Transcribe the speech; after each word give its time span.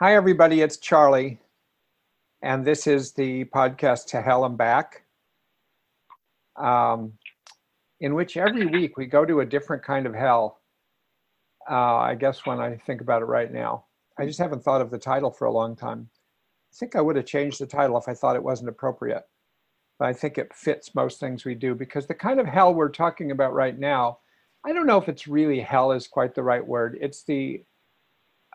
Hi, 0.00 0.14
everybody. 0.14 0.60
It's 0.60 0.76
Charlie. 0.76 1.40
And 2.40 2.64
this 2.64 2.86
is 2.86 3.14
the 3.14 3.46
podcast 3.46 4.06
To 4.10 4.22
Hell 4.22 4.44
and 4.44 4.56
Back, 4.56 5.02
um, 6.54 7.14
in 7.98 8.14
which 8.14 8.36
every 8.36 8.66
week 8.66 8.96
we 8.96 9.06
go 9.06 9.24
to 9.24 9.40
a 9.40 9.44
different 9.44 9.82
kind 9.82 10.06
of 10.06 10.14
hell. 10.14 10.60
Uh, 11.68 11.96
I 11.96 12.14
guess 12.14 12.46
when 12.46 12.60
I 12.60 12.76
think 12.76 13.00
about 13.00 13.22
it 13.22 13.24
right 13.24 13.52
now, 13.52 13.86
I 14.20 14.24
just 14.24 14.38
haven't 14.38 14.62
thought 14.62 14.80
of 14.80 14.92
the 14.92 14.98
title 14.98 15.32
for 15.32 15.46
a 15.46 15.52
long 15.52 15.74
time. 15.74 16.08
I 16.72 16.76
think 16.76 16.94
I 16.94 17.00
would 17.00 17.16
have 17.16 17.26
changed 17.26 17.58
the 17.58 17.66
title 17.66 17.98
if 17.98 18.06
I 18.06 18.14
thought 18.14 18.36
it 18.36 18.44
wasn't 18.44 18.68
appropriate. 18.68 19.24
But 19.98 20.06
I 20.06 20.12
think 20.12 20.38
it 20.38 20.54
fits 20.54 20.94
most 20.94 21.18
things 21.18 21.44
we 21.44 21.56
do 21.56 21.74
because 21.74 22.06
the 22.06 22.14
kind 22.14 22.38
of 22.38 22.46
hell 22.46 22.72
we're 22.72 22.88
talking 22.88 23.32
about 23.32 23.52
right 23.52 23.76
now, 23.76 24.20
I 24.64 24.72
don't 24.72 24.86
know 24.86 24.98
if 24.98 25.08
it's 25.08 25.26
really 25.26 25.58
hell 25.58 25.90
is 25.90 26.06
quite 26.06 26.36
the 26.36 26.44
right 26.44 26.64
word. 26.64 26.96
It's 27.00 27.24
the 27.24 27.64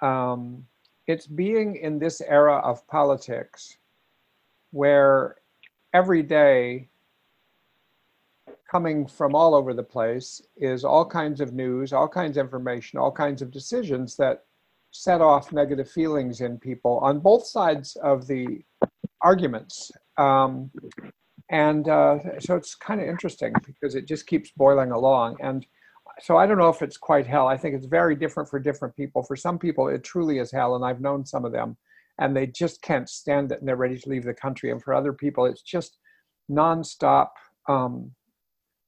um, 0.01 0.67
it's 1.07 1.27
being 1.27 1.75
in 1.75 1.99
this 1.99 2.21
era 2.21 2.57
of 2.57 2.85
politics 2.87 3.77
where 4.71 5.35
every 5.93 6.23
day 6.23 6.89
coming 8.69 9.05
from 9.05 9.35
all 9.35 9.53
over 9.53 9.73
the 9.73 9.83
place 9.83 10.41
is 10.57 10.83
all 10.83 11.05
kinds 11.05 11.39
of 11.41 11.53
news, 11.53 11.93
all 11.93 12.07
kinds 12.07 12.37
of 12.37 12.45
information, 12.45 12.97
all 12.97 13.11
kinds 13.11 13.41
of 13.41 13.51
decisions 13.51 14.15
that 14.15 14.45
set 14.91 15.21
off 15.21 15.51
negative 15.51 15.89
feelings 15.89 16.41
in 16.41 16.57
people 16.57 16.97
on 16.99 17.19
both 17.19 17.45
sides 17.45 17.95
of 17.97 18.25
the 18.25 18.63
arguments. 19.21 19.91
Um, 20.17 20.71
and 21.51 21.87
uh, 21.87 22.39
so 22.39 22.55
it's 22.55 22.73
kind 22.73 22.99
of 23.01 23.07
interesting 23.07 23.53
because 23.65 23.95
it 23.95 24.07
just 24.07 24.25
keeps 24.25 24.51
boiling 24.57 24.91
along. 24.91 25.37
And 25.39 25.65
so 26.19 26.37
I 26.37 26.45
don't 26.45 26.57
know 26.57 26.69
if 26.69 26.81
it's 26.81 26.97
quite 26.97 27.25
hell. 27.25 27.47
I 27.47 27.57
think 27.57 27.75
it's 27.75 27.85
very 27.85 28.15
different 28.15 28.49
for 28.49 28.59
different 28.59 28.95
people. 28.95 29.23
For 29.23 29.35
some 29.35 29.57
people, 29.57 29.87
it 29.87 30.03
truly 30.03 30.39
is 30.39 30.51
hell, 30.51 30.75
and 30.75 30.85
I've 30.85 31.01
known 31.01 31.25
some 31.25 31.45
of 31.45 31.51
them, 31.51 31.77
and 32.19 32.35
they 32.35 32.47
just 32.47 32.81
can't 32.81 33.09
stand 33.09 33.51
it, 33.51 33.59
and 33.59 33.67
they're 33.67 33.75
ready 33.75 33.97
to 33.97 34.09
leave 34.09 34.23
the 34.23 34.33
country. 34.33 34.71
And 34.71 34.81
for 34.81 34.93
other 34.93 35.13
people, 35.13 35.45
it's 35.45 35.61
just 35.61 35.97
nonstop 36.51 37.29
um, 37.67 38.11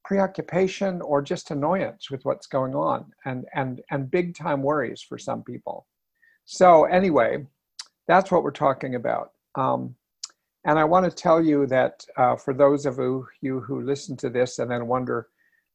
preoccupation 0.03 1.01
or 1.01 1.21
just 1.21 1.51
annoyance 1.51 2.11
with 2.11 2.23
what's 2.25 2.47
going 2.47 2.75
on, 2.75 3.11
and 3.25 3.45
and 3.55 3.81
and 3.91 4.11
big 4.11 4.35
time 4.35 4.61
worries 4.61 5.01
for 5.01 5.17
some 5.17 5.43
people. 5.43 5.87
So 6.45 6.85
anyway, 6.85 7.45
that's 8.07 8.31
what 8.31 8.43
we're 8.43 8.51
talking 8.51 8.95
about. 8.95 9.31
Um, 9.55 9.95
and 10.65 10.79
I 10.79 10.83
want 10.83 11.05
to 11.05 11.11
tell 11.11 11.43
you 11.43 11.67
that 11.67 12.05
uh, 12.17 12.35
for 12.35 12.53
those 12.53 12.85
of 12.85 12.97
you 13.41 13.59
who 13.61 13.81
listen 13.81 14.17
to 14.17 14.29
this 14.29 14.59
and 14.59 14.69
then 14.69 14.87
wonder 14.87 15.27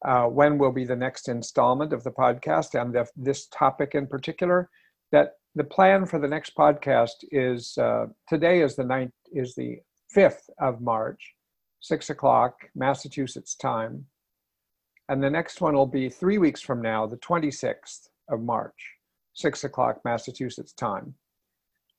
uh, 0.05 0.25
when 0.25 0.59
will 0.59 0.73
be 0.73 0.85
the 0.85 0.97
next 0.97 1.29
installment 1.29 1.93
of 1.93 2.03
the 2.05 2.11
podcast 2.11 2.81
and 2.81 2.95
the, 2.95 3.07
this 3.17 3.47
topic 3.49 3.95
in 3.95 4.07
particular 4.07 4.69
that 5.13 5.33
the 5.55 5.65
plan 5.65 6.07
for 6.07 6.19
the 6.19 6.29
next 6.29 6.57
podcast 6.57 7.25
is 7.33 7.77
uh, 7.79 8.07
today 8.29 8.63
is 8.63 8.77
the 8.77 8.85
ninth 8.85 9.13
is 9.33 9.55
the 9.55 9.79
5th 10.17 10.49
of 10.59 10.81
march 10.81 11.35
6 11.81 12.11
o'clock 12.11 12.55
massachusetts 12.75 13.55
time 13.55 14.07
and 15.09 15.23
the 15.23 15.31
next 15.31 15.61
one 15.61 15.75
will 15.75 15.87
be 15.87 16.09
three 16.09 16.39
weeks 16.39 16.61
from 16.61 16.81
now 16.81 17.07
the 17.07 17.19
26th 17.19 18.09
of 18.29 18.41
march 18.41 18.93
6 19.35 19.65
o'clock 19.65 19.99
massachusetts 20.05 20.73
time. 20.73 21.15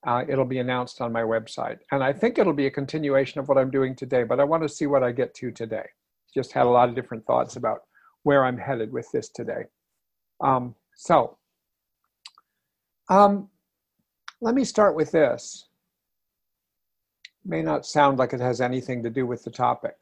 Uh, 0.06 0.24
it'll 0.28 0.46
be 0.46 0.60
announced 0.60 1.00
on 1.00 1.12
my 1.12 1.22
website 1.22 1.78
and 1.92 2.04
i 2.04 2.12
think 2.12 2.40
it'll 2.40 2.54
be 2.54 2.66
a 2.66 2.72
continuation 2.72 3.40
of 3.40 3.48
what 3.48 3.58
i'm 3.58 3.70
doing 3.70 3.96
today 3.96 4.24
but 4.24 4.40
i 4.40 4.44
want 4.44 4.64
to 4.64 4.70
see 4.70 4.88
what 4.88 5.04
i 5.04 5.12
get 5.12 5.34
to 5.36 5.52
today. 5.52 5.86
Just 6.34 6.54
had 6.54 6.66
a 6.66 6.70
lot 6.70 6.90
of 6.90 6.96
different 6.96 7.26
thoughts 7.26 7.58
about 7.58 7.82
where 8.24 8.46
I'm 8.46 8.58
headed 8.58 8.92
with 8.92 9.12
this 9.12 9.30
today. 9.30 9.64
Um, 10.42 10.76
so, 10.96 11.38
um, 13.10 13.50
let 14.42 14.56
me 14.56 14.64
start 14.64 14.96
with 14.96 15.12
this. 15.12 15.68
may 17.46 17.62
not 17.62 17.86
sound 17.86 18.20
like 18.20 18.34
it 18.34 18.40
has 18.40 18.62
anything 18.62 19.04
to 19.04 19.10
do 19.10 19.26
with 19.26 19.44
the 19.44 19.52
topic. 19.52 19.96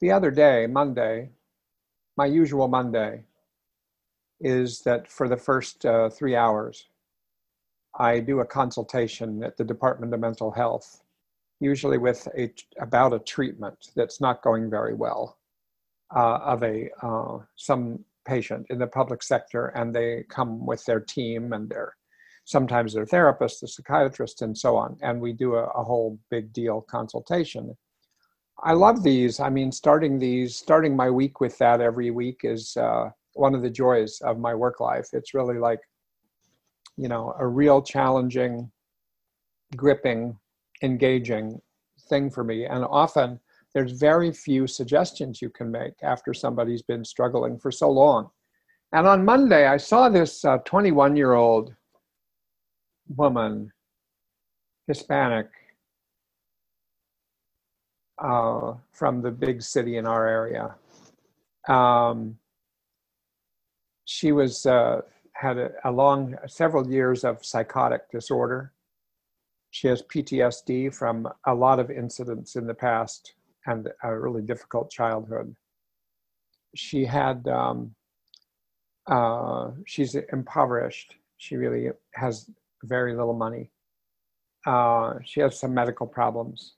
The 0.00 0.10
other 0.10 0.30
day, 0.30 0.66
Monday, 0.66 1.30
my 2.16 2.26
usual 2.26 2.68
Monday, 2.68 3.24
is 4.40 4.80
that 4.82 5.10
for 5.10 5.28
the 5.28 5.36
first 5.36 5.86
uh, 5.86 6.10
three 6.10 6.36
hours, 6.36 6.88
I 7.98 8.20
do 8.20 8.40
a 8.40 8.44
consultation 8.44 9.42
at 9.42 9.56
the 9.56 9.64
Department 9.64 10.12
of 10.12 10.20
Mental 10.20 10.50
Health 10.50 11.03
usually 11.64 11.98
with 11.98 12.28
a 12.36 12.52
about 12.80 13.12
a 13.12 13.18
treatment 13.20 13.78
that's 13.96 14.20
not 14.20 14.42
going 14.42 14.70
very 14.70 14.94
well 14.94 15.38
uh, 16.14 16.38
of 16.44 16.62
a 16.62 16.88
uh, 17.02 17.38
some 17.56 18.04
patient 18.26 18.66
in 18.70 18.78
the 18.78 18.86
public 18.86 19.22
sector, 19.22 19.66
and 19.68 19.94
they 19.94 20.24
come 20.28 20.64
with 20.66 20.84
their 20.84 21.00
team 21.00 21.52
and 21.52 21.68
their 21.68 21.96
sometimes 22.44 22.92
their 22.92 23.06
therapist, 23.06 23.60
the 23.60 23.68
psychiatrist, 23.68 24.42
and 24.42 24.56
so 24.56 24.76
on, 24.76 24.96
and 25.02 25.20
we 25.20 25.32
do 25.32 25.54
a, 25.54 25.64
a 25.64 25.82
whole 25.82 26.18
big 26.30 26.52
deal 26.52 26.82
consultation. 26.82 27.74
I 28.62 28.72
love 28.72 29.02
these. 29.02 29.40
I 29.40 29.50
mean, 29.50 29.72
starting 29.72 30.18
these, 30.18 30.54
starting 30.54 30.94
my 30.94 31.10
week 31.10 31.40
with 31.40 31.56
that 31.58 31.80
every 31.80 32.10
week 32.10 32.40
is 32.44 32.76
uh, 32.76 33.10
one 33.32 33.54
of 33.54 33.62
the 33.62 33.70
joys 33.70 34.20
of 34.20 34.38
my 34.38 34.54
work 34.54 34.78
life. 34.78 35.08
It's 35.12 35.34
really 35.34 35.58
like, 35.58 35.80
you 36.96 37.08
know, 37.08 37.34
a 37.38 37.46
real 37.46 37.82
challenging, 37.82 38.70
gripping 39.74 40.38
engaging 40.82 41.60
thing 42.08 42.30
for 42.30 42.44
me. 42.44 42.66
And 42.66 42.84
often 42.84 43.40
there's 43.74 43.92
very 43.92 44.32
few 44.32 44.66
suggestions 44.66 45.42
you 45.42 45.50
can 45.50 45.70
make 45.70 45.94
after 46.02 46.32
somebody's 46.32 46.82
been 46.82 47.04
struggling 47.04 47.58
for 47.58 47.70
so 47.70 47.90
long. 47.90 48.30
And 48.92 49.06
on 49.06 49.24
Monday, 49.24 49.66
I 49.66 49.76
saw 49.76 50.08
this 50.08 50.44
21 50.64 51.12
uh, 51.12 51.14
year 51.14 51.32
old 51.32 51.74
woman, 53.08 53.72
Hispanic, 54.86 55.48
uh, 58.22 58.74
from 58.92 59.20
the 59.20 59.32
big 59.32 59.62
city 59.62 59.96
in 59.96 60.06
our 60.06 60.28
area. 60.28 60.76
Um, 61.68 62.38
she 64.04 64.30
was 64.30 64.66
uh, 64.66 65.00
had 65.32 65.58
a, 65.58 65.72
a 65.84 65.90
long 65.90 66.36
several 66.46 66.88
years 66.88 67.24
of 67.24 67.44
psychotic 67.44 68.08
disorder 68.12 68.73
she 69.74 69.88
has 69.88 70.02
PTSD 70.02 70.94
from 70.94 71.28
a 71.48 71.52
lot 71.52 71.80
of 71.80 71.90
incidents 71.90 72.54
in 72.54 72.64
the 72.64 72.74
past 72.74 73.34
and 73.66 73.88
a 74.04 74.16
really 74.16 74.40
difficult 74.40 74.88
childhood. 74.88 75.52
She 76.76 77.04
had, 77.04 77.48
um, 77.48 77.92
uh, 79.08 79.72
she's 79.84 80.14
impoverished. 80.32 81.16
She 81.38 81.56
really 81.56 81.90
has 82.12 82.48
very 82.84 83.16
little 83.16 83.34
money. 83.34 83.72
Uh, 84.64 85.14
she 85.24 85.40
has 85.40 85.58
some 85.58 85.74
medical 85.74 86.06
problems. 86.06 86.74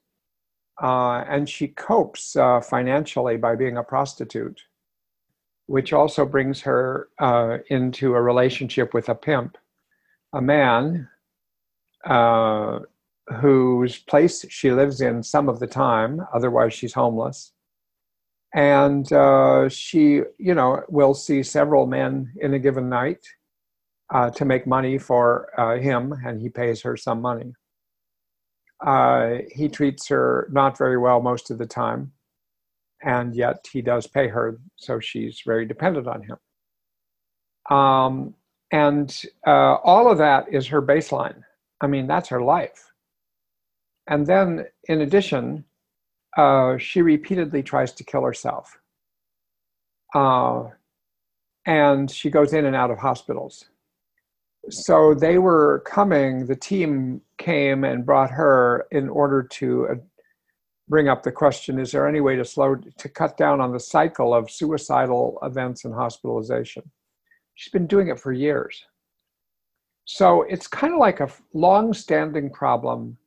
Uh, 0.82 1.22
and 1.28 1.46
she 1.46 1.68
copes 1.68 2.34
uh, 2.34 2.62
financially 2.62 3.36
by 3.36 3.56
being 3.56 3.76
a 3.76 3.82
prostitute, 3.82 4.62
which 5.66 5.92
also 5.92 6.24
brings 6.24 6.62
her 6.62 7.08
uh, 7.18 7.58
into 7.68 8.14
a 8.14 8.22
relationship 8.22 8.94
with 8.94 9.10
a 9.10 9.14
pimp, 9.14 9.58
a 10.32 10.40
man 10.40 11.10
uh, 12.06 12.78
whose 13.40 13.98
place 13.98 14.44
she 14.48 14.70
lives 14.70 15.00
in 15.00 15.22
some 15.22 15.48
of 15.48 15.58
the 15.58 15.66
time, 15.66 16.20
otherwise, 16.32 16.72
she's 16.72 16.94
homeless. 16.94 17.52
And 18.54 19.12
uh, 19.12 19.68
she, 19.68 20.22
you 20.38 20.54
know, 20.54 20.82
will 20.88 21.14
see 21.14 21.42
several 21.42 21.86
men 21.86 22.32
in 22.40 22.54
a 22.54 22.58
given 22.58 22.88
night 22.88 23.26
uh, 24.14 24.30
to 24.30 24.44
make 24.44 24.66
money 24.66 24.98
for 24.98 25.48
uh, 25.58 25.78
him, 25.78 26.14
and 26.24 26.40
he 26.40 26.48
pays 26.48 26.80
her 26.82 26.96
some 26.96 27.20
money. 27.20 27.52
Uh, 28.84 29.38
he 29.52 29.68
treats 29.68 30.06
her 30.08 30.48
not 30.52 30.78
very 30.78 30.96
well 30.96 31.20
most 31.20 31.50
of 31.50 31.58
the 31.58 31.66
time, 31.66 32.12
and 33.02 33.34
yet 33.34 33.66
he 33.72 33.82
does 33.82 34.06
pay 34.06 34.28
her, 34.28 34.58
so 34.76 35.00
she's 35.00 35.42
very 35.44 35.66
dependent 35.66 36.06
on 36.06 36.22
him. 36.22 37.76
Um, 37.76 38.34
and 38.72 39.22
uh, 39.46 39.76
all 39.82 40.10
of 40.10 40.18
that 40.18 40.46
is 40.52 40.66
her 40.68 40.82
baseline. 40.82 41.42
I 41.80 41.86
mean, 41.86 42.06
that's 42.06 42.28
her 42.28 42.40
life. 42.40 42.92
And 44.08 44.26
then, 44.26 44.66
in 44.88 45.00
addition, 45.00 45.64
uh, 46.36 46.78
she 46.78 47.02
repeatedly 47.02 47.62
tries 47.62 47.92
to 47.92 48.04
kill 48.04 48.22
herself. 48.22 48.78
Uh, 50.14 50.64
and 51.66 52.10
she 52.10 52.30
goes 52.30 52.52
in 52.52 52.64
and 52.64 52.76
out 52.76 52.90
of 52.90 52.98
hospitals. 52.98 53.64
So 54.70 55.14
they 55.14 55.38
were 55.38 55.82
coming, 55.86 56.46
the 56.46 56.56
team 56.56 57.20
came 57.38 57.84
and 57.84 58.06
brought 58.06 58.30
her 58.30 58.86
in 58.90 59.08
order 59.08 59.42
to 59.42 59.88
uh, 59.88 59.94
bring 60.88 61.08
up 61.08 61.22
the 61.22 61.32
question 61.32 61.78
is 61.78 61.92
there 61.92 62.06
any 62.06 62.20
way 62.20 62.36
to 62.36 62.44
slow 62.44 62.76
to 62.76 63.08
cut 63.08 63.36
down 63.36 63.60
on 63.60 63.72
the 63.72 63.80
cycle 63.80 64.34
of 64.34 64.50
suicidal 64.50 65.38
events 65.42 65.84
and 65.84 65.94
hospitalization 65.94 66.82
she's 67.54 67.72
been 67.72 67.86
doing 67.86 68.08
it 68.08 68.20
for 68.20 68.32
years 68.32 68.84
so 70.06 70.42
it's 70.42 70.66
kind 70.66 70.94
of 70.94 70.98
like 70.98 71.20
a 71.20 71.28
long-standing 71.52 72.50
problem 72.50 73.18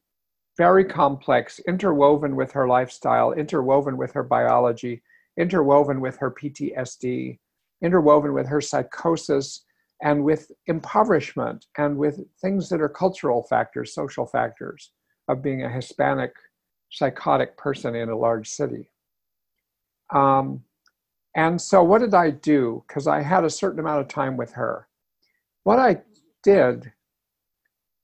very 0.59 0.83
complex, 0.83 1.61
interwoven 1.69 2.35
with 2.35 2.51
her 2.51 2.67
lifestyle, 2.67 3.31
interwoven 3.31 3.95
with 3.95 4.11
her 4.11 4.23
biology, 4.23 5.01
interwoven 5.37 6.01
with 6.01 6.17
her 6.17 6.29
PTSD, 6.29 7.39
interwoven 7.81 8.33
with 8.33 8.45
her 8.45 8.59
psychosis, 8.59 9.63
and 10.03 10.21
with 10.21 10.51
impoverishment 10.67 11.65
and 11.77 11.97
with 11.97 12.19
things 12.41 12.67
that 12.67 12.81
are 12.81 12.89
cultural 12.89 13.43
factors, 13.43 13.93
social 13.93 14.25
factors 14.25 14.91
of 15.29 15.41
being 15.41 15.63
a 15.63 15.71
Hispanic 15.71 16.33
psychotic 16.91 17.55
person 17.55 17.95
in 17.95 18.09
a 18.09 18.17
large 18.17 18.49
city. 18.49 18.91
Um, 20.13 20.65
and 21.37 21.61
so, 21.61 21.81
what 21.83 22.01
did 22.01 22.13
I 22.13 22.31
do? 22.31 22.83
Because 22.85 23.07
I 23.07 23.21
had 23.21 23.45
a 23.45 23.49
certain 23.49 23.79
amount 23.79 24.01
of 24.01 24.09
time 24.09 24.35
with 24.35 24.51
her. 24.51 24.89
What 25.63 25.79
I 25.79 26.01
did, 26.43 26.91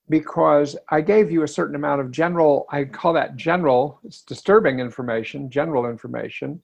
because 0.09 0.77
I 0.89 1.01
gave 1.01 1.31
you 1.31 1.43
a 1.43 1.47
certain 1.47 1.75
amount 1.75 2.01
of 2.01 2.11
general, 2.11 2.65
I 2.69 2.83
call 2.83 3.13
that 3.13 3.35
general, 3.35 3.99
it's 4.03 4.21
disturbing 4.21 4.79
information, 4.79 5.49
general 5.49 5.87
information. 5.87 6.61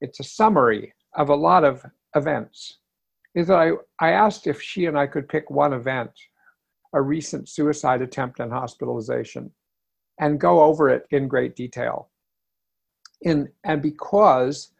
It's 0.00 0.20
a 0.20 0.24
summary 0.24 0.92
of 1.14 1.28
a 1.28 1.34
lot 1.34 1.64
of 1.64 1.84
events. 2.16 2.78
Is 3.34 3.46
that 3.46 3.58
I, 3.58 3.70
I 4.00 4.10
asked 4.12 4.46
if 4.46 4.60
she 4.60 4.86
and 4.86 4.98
I 4.98 5.06
could 5.06 5.28
pick 5.28 5.50
one 5.50 5.72
event, 5.72 6.10
a 6.92 7.00
recent 7.00 7.48
suicide 7.48 8.02
attempt 8.02 8.40
and 8.40 8.52
hospitalization, 8.52 9.52
and 10.18 10.40
go 10.40 10.62
over 10.62 10.88
it 10.88 11.06
in 11.10 11.28
great 11.28 11.54
detail. 11.54 12.10
In, 13.22 13.48
and 13.62 13.80
because 13.80 14.72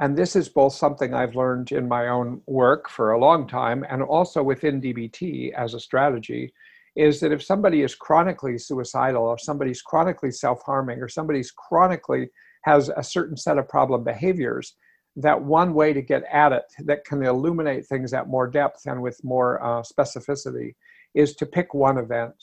and 0.00 0.16
this 0.16 0.34
is 0.34 0.48
both 0.48 0.72
something 0.72 1.12
I've 1.12 1.36
learned 1.36 1.72
in 1.72 1.86
my 1.86 2.08
own 2.08 2.40
work 2.46 2.88
for 2.88 3.12
a 3.12 3.20
long 3.20 3.46
time 3.46 3.84
and 3.88 4.02
also 4.02 4.42
within 4.42 4.80
DBT 4.80 5.52
as 5.52 5.74
a 5.74 5.80
strategy 5.80 6.54
is 6.96 7.20
that 7.20 7.32
if 7.32 7.42
somebody 7.42 7.82
is 7.82 7.94
chronically 7.94 8.58
suicidal, 8.58 9.22
or 9.22 9.38
somebody's 9.38 9.82
chronically 9.82 10.32
self 10.32 10.62
harming, 10.64 11.00
or 11.00 11.08
somebody's 11.08 11.52
chronically 11.52 12.28
has 12.64 12.88
a 12.96 13.02
certain 13.02 13.36
set 13.36 13.58
of 13.58 13.68
problem 13.68 14.02
behaviors, 14.02 14.74
that 15.16 15.40
one 15.40 15.74
way 15.74 15.92
to 15.92 16.02
get 16.02 16.24
at 16.32 16.52
it 16.52 16.64
that 16.80 17.04
can 17.04 17.22
illuminate 17.22 17.86
things 17.86 18.12
at 18.12 18.28
more 18.28 18.48
depth 18.48 18.86
and 18.86 19.00
with 19.00 19.22
more 19.22 19.62
uh, 19.62 19.82
specificity 19.82 20.74
is 21.14 21.34
to 21.36 21.46
pick 21.46 21.74
one 21.74 21.98
event 21.98 22.34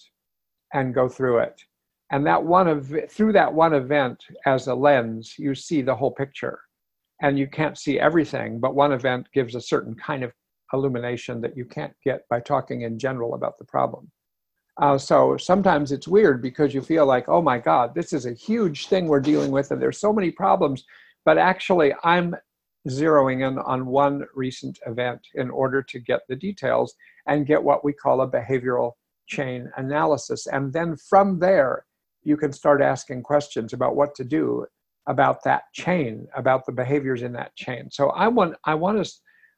and 0.74 0.94
go 0.94 1.10
through 1.10 1.40
it. 1.40 1.62
And 2.12 2.26
that 2.26 2.42
one 2.42 2.68
of 2.68 2.94
through 3.10 3.34
that 3.34 3.54
one 3.54 3.74
event 3.74 4.24
as 4.46 4.68
a 4.68 4.76
lens, 4.76 5.36
you 5.38 5.56
see 5.56 5.82
the 5.82 5.96
whole 5.96 6.12
picture 6.12 6.60
and 7.22 7.38
you 7.38 7.48
can't 7.48 7.78
see 7.78 8.00
everything, 8.00 8.60
but 8.60 8.76
one 8.76 8.92
event 8.92 9.28
gives 9.34 9.56
a 9.56 9.62
certain 9.62 9.96
kind 9.96 10.24
of 10.24 10.32
illumination 10.74 11.42
that 11.42 11.58
you 11.58 11.66
can't 11.66 11.94
get 12.04 12.22
by 12.30 12.40
talking 12.40 12.82
in 12.82 13.00
general 13.00 13.34
about 13.34 13.58
the 13.58 13.66
problem. 13.66 14.12
Uh, 14.80 14.98
so 14.98 15.38
sometimes 15.38 15.92
it's 15.92 16.08
weird 16.08 16.42
because 16.42 16.74
you 16.74 16.82
feel 16.82 17.06
like, 17.06 17.28
oh 17.28 17.42
my 17.42 17.58
God, 17.58 17.96
this 17.96 18.14
is 18.14 18.28
a 18.28 18.34
huge 18.34 18.88
thing 18.88 19.08
we're 19.08 19.20
dealing 19.20 19.50
with, 19.50 19.72
and 19.72 19.82
there's 19.82 20.00
so 20.00 20.14
many 20.14 20.30
problems. 20.30 20.84
But 21.26 21.38
actually, 21.40 21.94
I'm 22.04 22.36
zeroing 22.88 23.48
in 23.48 23.58
on 23.60 23.88
one 23.88 24.26
recent 24.36 24.78
event 24.86 25.20
in 25.34 25.50
order 25.50 25.82
to 25.82 26.00
get 26.00 26.22
the 26.30 26.36
details 26.36 26.94
and 27.28 27.48
get 27.48 27.62
what 27.62 27.84
we 27.84 27.92
call 27.92 28.22
a 28.22 28.30
behavioral 28.30 28.92
chain 29.28 29.70
analysis. 29.78 30.48
And 30.48 30.72
then 30.72 30.96
from 30.96 31.40
there, 31.40 31.86
you 32.24 32.38
can 32.38 32.54
start 32.54 32.82
asking 32.82 33.24
questions 33.24 33.74
about 33.74 33.96
what 33.96 34.14
to 34.16 34.24
do 34.24 34.66
about 35.08 35.44
that 35.44 35.64
chain, 35.74 36.28
about 36.36 36.66
the 36.66 36.72
behaviors 36.72 37.22
in 37.22 37.32
that 37.34 37.56
chain. 37.56 37.90
So 37.92 38.10
I 38.10 38.28
want 38.28 38.56
I 38.66 38.76
want 38.76 39.04
to 39.04 39.12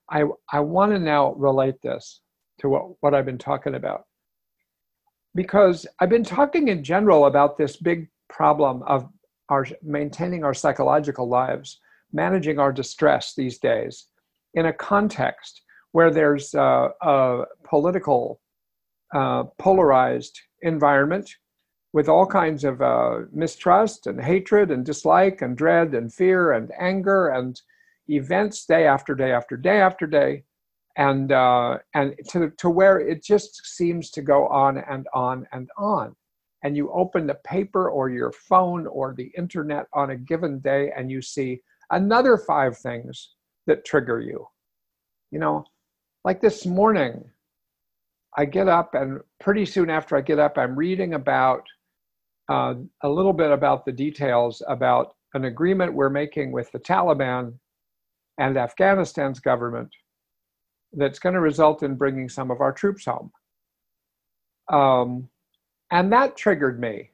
I 0.09 0.23
I 0.51 0.59
want 0.59 0.91
to 0.91 0.99
now 0.99 1.33
relate 1.33 1.81
this 1.81 2.21
to 2.59 2.69
what, 2.69 2.83
what 3.01 3.13
I've 3.13 3.25
been 3.25 3.37
talking 3.37 3.75
about. 3.75 4.03
Because 5.35 5.85
I've 5.99 6.09
been 6.09 6.23
talking 6.23 6.67
in 6.67 6.83
general 6.83 7.25
about 7.25 7.57
this 7.57 7.77
big 7.77 8.09
problem 8.29 8.83
of 8.83 9.07
our 9.49 9.65
maintaining 9.81 10.43
our 10.43 10.53
psychological 10.53 11.27
lives, 11.27 11.79
managing 12.11 12.59
our 12.59 12.71
distress 12.71 13.33
these 13.35 13.57
days 13.57 14.07
in 14.53 14.67
a 14.67 14.73
context 14.73 15.61
where 15.91 16.11
there's 16.11 16.53
a, 16.53 16.89
a 17.01 17.43
political 17.67 18.41
uh, 19.13 19.43
polarized 19.57 20.39
environment 20.61 21.29
with 21.93 22.07
all 22.07 22.25
kinds 22.25 22.63
of 22.63 22.81
uh, 22.81 23.19
mistrust 23.31 24.07
and 24.07 24.21
hatred 24.21 24.71
and 24.71 24.85
dislike 24.85 25.41
and 25.41 25.57
dread 25.57 25.93
and 25.93 26.13
fear 26.13 26.53
and 26.53 26.71
anger 26.79 27.29
and 27.29 27.61
events 28.09 28.65
day 28.65 28.85
after 28.85 29.15
day 29.15 29.31
after 29.31 29.57
day 29.57 29.79
after 29.79 30.05
day. 30.05 30.43
And 30.97 31.31
uh, 31.31 31.77
and 31.93 32.15
to, 32.29 32.51
to 32.57 32.69
where 32.69 32.99
it 32.99 33.23
just 33.23 33.65
seems 33.65 34.11
to 34.11 34.21
go 34.21 34.47
on 34.47 34.77
and 34.77 35.07
on 35.13 35.47
and 35.53 35.69
on. 35.77 36.15
And 36.63 36.75
you 36.75 36.91
open 36.91 37.25
the 37.25 37.35
paper 37.35 37.89
or 37.89 38.09
your 38.09 38.33
phone 38.33 38.85
or 38.85 39.13
the 39.15 39.31
internet 39.37 39.85
on 39.93 40.09
a 40.09 40.17
given 40.17 40.59
day 40.59 40.91
and 40.95 41.09
you 41.09 41.21
see 41.21 41.61
another 41.91 42.37
five 42.37 42.77
things 42.77 43.35
that 43.65 43.85
trigger 43.85 44.19
you. 44.19 44.45
You 45.31 45.39
know 45.39 45.65
like 46.25 46.41
this 46.41 46.65
morning 46.65 47.23
i 48.37 48.45
get 48.45 48.67
up 48.67 48.93
and 48.93 49.19
pretty 49.39 49.65
soon 49.65 49.89
after 49.89 50.15
i 50.15 50.21
get 50.21 50.39
up 50.39 50.57
i'm 50.57 50.75
reading 50.75 51.13
about 51.13 51.63
uh, 52.49 52.73
a 53.03 53.09
little 53.09 53.33
bit 53.33 53.51
about 53.51 53.85
the 53.85 53.91
details 53.91 54.61
about 54.67 55.15
an 55.35 55.45
agreement 55.45 55.93
we're 55.93 56.09
making 56.09 56.51
with 56.51 56.71
the 56.71 56.79
Taliban 56.79 57.53
and 58.39 58.57
Afghanistan's 58.57 59.39
government 59.39 59.89
that's 60.93 61.19
going 61.19 61.35
to 61.35 61.41
result 61.41 61.83
in 61.83 61.95
bringing 61.95 62.27
some 62.27 62.49
of 62.49 62.61
our 62.61 62.71
troops 62.71 63.05
home. 63.05 63.31
Um, 64.71 65.29
and 65.91 66.11
that 66.11 66.35
triggered 66.35 66.79
me. 66.79 67.11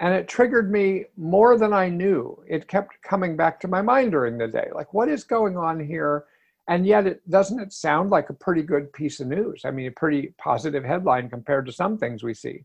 And 0.00 0.14
it 0.14 0.28
triggered 0.28 0.70
me 0.70 1.04
more 1.16 1.58
than 1.58 1.72
I 1.72 1.88
knew. 1.88 2.42
It 2.48 2.68
kept 2.68 3.02
coming 3.02 3.36
back 3.36 3.60
to 3.60 3.68
my 3.68 3.82
mind 3.82 4.12
during 4.12 4.38
the 4.38 4.48
day. 4.48 4.68
Like, 4.74 4.94
what 4.94 5.08
is 5.08 5.24
going 5.24 5.56
on 5.56 5.78
here? 5.78 6.24
And 6.68 6.86
yet, 6.86 7.06
it 7.06 7.28
doesn't 7.28 7.60
it 7.60 7.72
sound 7.72 8.10
like 8.10 8.30
a 8.30 8.34
pretty 8.34 8.62
good 8.62 8.92
piece 8.92 9.20
of 9.20 9.28
news? 9.28 9.62
I 9.64 9.70
mean, 9.70 9.88
a 9.88 9.92
pretty 9.92 10.34
positive 10.38 10.84
headline 10.84 11.28
compared 11.28 11.66
to 11.66 11.72
some 11.72 11.98
things 11.98 12.22
we 12.22 12.32
see. 12.32 12.64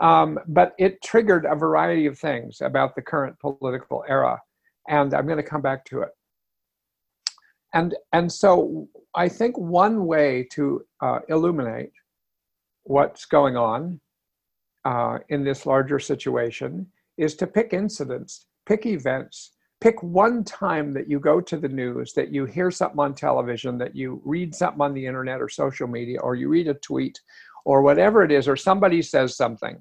Um, 0.00 0.38
but 0.48 0.74
it 0.78 1.02
triggered 1.02 1.44
a 1.44 1.54
variety 1.54 2.06
of 2.06 2.18
things 2.18 2.62
about 2.62 2.94
the 2.94 3.02
current 3.02 3.38
political 3.38 4.02
era, 4.08 4.40
and 4.88 5.12
I'm 5.12 5.26
going 5.26 5.36
to 5.36 5.42
come 5.42 5.60
back 5.60 5.84
to 5.86 6.00
it. 6.02 6.10
And 7.74 7.94
and 8.12 8.32
so 8.32 8.88
I 9.14 9.28
think 9.28 9.56
one 9.58 10.06
way 10.06 10.48
to 10.52 10.84
uh, 11.02 11.20
illuminate 11.28 11.92
what's 12.84 13.26
going 13.26 13.56
on 13.56 14.00
uh, 14.84 15.18
in 15.28 15.44
this 15.44 15.66
larger 15.66 15.98
situation 15.98 16.86
is 17.18 17.34
to 17.36 17.46
pick 17.46 17.72
incidents, 17.72 18.46
pick 18.66 18.86
events, 18.86 19.52
pick 19.80 20.02
one 20.02 20.42
time 20.44 20.92
that 20.92 21.08
you 21.08 21.20
go 21.20 21.40
to 21.40 21.56
the 21.58 21.68
news, 21.68 22.12
that 22.14 22.32
you 22.32 22.46
hear 22.46 22.70
something 22.70 22.98
on 22.98 23.14
television, 23.14 23.78
that 23.78 23.94
you 23.94 24.20
read 24.24 24.54
something 24.54 24.80
on 24.80 24.94
the 24.94 25.06
internet 25.06 25.40
or 25.40 25.48
social 25.48 25.86
media, 25.86 26.18
or 26.20 26.34
you 26.34 26.48
read 26.48 26.68
a 26.68 26.74
tweet, 26.74 27.20
or 27.64 27.82
whatever 27.82 28.22
it 28.22 28.32
is, 28.32 28.48
or 28.48 28.56
somebody 28.56 29.02
says 29.02 29.36
something 29.36 29.78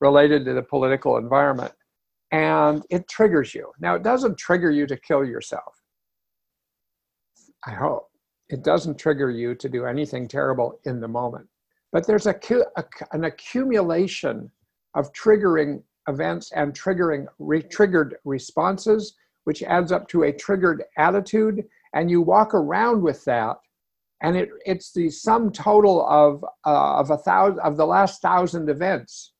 related 0.00 0.44
to 0.44 0.54
the 0.54 0.62
political 0.62 1.16
environment, 1.16 1.72
and 2.32 2.84
it 2.90 3.08
triggers 3.08 3.54
you. 3.54 3.72
Now, 3.80 3.94
it 3.94 4.02
doesn't 4.02 4.38
trigger 4.38 4.70
you 4.70 4.86
to 4.86 4.96
kill 4.96 5.24
yourself. 5.24 5.82
I 7.66 7.72
hope. 7.72 8.08
It 8.48 8.62
doesn't 8.62 8.98
trigger 8.98 9.30
you 9.30 9.54
to 9.56 9.68
do 9.68 9.84
anything 9.84 10.28
terrible 10.28 10.80
in 10.84 11.00
the 11.00 11.08
moment. 11.08 11.46
But 11.92 12.06
there's 12.06 12.26
a, 12.26 12.38
an 13.12 13.24
accumulation 13.24 14.50
of 14.94 15.12
triggering 15.12 15.82
events 16.08 16.52
and 16.52 16.72
triggering 16.72 17.26
re- 17.38 17.62
triggered 17.62 18.16
responses, 18.24 19.14
which 19.44 19.62
adds 19.62 19.92
up 19.92 20.08
to 20.08 20.24
a 20.24 20.32
triggered 20.32 20.84
attitude. 20.96 21.64
And 21.94 22.10
you 22.10 22.22
walk 22.22 22.54
around 22.54 23.02
with 23.02 23.24
that 23.24 23.56
and 24.22 24.36
it, 24.36 24.50
it's 24.66 24.92
the 24.92 25.10
sum 25.10 25.52
total 25.52 26.06
of 26.08 26.44
uh, 26.66 26.98
of 26.98 27.10
a 27.10 27.18
thousand 27.18 27.60
of 27.60 27.76
the 27.76 27.86
last 27.86 28.20
thousand 28.20 28.68
events 28.68 29.32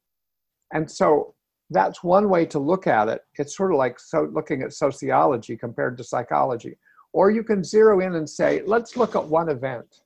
and 0.73 0.91
so 0.91 1.35
that's 1.71 2.03
one 2.03 2.29
way 2.29 2.47
to 2.47 2.59
look 2.59 2.87
at 2.87 3.09
it. 3.09 3.21
It's 3.35 3.57
sort 3.57 3.73
of 3.73 3.79
like 3.79 4.01
so 4.01 4.29
looking 4.33 4.63
at 4.63 4.73
sociology 4.73 5.57
compared 5.57 5.99
to 5.99 6.05
psychology. 6.05 6.79
Or 7.13 7.31
you 7.31 7.43
can 7.43 7.63
zero 7.63 8.01
in 8.01 8.15
and 8.15 8.29
say 8.29 8.63
let's 8.67 8.97
look 8.97 9.17
at 9.17 9.25
one 9.25 9.49
event. 9.49 10.03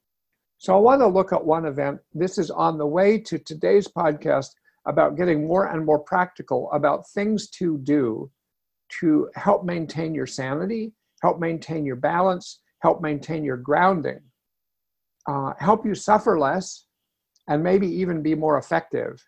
So 0.58 0.74
i 0.74 0.78
want 0.78 1.00
to 1.00 1.08
look 1.08 1.32
at 1.32 1.44
one 1.44 1.66
event. 1.66 2.00
This 2.14 2.38
is 2.38 2.50
on 2.50 2.78
the 2.78 2.86
way 2.86 3.18
to 3.18 3.38
today's 3.38 3.88
podcast 3.88 4.50
about 4.86 5.16
getting 5.16 5.46
more 5.46 5.66
and 5.66 5.84
more 5.84 6.00
practical 6.00 6.70
about 6.72 7.08
things 7.10 7.48
to 7.50 7.78
do 7.78 8.30
to 9.00 9.30
help 9.36 9.64
maintain 9.64 10.14
your 10.14 10.26
sanity 10.26 10.92
help 11.22 11.38
maintain 11.38 11.86
your 11.86 11.96
balance 11.96 12.60
help 12.80 13.00
maintain 13.00 13.44
your 13.44 13.56
grounding 13.56 14.20
uh, 15.26 15.52
help 15.58 15.86
you 15.86 15.94
suffer 15.94 16.38
less, 16.38 16.86
and 17.48 17.62
maybe 17.62 17.86
even 17.86 18.22
be 18.22 18.34
more 18.34 18.58
effective 18.58 19.22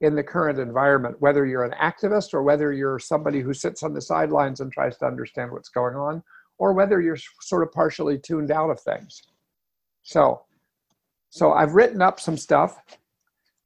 in 0.00 0.14
the 0.14 0.22
current 0.22 0.58
environment, 0.58 1.16
whether 1.20 1.46
you're 1.46 1.64
an 1.64 1.74
activist 1.80 2.34
or 2.34 2.42
whether 2.42 2.72
you're 2.72 2.98
somebody 2.98 3.40
who 3.40 3.54
sits 3.54 3.82
on 3.82 3.94
the 3.94 4.00
sidelines 4.00 4.60
and 4.60 4.72
tries 4.72 4.96
to 4.98 5.06
understand 5.06 5.50
what's 5.50 5.68
going 5.68 5.94
on, 5.94 6.22
or 6.58 6.72
whether 6.72 7.00
you're 7.00 7.18
sort 7.40 7.62
of 7.62 7.72
partially 7.72 8.18
tuned 8.18 8.50
out 8.50 8.70
of 8.70 8.80
things. 8.80 9.22
So, 10.02 10.42
so 11.30 11.52
I've 11.52 11.74
written 11.74 12.02
up 12.02 12.20
some 12.20 12.36
stuff. 12.36 12.78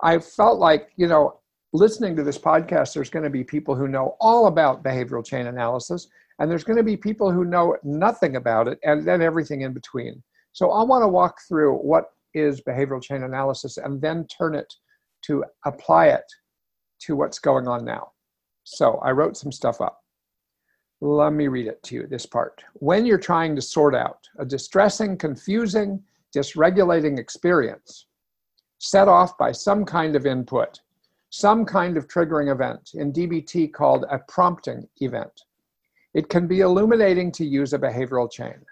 I 0.03 0.19
felt 0.19 0.59
like, 0.59 0.91
you 0.97 1.07
know, 1.07 1.41
listening 1.73 2.17
to 2.17 2.23
this 2.23 2.39
podcast, 2.39 2.95
there's 2.95 3.11
going 3.11 3.25
to 3.25 3.31
be 3.31 3.45
people 3.45 3.75
who 3.75 3.89
know 3.89 4.17
all 4.21 4.47
about 4.47 4.85
behavioral 4.85 5.25
chain 5.25 5.49
analysis, 5.49 6.09
and 6.39 6.51
there's 6.51 6.65
going 6.65 6.77
to 6.77 6.85
be 6.85 6.97
people 6.97 7.33
who 7.33 7.45
know 7.45 7.77
nothing 7.83 8.37
about 8.37 8.69
it, 8.69 8.79
and 8.85 9.07
then 9.07 9.21
everything 9.21 9.63
in 9.63 9.73
between. 9.73 10.23
So 10.53 10.71
I 10.71 10.83
want 10.83 11.03
to 11.03 11.09
walk 11.09 11.39
through 11.47 11.75
what 11.75 12.13
is 12.35 12.61
behavioral 12.61 13.03
chain 13.03 13.23
analysis 13.23 13.77
and 13.77 14.01
then 14.01 14.27
turn 14.27 14.55
it 14.55 14.73
to 15.23 15.45
apply 15.65 16.09
it 16.09 16.25
to 17.01 17.17
what's 17.17 17.39
going 17.39 17.69
on 17.69 17.85
now. 17.85 18.13
So 18.65 18.97
I 18.97 19.13
wrote 19.13 19.37
some 19.37 19.53
stuff 19.53 19.81
up. 19.81 20.03
Let 21.01 21.33
me 21.33 21.49
read 21.49 21.69
it 21.69 21.83
to 21.85 21.95
you, 21.95 22.07
this 22.07 22.27
part. 22.27 22.63
When 22.75 23.07
you're 23.07 23.19
trying 23.19 23.55
to 23.57 23.63
sort 23.63 23.95
out 23.95 24.29
a 24.39 24.45
distressing, 24.45 25.17
confusing, 25.17 26.03
dysregulating 26.37 27.19
experience 27.19 28.07
set 28.79 29.09
off 29.09 29.37
by 29.39 29.53
some 29.53 29.85
kind 29.85 30.17
of 30.17 30.27
input, 30.27 30.81
some 31.31 31.65
kind 31.65 31.97
of 31.97 32.09
triggering 32.09 32.53
event, 32.53 32.91
in 32.95 33.13
DBT 33.13 33.73
called 33.73 34.05
a 34.11 34.19
prompting 34.29 34.89
event, 35.01 35.43
it 36.15 36.29
can 36.29 36.47
be 36.47 36.61
illuminating 36.61 37.31
to 37.33 37.45
use 37.45 37.73
a 37.73 37.79
behavioral 37.79 38.31
chain. 38.31 38.65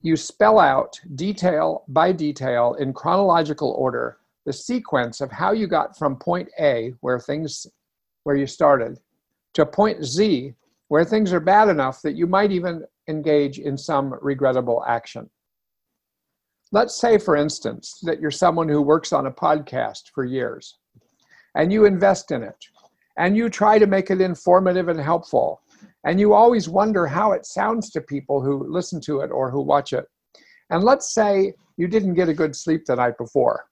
You 0.00 0.16
spell 0.16 0.58
out 0.58 0.98
detail 1.14 1.84
by 1.88 2.12
detail 2.12 2.74
in 2.74 2.92
chronological 2.92 3.70
order 3.78 4.18
the 4.44 4.52
sequence 4.52 5.20
of 5.20 5.30
how 5.30 5.52
you 5.52 5.66
got 5.66 5.96
from 5.96 6.16
point 6.16 6.48
A, 6.58 6.92
where 7.00 7.18
things 7.18 7.66
where 8.24 8.36
you 8.36 8.46
started, 8.46 8.98
to 9.54 9.66
point 9.66 10.04
Z, 10.04 10.54
where 10.88 11.04
things 11.04 11.32
are 11.32 11.40
bad 11.40 11.68
enough 11.68 12.02
that 12.02 12.16
you 12.16 12.26
might 12.26 12.52
even 12.52 12.84
engage 13.08 13.58
in 13.58 13.76
some 13.76 14.14
regrettable 14.20 14.84
action. 14.86 15.28
Let's 16.70 16.96
say, 16.96 17.18
for 17.18 17.36
instance, 17.36 18.00
that 18.02 18.20
you're 18.20 18.30
someone 18.30 18.68
who 18.68 18.80
works 18.80 19.12
on 19.12 19.26
a 19.26 19.30
podcast 19.30 20.10
for 20.14 20.24
years 20.24 20.78
and 21.54 21.72
you 21.72 21.84
invest 21.84 22.30
in 22.30 22.42
it 22.42 22.56
and 23.18 23.36
you 23.36 23.50
try 23.50 23.78
to 23.78 23.86
make 23.86 24.10
it 24.10 24.20
informative 24.20 24.88
and 24.88 24.98
helpful. 24.98 25.60
And 26.04 26.18
you 26.18 26.32
always 26.32 26.68
wonder 26.68 27.06
how 27.06 27.32
it 27.32 27.46
sounds 27.46 27.90
to 27.90 28.00
people 28.00 28.40
who 28.40 28.66
listen 28.68 29.00
to 29.02 29.20
it 29.20 29.30
or 29.30 29.50
who 29.50 29.60
watch 29.60 29.92
it. 29.92 30.06
And 30.70 30.82
let's 30.82 31.12
say 31.12 31.52
you 31.76 31.88
didn't 31.88 32.14
get 32.14 32.28
a 32.28 32.34
good 32.34 32.56
sleep 32.56 32.86
the 32.86 32.96
night 32.96 33.18
before 33.18 33.66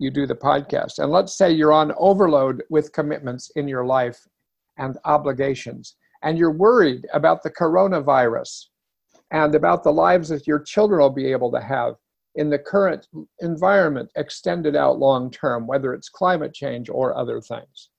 you 0.00 0.10
do 0.10 0.26
the 0.26 0.34
podcast. 0.34 0.98
And 0.98 1.12
let's 1.12 1.36
say 1.36 1.52
you're 1.52 1.74
on 1.74 1.92
overload 1.98 2.62
with 2.70 2.92
commitments 2.92 3.50
in 3.54 3.68
your 3.68 3.84
life 3.84 4.18
and 4.78 4.96
obligations, 5.04 5.94
and 6.22 6.38
you're 6.38 6.56
worried 6.56 7.06
about 7.12 7.42
the 7.42 7.50
coronavirus 7.50 8.64
and 9.30 9.54
about 9.54 9.84
the 9.84 9.92
lives 9.92 10.30
that 10.30 10.46
your 10.46 10.58
children 10.58 11.00
will 11.02 11.10
be 11.10 11.30
able 11.30 11.52
to 11.52 11.60
have 11.60 11.96
in 12.36 12.48
the 12.48 12.58
current 12.58 13.08
environment 13.40 14.10
extended 14.16 14.74
out 14.74 14.98
long 14.98 15.30
term, 15.30 15.66
whether 15.66 15.92
it's 15.92 16.08
climate 16.08 16.54
change 16.54 16.88
or 16.88 17.14
other 17.14 17.38
things. 17.40 17.90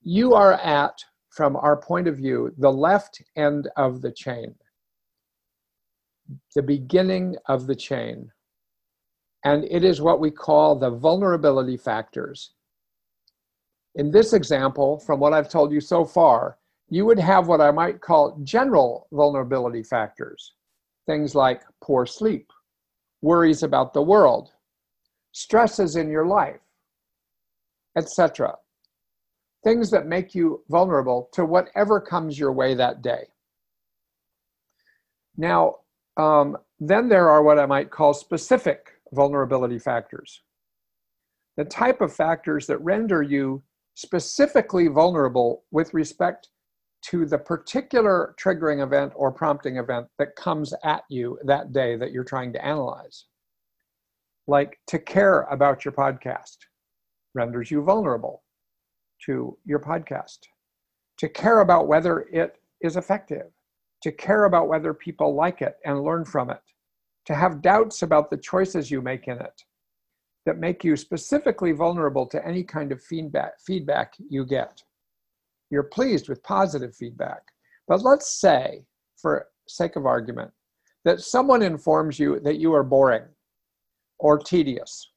You 0.00 0.32
are 0.32 0.54
at, 0.54 0.94
from 1.28 1.54
our 1.54 1.76
point 1.76 2.08
of 2.08 2.16
view, 2.16 2.50
the 2.56 2.72
left 2.72 3.22
end 3.36 3.68
of 3.76 4.00
the 4.00 4.12
chain, 4.12 4.54
the 6.54 6.62
beginning 6.62 7.36
of 7.46 7.66
the 7.66 7.76
chain 7.76 8.30
and 9.44 9.64
it 9.64 9.84
is 9.84 10.00
what 10.00 10.20
we 10.20 10.30
call 10.30 10.76
the 10.76 10.90
vulnerability 10.90 11.76
factors. 11.76 12.52
In 13.94 14.10
this 14.10 14.32
example, 14.32 14.98
from 15.00 15.18
what 15.18 15.32
I've 15.32 15.48
told 15.48 15.72
you 15.72 15.80
so 15.80 16.04
far, 16.04 16.58
you 16.88 17.06
would 17.06 17.18
have 17.18 17.48
what 17.48 17.60
I 17.60 17.70
might 17.70 18.00
call 18.00 18.38
general 18.42 19.06
vulnerability 19.12 19.82
factors. 19.82 20.54
Things 21.06 21.34
like 21.34 21.62
poor 21.82 22.04
sleep, 22.06 22.52
worries 23.22 23.62
about 23.62 23.94
the 23.94 24.02
world, 24.02 24.50
stresses 25.32 25.96
in 25.96 26.10
your 26.10 26.26
life, 26.26 26.60
etc. 27.96 28.54
Things 29.64 29.90
that 29.90 30.06
make 30.06 30.34
you 30.34 30.62
vulnerable 30.68 31.28
to 31.32 31.44
whatever 31.44 32.00
comes 32.00 32.38
your 32.38 32.52
way 32.52 32.74
that 32.74 33.02
day. 33.02 33.28
Now, 35.36 35.76
um, 36.16 36.56
then 36.78 37.08
there 37.08 37.30
are 37.30 37.42
what 37.42 37.58
I 37.58 37.66
might 37.66 37.90
call 37.90 38.14
specific 38.14 38.99
vulnerability 39.12 39.78
factors. 39.78 40.42
The 41.56 41.64
type 41.64 42.00
of 42.00 42.14
factors 42.14 42.66
that 42.66 42.78
render 42.78 43.22
you 43.22 43.62
specifically 43.94 44.88
vulnerable 44.88 45.64
with 45.70 45.92
respect 45.92 46.48
to 47.02 47.24
the 47.24 47.38
particular 47.38 48.34
triggering 48.42 48.82
event 48.82 49.12
or 49.16 49.32
prompting 49.32 49.76
event 49.76 50.06
that 50.18 50.36
comes 50.36 50.74
at 50.84 51.02
you 51.08 51.38
that 51.44 51.72
day 51.72 51.96
that 51.96 52.12
you're 52.12 52.24
trying 52.24 52.52
to 52.52 52.64
analyze. 52.64 53.26
Like 54.46 54.78
to 54.88 54.98
care 54.98 55.42
about 55.42 55.84
your 55.84 55.92
podcast 55.92 56.56
renders 57.34 57.70
you 57.70 57.82
vulnerable 57.82 58.42
to 59.26 59.56
your 59.64 59.80
podcast. 59.80 60.38
To 61.18 61.28
care 61.28 61.60
about 61.60 61.86
whether 61.86 62.20
it 62.32 62.56
is 62.80 62.96
effective, 62.96 63.46
to 64.02 64.12
care 64.12 64.44
about 64.44 64.68
whether 64.68 64.94
people 64.94 65.34
like 65.34 65.60
it 65.60 65.76
and 65.84 66.02
learn 66.02 66.24
from 66.24 66.50
it, 66.50 66.62
to 67.30 67.36
have 67.36 67.62
doubts 67.62 68.02
about 68.02 68.28
the 68.28 68.36
choices 68.36 68.90
you 68.90 69.00
make 69.00 69.28
in 69.28 69.38
it 69.38 69.62
that 70.46 70.58
make 70.58 70.82
you 70.82 70.96
specifically 70.96 71.70
vulnerable 71.70 72.26
to 72.26 72.44
any 72.44 72.64
kind 72.64 72.90
of 72.90 73.00
feedback, 73.00 73.52
feedback 73.64 74.14
you 74.28 74.44
get. 74.44 74.82
You're 75.70 75.84
pleased 75.84 76.28
with 76.28 76.42
positive 76.42 76.92
feedback. 76.92 77.42
But 77.86 78.02
let's 78.02 78.40
say, 78.40 78.84
for 79.16 79.46
sake 79.68 79.94
of 79.94 80.06
argument, 80.06 80.50
that 81.04 81.20
someone 81.20 81.62
informs 81.62 82.18
you 82.18 82.40
that 82.40 82.58
you 82.58 82.74
are 82.74 82.82
boring 82.82 83.26
or 84.18 84.36
tedious, 84.36 85.12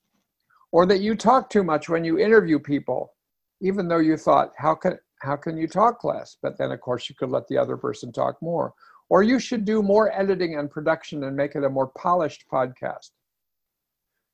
or 0.72 0.86
that 0.86 1.02
you 1.02 1.16
talk 1.16 1.50
too 1.50 1.64
much 1.64 1.90
when 1.90 2.06
you 2.06 2.20
interview 2.20 2.60
people, 2.60 3.14
even 3.60 3.88
though 3.88 3.98
you 3.98 4.18
thought, 4.18 4.52
how 4.56 4.76
can, 4.76 5.00
how 5.24 5.36
can 5.36 5.58
you 5.58 5.68
talk 5.68 6.04
less? 6.04 6.38
But 6.44 6.60
then, 6.60 6.72
of 6.72 6.80
course, 6.80 7.10
you 7.10 7.16
could 7.16 7.32
let 7.32 7.48
the 7.48 7.58
other 7.58 7.76
person 7.76 8.12
talk 8.12 8.40
more. 8.40 8.76
Or 9.14 9.22
you 9.22 9.38
should 9.38 9.64
do 9.64 9.84
more 9.84 10.12
editing 10.12 10.58
and 10.58 10.72
production 10.72 11.26
and 11.26 11.38
make 11.38 11.54
it 11.54 11.64
a 11.64 11.70
more 11.70 11.86
polished 11.86 12.46
podcast. 12.52 13.12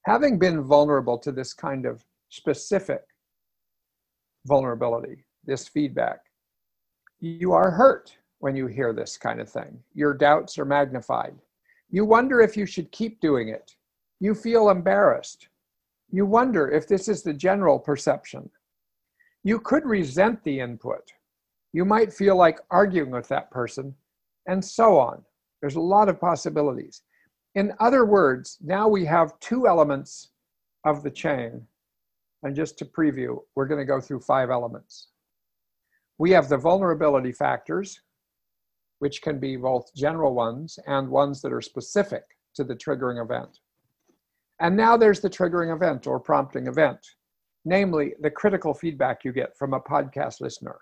Having 0.05 0.39
been 0.39 0.63
vulnerable 0.63 1.17
to 1.17 1.33
this 1.33 1.51
kind 1.51 1.86
of 1.86 2.05
specific 2.29 3.01
vulnerability, 4.48 5.25
this 5.43 5.67
feedback, 5.67 6.19
you 7.19 7.51
are 7.51 7.71
hurt 7.71 8.15
when 8.38 8.55
you 8.55 8.67
hear 8.67 8.93
this 8.93 9.17
kind 9.17 9.41
of 9.41 9.50
thing. 9.50 9.83
Your 9.95 10.13
doubts 10.13 10.57
are 10.57 10.63
magnified. 10.63 11.36
You 11.89 12.05
wonder 12.05 12.39
if 12.39 12.55
you 12.55 12.65
should 12.65 12.89
keep 12.93 13.19
doing 13.19 13.50
it. 13.50 13.75
You 14.21 14.33
feel 14.33 14.69
embarrassed. 14.69 15.50
You 16.09 16.25
wonder 16.25 16.71
if 16.71 16.88
this 16.88 17.09
is 17.09 17.21
the 17.21 17.33
general 17.33 17.79
perception. 17.79 18.50
You 19.43 19.59
could 19.59 19.83
resent 19.83 20.41
the 20.45 20.62
input. 20.62 21.12
You 21.74 21.83
might 21.83 22.13
feel 22.13 22.38
like 22.38 22.62
arguing 22.71 23.12
with 23.12 23.27
that 23.27 23.51
person 23.51 23.93
and 24.50 24.65
so 24.65 24.98
on. 24.98 25.24
There's 25.62 25.75
a 25.75 25.82
lot 25.82 26.10
of 26.10 26.20
possibilities. 26.20 27.03
In 27.56 27.74
other 27.79 28.06
words, 28.06 28.58
now 28.62 28.88
we 28.88 29.06
have 29.06 29.39
two 29.39 29.68
elements 29.68 30.29
of 30.86 31.03
the 31.03 31.12
chain. 31.12 31.65
And 32.44 32.56
just 32.56 32.77
to 32.79 32.86
preview, 32.86 33.38
we're 33.56 33.68
going 33.68 33.79
to 33.79 33.86
go 33.86 34.01
through 34.01 34.22
five 34.22 34.50
elements. 34.50 35.10
We 36.18 36.32
have 36.32 36.50
the 36.50 36.58
vulnerability 36.58 37.32
factors, 37.32 38.01
which 39.00 39.22
can 39.22 39.39
be 39.39 39.56
both 39.56 39.94
general 39.96 40.34
ones 40.34 40.79
and 40.88 41.10
ones 41.10 41.41
that 41.41 41.53
are 41.53 41.62
specific 41.62 42.24
to 42.56 42.63
the 42.63 42.75
triggering 42.75 43.22
event. 43.22 43.60
And 44.60 44.75
now 44.75 44.98
there's 44.98 45.20
the 45.20 45.29
triggering 45.29 45.74
event 45.74 46.08
or 46.08 46.20
prompting 46.20 46.68
event, 46.68 47.00
namely 47.65 48.15
the 48.20 48.32
critical 48.32 48.74
feedback 48.74 49.24
you 49.24 49.32
get 49.32 49.58
from 49.58 49.74
a 49.74 49.79
podcast 49.79 50.41
listener. 50.41 50.79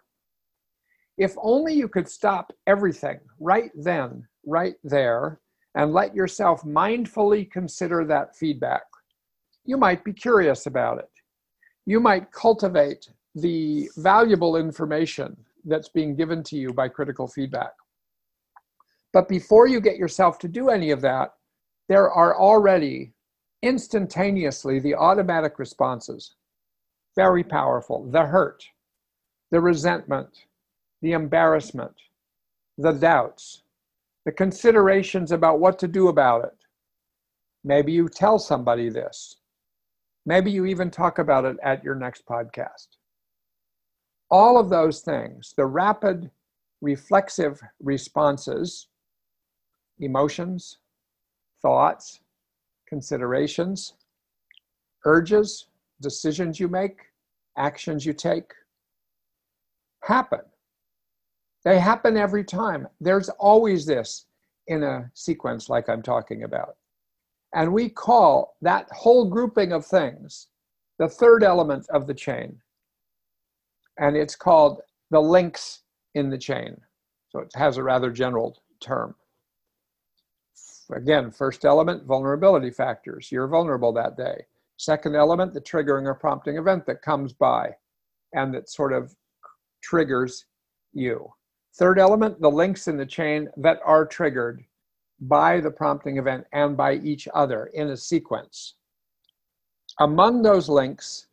If 1.18 1.36
only 1.42 1.74
you 1.74 1.88
could 1.88 2.08
stop 2.08 2.54
everything 2.68 3.20
right 3.40 3.72
then, 3.76 4.28
right 4.46 4.76
there, 4.84 5.40
and 5.76 5.94
let 5.94 6.16
yourself 6.16 6.64
mindfully 6.64 7.50
consider 7.52 8.06
that 8.06 8.36
feedback. 8.36 8.84
You 9.66 9.78
might 9.78 10.04
be 10.04 10.14
curious 10.14 10.66
about 10.66 11.00
it. 11.00 11.10
You 11.86 12.00
might 12.00 12.32
cultivate 12.32 13.10
the 13.36 13.90
valuable 13.98 14.58
information 14.58 15.38
that's 15.66 15.90
being 15.90 16.16
given 16.16 16.44
to 16.44 16.56
you 16.56 16.74
by 16.74 16.88
critical 16.88 17.28
feedback. 17.28 17.74
But 19.14 19.28
before 19.28 19.68
you 19.68 19.82
get 19.82 19.98
yourself 19.98 20.38
to 20.40 20.48
do 20.48 20.70
any 20.70 20.92
of 20.92 21.02
that, 21.02 21.34
there 21.90 22.12
are 22.12 22.38
already 22.38 23.14
instantaneously 23.64 24.80
the 24.80 24.96
automatic 24.96 25.60
responses. 25.60 26.36
Very 27.16 27.44
powerful. 27.44 28.10
The 28.12 28.26
hurt, 28.26 28.64
the 29.52 29.60
resentment, 29.60 30.46
the 31.02 31.12
embarrassment, 31.12 31.94
the 32.78 32.92
doubts, 32.92 33.64
the 34.26 34.32
considerations 34.32 35.32
about 35.32 35.60
what 35.60 35.80
to 35.80 35.88
do 35.88 36.08
about 36.08 36.44
it. 36.44 36.58
Maybe 37.64 37.92
you 37.92 38.10
tell 38.10 38.40
somebody 38.40 38.90
this. 38.90 39.38
Maybe 40.26 40.52
you 40.52 40.66
even 40.66 40.92
talk 40.92 41.20
about 41.20 41.46
it 41.46 41.58
at 41.64 41.84
your 41.84 41.96
next 41.96 42.26
podcast. 42.26 42.88
All 44.30 44.60
of 44.60 44.70
those 44.70 45.02
things, 45.02 45.54
the 45.56 45.66
rapid 45.66 46.30
reflexive 46.82 47.60
responses, 47.80 48.88
emotions, 50.00 50.78
thoughts, 51.62 52.20
considerations, 52.88 53.94
urges, 55.06 55.68
decisions 56.02 56.60
you 56.60 56.68
make, 56.68 56.98
actions 57.58 58.06
you 58.06 58.14
take, 58.14 58.52
happen 60.04 60.42
they 61.68 61.80
happen 61.80 62.16
every 62.16 62.46
time. 62.46 62.88
There's 63.02 63.28
always 63.28 63.86
this 63.86 64.26
in 64.68 64.84
a 64.84 65.12
sequence 65.14 65.68
like 65.68 65.90
I'm 65.90 66.02
talking 66.02 66.44
about. 66.44 66.78
And 67.54 67.74
we 67.74 67.90
call 67.90 68.56
that 68.62 68.88
whole 68.92 69.30
grouping 69.30 69.74
of 69.74 69.86
things 69.86 70.48
the 70.98 71.10
third 71.10 71.44
element 71.44 71.86
of 71.90 72.08
the 72.08 72.14
chain. 72.14 72.62
And 74.00 74.16
it's 74.16 74.36
called 74.36 74.80
the 75.12 75.20
links 75.20 75.82
in 76.16 76.30
the 76.30 76.38
chain. 76.38 76.78
So 77.32 77.40
it 77.40 77.52
has 77.56 77.76
a 77.76 77.84
rather 77.84 78.12
general 78.12 78.62
term. 78.80 79.14
Again, 80.90 81.32
first 81.32 81.66
element, 81.66 82.06
vulnerability 82.06 82.72
factors. 82.72 83.30
You're 83.30 83.50
vulnerable 83.50 83.92
that 83.92 84.16
day. 84.16 84.46
Second 84.78 85.18
element, 85.18 85.54
the 85.54 85.60
triggering 85.60 86.06
or 86.06 86.16
prompting 86.16 86.56
event 86.56 86.86
that 86.86 87.02
comes 87.02 87.34
by 87.34 87.76
and 88.34 88.54
that 88.54 88.70
sort 88.70 88.94
of 88.94 89.14
triggers 89.84 90.46
you. 90.94 91.30
Third 91.78 92.00
element, 92.00 92.42
the 92.42 92.50
links 92.50 92.88
in 92.88 92.98
the 92.98 93.06
chain 93.06 93.50
that 93.58 93.80
are 93.86 94.06
triggered 94.06 94.66
by 95.20 95.60
the 95.60 95.70
prompting 95.70 96.18
event 96.18 96.46
and 96.52 96.76
by 96.76 96.96
each 96.96 97.28
other 97.36 97.68
in 97.68 97.90
a 97.90 97.98
sequence. 97.98 98.76
Among 100.00 100.42
those 100.42 100.70
links 100.70 101.28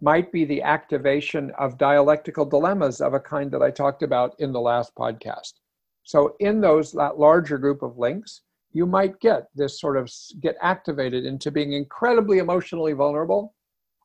might 0.00 0.32
be 0.32 0.44
the 0.44 0.62
activation 0.62 1.52
of 1.58 1.78
dialectical 1.78 2.44
dilemmas 2.44 3.00
of 3.00 3.14
a 3.14 3.20
kind 3.20 3.50
that 3.52 3.62
I 3.62 3.70
talked 3.70 4.02
about 4.02 4.34
in 4.40 4.52
the 4.52 4.60
last 4.60 4.94
podcast. 4.96 5.54
So, 6.02 6.34
in 6.40 6.60
those 6.60 6.90
that 6.92 7.18
larger 7.18 7.58
group 7.58 7.82
of 7.82 7.98
links, 7.98 8.42
you 8.72 8.86
might 8.86 9.20
get 9.20 9.48
this 9.54 9.80
sort 9.80 9.96
of 9.96 10.10
get 10.40 10.56
activated 10.60 11.24
into 11.24 11.50
being 11.52 11.74
incredibly 11.74 12.38
emotionally 12.38 12.92
vulnerable 12.92 13.54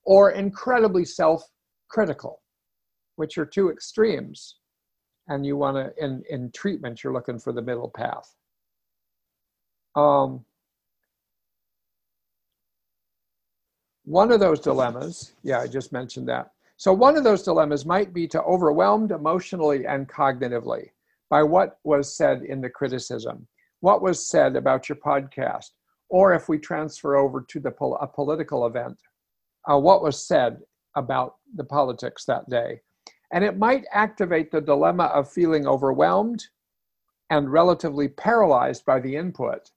or 0.04 0.32
incredibly 0.32 1.06
self 1.06 1.44
critical, 1.88 2.42
which 3.16 3.38
are 3.40 3.46
two 3.46 3.70
extremes. 3.70 4.58
And 5.28 5.46
you 5.46 5.58
want 5.58 5.78
to, 5.78 6.04
in, 6.04 6.24
in 6.30 6.52
treatment, 6.52 7.04
you're 7.04 7.14
looking 7.14 7.40
for 7.40 7.52
the 7.52 7.62
middle 7.62 7.90
path. 7.90 8.36
Um, 9.96 10.46
one 14.04 14.32
of 14.32 14.40
those 14.40 14.60
dilemmas, 14.60 15.34
yeah, 15.42 15.60
I 15.60 15.68
just 15.68 15.92
mentioned 15.92 16.28
that. 16.30 16.52
So, 16.78 16.94
one 16.94 17.18
of 17.18 17.24
those 17.24 17.42
dilemmas 17.42 17.86
might 17.86 18.14
be 18.14 18.28
to 18.28 18.44
overwhelmed 18.44 19.12
emotionally 19.12 19.88
and 19.88 20.08
cognitively 20.08 20.90
by 21.30 21.42
what 21.42 21.80
was 21.84 22.16
said 22.16 22.44
in 22.44 22.62
the 22.62 22.70
criticism 22.70 23.48
what 23.86 24.02
was 24.02 24.28
said 24.28 24.56
about 24.56 24.90
your 24.90 24.96
podcast, 24.96 25.70
or 26.10 26.34
if 26.34 26.50
we 26.50 26.58
transfer 26.58 27.16
over 27.18 27.46
to 27.48 27.60
the 27.60 27.70
a 27.70 28.08
political 28.08 28.66
event, 28.66 28.98
uh, 29.70 29.78
what 29.78 30.02
was 30.02 30.28
said 30.28 30.58
about 30.96 31.36
the 31.56 31.64
politics 31.64 32.26
that 32.26 32.50
day. 32.50 32.82
And 33.32 33.44
it 33.44 33.58
might 33.58 33.86
activate 33.92 34.52
the 34.52 34.62
dilemma 34.62 35.06
of 35.06 35.32
feeling 35.32 35.68
overwhelmed 35.68 36.44
and 37.30 37.52
relatively 37.52 38.08
paralyzed 38.08 38.86
by 38.86 39.00
the 39.00 39.16
input 39.16 39.72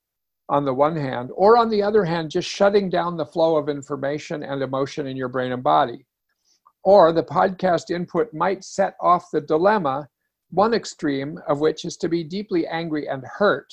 on 0.50 0.64
the 0.64 0.74
one 0.74 0.96
hand, 0.96 1.30
or 1.34 1.58
on 1.58 1.68
the 1.68 1.82
other 1.82 2.04
hand, 2.04 2.30
just 2.30 2.48
shutting 2.48 2.88
down 2.88 3.16
the 3.16 3.26
flow 3.26 3.56
of 3.56 3.68
information 3.68 4.42
and 4.42 4.62
emotion 4.62 5.06
in 5.06 5.16
your 5.16 5.28
brain 5.28 5.52
and 5.52 5.62
body. 5.62 6.06
Or 6.84 7.12
the 7.12 7.22
podcast 7.22 7.90
input 7.90 8.32
might 8.32 8.64
set 8.64 8.94
off 9.00 9.30
the 9.30 9.42
dilemma, 9.42 10.08
one 10.50 10.72
extreme 10.72 11.38
of 11.48 11.60
which 11.60 11.84
is 11.84 11.96
to 11.98 12.08
be 12.08 12.24
deeply 12.24 12.66
angry 12.66 13.08
and 13.08 13.22
hurt 13.24 13.72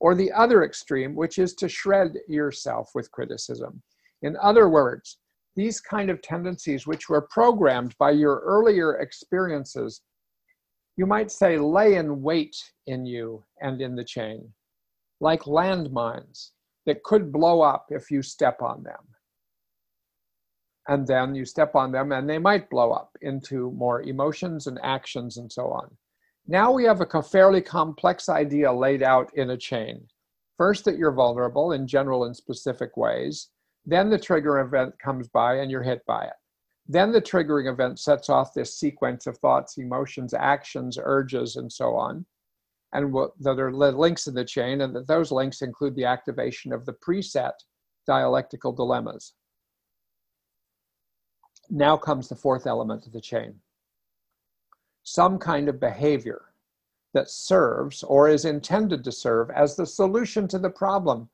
or 0.00 0.14
the 0.14 0.32
other 0.32 0.64
extreme, 0.64 1.14
which 1.14 1.38
is 1.38 1.54
to 1.54 1.68
shred 1.68 2.14
yourself 2.28 2.90
with 2.94 3.10
criticism. 3.12 3.82
In 4.22 4.36
other 4.42 4.68
words, 4.68 5.18
these 5.56 5.80
kind 5.80 6.10
of 6.10 6.22
tendencies, 6.22 6.86
which 6.86 7.08
were 7.08 7.22
programmed 7.22 7.96
by 7.98 8.10
your 8.10 8.40
earlier 8.44 8.98
experiences, 8.98 10.02
you 10.96 11.06
might 11.06 11.30
say 11.30 11.58
lay 11.58 11.94
in 11.94 12.22
wait 12.22 12.56
in 12.86 13.04
you 13.04 13.42
and 13.60 13.80
in 13.80 13.96
the 13.96 14.04
chain, 14.04 14.52
like 15.20 15.42
landmines 15.42 16.50
that 16.84 17.02
could 17.02 17.32
blow 17.32 17.62
up 17.62 17.86
if 17.90 18.10
you 18.10 18.22
step 18.22 18.62
on 18.62 18.82
them. 18.82 19.02
And 20.88 21.06
then 21.06 21.34
you 21.34 21.44
step 21.44 21.74
on 21.74 21.90
them 21.90 22.12
and 22.12 22.28
they 22.28 22.38
might 22.38 22.70
blow 22.70 22.92
up 22.92 23.10
into 23.22 23.72
more 23.72 24.02
emotions 24.02 24.68
and 24.68 24.78
actions 24.82 25.36
and 25.36 25.50
so 25.50 25.68
on. 25.68 25.90
Now 26.46 26.70
we 26.70 26.84
have 26.84 27.00
a 27.00 27.22
fairly 27.22 27.60
complex 27.60 28.28
idea 28.28 28.72
laid 28.72 29.02
out 29.02 29.30
in 29.34 29.50
a 29.50 29.56
chain. 29.56 30.06
First, 30.56 30.84
that 30.84 30.96
you're 30.96 31.12
vulnerable 31.12 31.72
in 31.72 31.88
general 31.88 32.24
and 32.24 32.36
specific 32.36 32.96
ways. 32.96 33.48
Then 33.86 34.10
the 34.10 34.18
trigger 34.18 34.58
event 34.60 34.98
comes 34.98 35.28
by 35.28 35.56
and 35.56 35.70
you're 35.70 35.82
hit 35.82 36.04
by 36.06 36.24
it. 36.24 36.32
Then 36.88 37.12
the 37.12 37.22
triggering 37.22 37.72
event 37.72 37.98
sets 37.98 38.28
off 38.28 38.54
this 38.54 38.78
sequence 38.78 39.26
of 39.26 39.38
thoughts, 39.38 39.78
emotions, 39.78 40.34
actions, 40.34 40.98
urges, 41.02 41.56
and 41.56 41.72
so 41.72 41.96
on. 41.96 42.26
And 42.92 43.12
what, 43.12 43.32
there 43.38 43.66
are 43.66 43.72
links 43.72 44.26
in 44.26 44.34
the 44.34 44.44
chain, 44.44 44.80
and 44.80 44.94
that 44.94 45.08
those 45.08 45.32
links 45.32 45.62
include 45.62 45.96
the 45.96 46.04
activation 46.04 46.72
of 46.72 46.86
the 46.86 46.94
preset 46.94 47.52
dialectical 48.06 48.72
dilemmas. 48.72 49.34
Now 51.68 51.96
comes 51.96 52.28
the 52.28 52.36
fourth 52.36 52.66
element 52.66 53.06
of 53.06 53.12
the 53.12 53.20
chain 53.20 53.60
some 55.06 55.38
kind 55.38 55.68
of 55.68 55.78
behavior 55.78 56.46
that 57.14 57.30
serves 57.30 58.02
or 58.02 58.28
is 58.28 58.44
intended 58.44 59.04
to 59.04 59.12
serve 59.12 59.48
as 59.50 59.76
the 59.76 59.86
solution 59.86 60.48
to 60.48 60.58
the 60.58 60.68
problem 60.68 61.28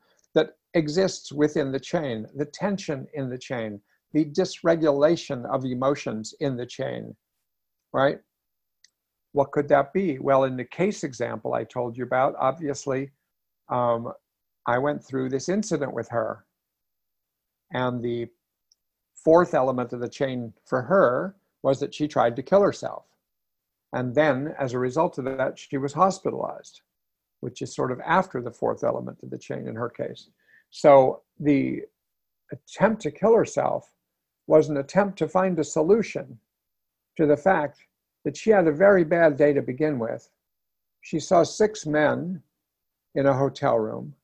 exists 0.73 1.31
within 1.31 1.71
the 1.71 1.79
chain, 1.79 2.27
the 2.35 2.45
tension 2.45 3.07
in 3.13 3.29
the 3.29 3.37
chain, 3.37 3.79
the 4.13 4.25
dysregulation 4.25 5.45
of 5.53 5.65
emotions 5.65 6.33
in 6.39 6.55
the 6.55 6.65
chain, 6.65 7.15
right? 7.91 8.19
What 9.33 9.51
could 9.51 9.67
that 9.69 9.93
be? 9.93 10.19
Well, 10.19 10.43
in 10.43 10.57
the 10.57 10.65
case 10.65 11.03
example 11.03 11.53
I 11.53 11.63
told 11.63 11.97
you 11.97 12.03
about, 12.03 12.35
obviously, 12.39 13.11
um, 13.69 14.13
I 14.67 14.77
went 14.77 15.03
through 15.03 15.29
this 15.29 15.49
incident 15.49 15.93
with 15.93 16.07
her. 16.09 16.45
And 17.71 18.03
the 18.03 18.27
fourth 19.15 19.53
element 19.53 19.93
of 19.93 19.99
the 19.99 20.09
chain 20.09 20.53
for 20.65 20.83
her 20.83 21.35
was 21.63 21.79
that 21.79 21.93
she 21.93 22.07
tried 22.07 22.35
to 22.35 22.43
kill 22.43 22.61
herself. 22.61 23.05
And 23.93 24.13
then, 24.13 24.53
as 24.59 24.73
a 24.73 24.79
result 24.79 25.17
of 25.17 25.25
that, 25.25 25.57
she 25.57 25.77
was 25.77 25.93
hospitalized, 25.93 26.81
which 27.39 27.61
is 27.61 27.73
sort 27.73 27.91
of 27.91 27.99
after 28.01 28.41
the 28.41 28.51
fourth 28.51 28.83
element 28.83 29.19
of 29.23 29.29
the 29.29 29.37
chain 29.37 29.67
in 29.67 29.75
her 29.75 29.89
case. 29.89 30.29
So 30.73 31.21
the 31.39 31.83
attempt 32.51 33.03
to 33.03 33.11
kill 33.11 33.35
herself 33.35 33.93
was 34.47 34.69
an 34.69 34.77
attempt 34.77 35.19
to 35.19 35.29
find 35.29 35.57
a 35.59 35.63
solution 35.63 36.39
to 37.15 37.27
the 37.27 37.37
fact 37.37 37.85
that 38.25 38.35
she 38.35 38.49
had 38.49 38.67
a 38.67 38.71
very 38.71 39.03
bad 39.03 39.37
day 39.37 39.53
to 39.53 39.61
begin 39.61 39.99
with. 39.99 40.31
She 41.01 41.19
saw 41.19 41.43
six 41.43 41.85
men 41.85 42.41
in 43.13 43.27
a 43.27 43.37
hotel 43.37 43.77
room. 43.77 44.15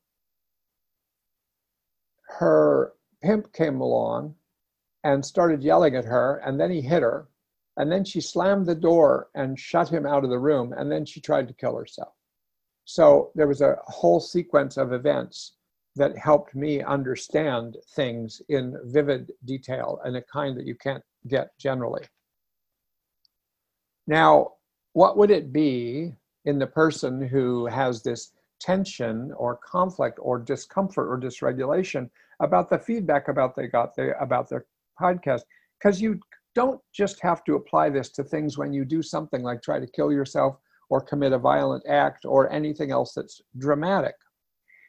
Her 2.22 2.94
pimp 3.22 3.52
came 3.52 3.80
along 3.80 4.34
and 5.04 5.24
started 5.24 5.62
yelling 5.62 5.94
at 5.94 6.04
her, 6.04 6.38
and 6.44 6.58
then 6.58 6.72
he 6.72 6.80
hit 6.80 7.02
her. 7.02 7.28
And 7.76 7.92
then 7.92 8.04
she 8.04 8.20
slammed 8.20 8.66
the 8.66 8.74
door 8.74 9.30
and 9.36 9.58
shut 9.58 9.88
him 9.88 10.04
out 10.04 10.24
of 10.24 10.30
the 10.30 10.38
room. 10.38 10.74
And 10.76 10.90
then 10.90 11.04
she 11.06 11.20
tried 11.20 11.46
to 11.46 11.54
kill 11.54 11.76
herself. 11.76 12.14
So 12.86 13.30
there 13.36 13.46
was 13.46 13.60
a 13.60 13.78
whole 13.84 14.18
sequence 14.18 14.76
of 14.76 14.92
events 14.92 15.52
that 15.96 16.16
helped 16.16 16.54
me 16.54 16.82
understand 16.82 17.76
things 17.94 18.40
in 18.48 18.76
vivid 18.84 19.32
detail 19.44 20.00
and 20.04 20.16
a 20.16 20.22
kind 20.22 20.56
that 20.56 20.66
you 20.66 20.74
can't 20.74 21.02
get 21.28 21.56
generally. 21.58 22.04
Now, 24.06 24.52
what 24.92 25.16
would 25.16 25.30
it 25.30 25.52
be 25.52 26.12
in 26.44 26.58
the 26.58 26.66
person 26.66 27.26
who 27.26 27.66
has 27.66 28.02
this 28.02 28.32
tension 28.60 29.32
or 29.36 29.56
conflict 29.56 30.18
or 30.20 30.38
discomfort 30.38 31.08
or 31.08 31.18
dysregulation 31.18 32.10
about 32.40 32.70
the 32.70 32.78
feedback 32.78 33.28
about 33.28 33.54
they 33.54 33.66
got 33.66 33.94
their, 33.94 34.12
about 34.14 34.48
their 34.48 34.66
podcast? 35.00 35.42
Because 35.78 36.00
you 36.00 36.18
don't 36.54 36.80
just 36.92 37.20
have 37.20 37.44
to 37.44 37.54
apply 37.54 37.90
this 37.90 38.10
to 38.10 38.24
things 38.24 38.58
when 38.58 38.72
you 38.72 38.84
do 38.84 39.02
something 39.02 39.42
like 39.42 39.62
try 39.62 39.78
to 39.78 39.86
kill 39.86 40.12
yourself 40.12 40.56
or 40.88 41.00
commit 41.00 41.32
a 41.32 41.38
violent 41.38 41.84
act 41.88 42.24
or 42.24 42.50
anything 42.52 42.90
else 42.90 43.14
that's 43.14 43.40
dramatic. 43.58 44.14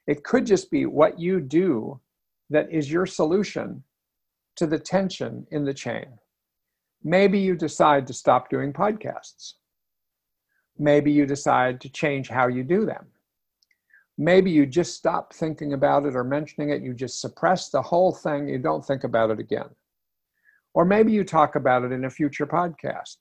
It 0.08 0.24
could 0.24 0.46
just 0.46 0.72
be 0.72 0.86
what 0.86 1.20
you 1.20 1.40
do 1.40 2.00
that 2.50 2.72
is 2.72 2.92
your 2.92 3.06
solution 3.06 3.84
to 4.56 4.68
the 4.68 4.80
tension 4.80 5.48
in 5.52 5.64
the 5.64 5.74
chain. 5.74 6.06
Maybe 7.04 7.40
you 7.40 7.56
decide 7.56 8.06
to 8.08 8.14
stop 8.14 8.50
doing 8.50 8.74
podcasts. 8.74 9.54
Maybe 10.78 11.12
you 11.12 11.26
decide 11.26 11.82
to 11.82 11.90
change 11.90 12.30
how 12.30 12.48
you 12.48 12.64
do 12.64 12.86
them. 12.86 13.08
Maybe 14.18 14.52
you 14.52 14.66
just 14.66 14.96
stop 14.96 15.34
thinking 15.34 15.74
about 15.74 16.06
it 16.06 16.16
or 16.16 16.24
mentioning 16.24 16.70
it. 16.70 16.84
You 16.84 16.94
just 16.94 17.22
suppress 17.22 17.70
the 17.70 17.82
whole 17.82 18.14
thing. 18.14 18.48
You 18.48 18.60
don't 18.60 18.86
think 18.86 19.04
about 19.04 19.32
it 19.32 19.40
again. 19.40 19.70
Or 20.74 20.86
maybe 20.86 21.12
you 21.12 21.24
talk 21.24 21.56
about 21.56 21.84
it 21.84 21.92
in 21.92 22.06
a 22.06 22.10
future 22.10 22.46
podcast. 22.46 23.18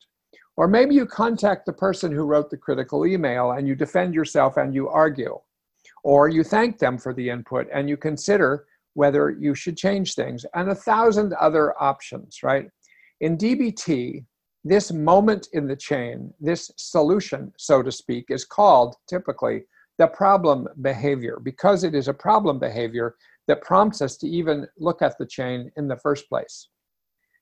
Or 0.56 0.68
maybe 0.68 0.94
you 0.94 1.06
contact 1.06 1.64
the 1.64 1.72
person 1.72 2.12
who 2.12 2.24
wrote 2.24 2.50
the 2.50 2.56
critical 2.56 3.06
email 3.06 3.52
and 3.52 3.66
you 3.66 3.74
defend 3.74 4.14
yourself 4.14 4.56
and 4.56 4.74
you 4.74 4.88
argue. 4.88 5.40
Or 6.02 6.28
you 6.28 6.42
thank 6.42 6.78
them 6.78 6.98
for 6.98 7.12
the 7.12 7.28
input 7.28 7.66
and 7.72 7.88
you 7.88 7.96
consider 7.96 8.66
whether 8.94 9.30
you 9.30 9.54
should 9.54 9.76
change 9.76 10.14
things 10.14 10.44
and 10.54 10.70
a 10.70 10.74
thousand 10.74 11.32
other 11.34 11.80
options, 11.80 12.42
right? 12.42 12.68
In 13.20 13.36
DBT, 13.36 14.24
this 14.64 14.92
moment 14.92 15.48
in 15.52 15.66
the 15.66 15.76
chain, 15.76 16.32
this 16.40 16.70
solution, 16.76 17.52
so 17.56 17.82
to 17.82 17.92
speak, 17.92 18.26
is 18.28 18.44
called 18.44 18.96
typically 19.08 19.64
the 19.98 20.06
problem 20.06 20.68
behavior. 20.82 21.38
Because 21.42 21.84
it 21.84 21.94
is 21.94 22.08
a 22.08 22.14
problem 22.14 22.58
behavior, 22.58 23.16
that 23.48 23.62
prompts 23.62 24.00
us 24.00 24.16
to 24.16 24.28
even 24.28 24.66
look 24.78 25.02
at 25.02 25.18
the 25.18 25.26
chain 25.26 25.72
in 25.76 25.88
the 25.88 25.96
first 25.96 26.28
place. 26.28 26.68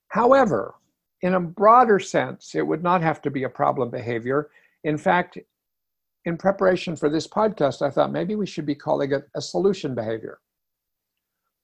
However, 0.08 0.74
in 1.22 1.34
a 1.34 1.40
broader 1.40 1.98
sense, 1.98 2.54
it 2.54 2.66
would 2.66 2.82
not 2.82 3.02
have 3.02 3.20
to 3.22 3.30
be 3.30 3.42
a 3.42 3.48
problem 3.48 3.90
behavior. 3.90 4.50
In 4.84 4.96
fact, 4.96 5.38
in 6.24 6.36
preparation 6.36 6.96
for 6.96 7.08
this 7.08 7.26
podcast, 7.26 7.82
I 7.82 7.90
thought 7.90 8.12
maybe 8.12 8.34
we 8.34 8.46
should 8.46 8.66
be 8.66 8.74
calling 8.74 9.12
it 9.12 9.28
a 9.34 9.40
solution 9.40 9.94
behavior. 9.94 10.40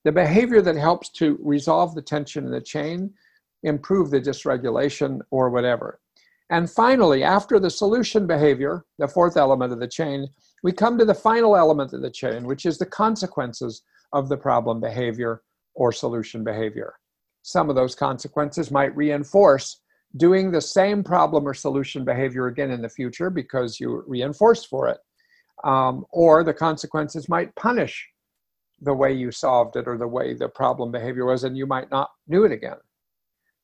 The 0.04 0.12
behavior 0.12 0.60
that 0.62 0.76
helps 0.76 1.08
to 1.12 1.38
resolve 1.42 1.94
the 1.94 2.02
tension 2.02 2.44
in 2.44 2.50
the 2.50 2.60
chain, 2.60 3.12
improve 3.62 4.10
the 4.10 4.20
dysregulation, 4.20 5.20
or 5.30 5.50
whatever. 5.50 6.00
And 6.50 6.70
finally, 6.70 7.22
after 7.22 7.58
the 7.58 7.70
solution 7.70 8.26
behavior, 8.26 8.84
the 8.98 9.08
fourth 9.08 9.36
element 9.36 9.72
of 9.72 9.80
the 9.80 9.88
chain, 9.88 10.28
we 10.62 10.72
come 10.72 10.98
to 10.98 11.04
the 11.04 11.14
final 11.14 11.56
element 11.56 11.92
of 11.94 12.02
the 12.02 12.10
chain, 12.10 12.44
which 12.44 12.66
is 12.66 12.76
the 12.76 12.86
consequences 12.86 13.82
of 14.12 14.28
the 14.28 14.36
problem 14.36 14.80
behavior 14.80 15.42
or 15.74 15.90
solution 15.90 16.44
behavior. 16.44 16.94
Some 17.42 17.68
of 17.68 17.76
those 17.76 17.94
consequences 17.94 18.70
might 18.70 18.96
reinforce 18.96 19.80
doing 20.16 20.50
the 20.50 20.60
same 20.60 21.02
problem 21.02 21.46
or 21.46 21.54
solution 21.54 22.04
behavior 22.04 22.46
again 22.46 22.70
in 22.70 22.82
the 22.82 22.88
future 22.88 23.30
because 23.30 23.80
you 23.80 24.04
reinforced 24.06 24.68
for 24.68 24.88
it. 24.88 24.98
Um, 25.64 26.04
or 26.10 26.44
the 26.44 26.54
consequences 26.54 27.28
might 27.28 27.54
punish 27.54 28.08
the 28.80 28.92
way 28.92 29.12
you 29.12 29.30
solved 29.30 29.76
it 29.76 29.88
or 29.88 29.96
the 29.96 30.06
way 30.06 30.34
the 30.34 30.48
problem 30.48 30.90
behavior 30.90 31.24
was, 31.24 31.44
and 31.44 31.56
you 31.56 31.66
might 31.66 31.90
not 31.90 32.10
do 32.28 32.44
it 32.44 32.52
again. 32.52 32.76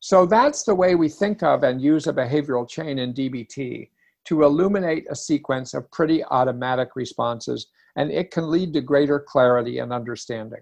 So 0.00 0.24
that's 0.24 0.62
the 0.62 0.74
way 0.74 0.94
we 0.94 1.08
think 1.08 1.42
of 1.42 1.62
and 1.62 1.82
use 1.82 2.06
a 2.06 2.12
behavioral 2.12 2.68
chain 2.68 2.98
in 2.98 3.12
DBT 3.12 3.90
to 4.24 4.44
illuminate 4.44 5.06
a 5.10 5.16
sequence 5.16 5.74
of 5.74 5.90
pretty 5.90 6.24
automatic 6.24 6.90
responses, 6.96 7.66
and 7.96 8.10
it 8.10 8.30
can 8.30 8.50
lead 8.50 8.72
to 8.72 8.80
greater 8.80 9.20
clarity 9.20 9.78
and 9.78 9.92
understanding. 9.92 10.60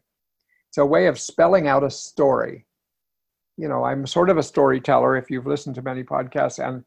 It's 0.69 0.79
a 0.79 0.87
way 0.87 1.07
of 1.07 1.21
spelling 1.21 1.69
out 1.69 1.85
a 1.85 1.91
story. 1.91 2.67
You 3.59 3.69
know, 3.69 3.85
I'm 3.85 4.07
sort 4.07 4.31
of 4.31 4.39
a 4.39 4.43
storyteller 4.43 5.17
if 5.17 5.31
you've 5.31 5.47
listened 5.47 5.75
to 5.75 5.83
many 5.83 6.03
podcasts, 6.03 6.65
and 6.67 6.85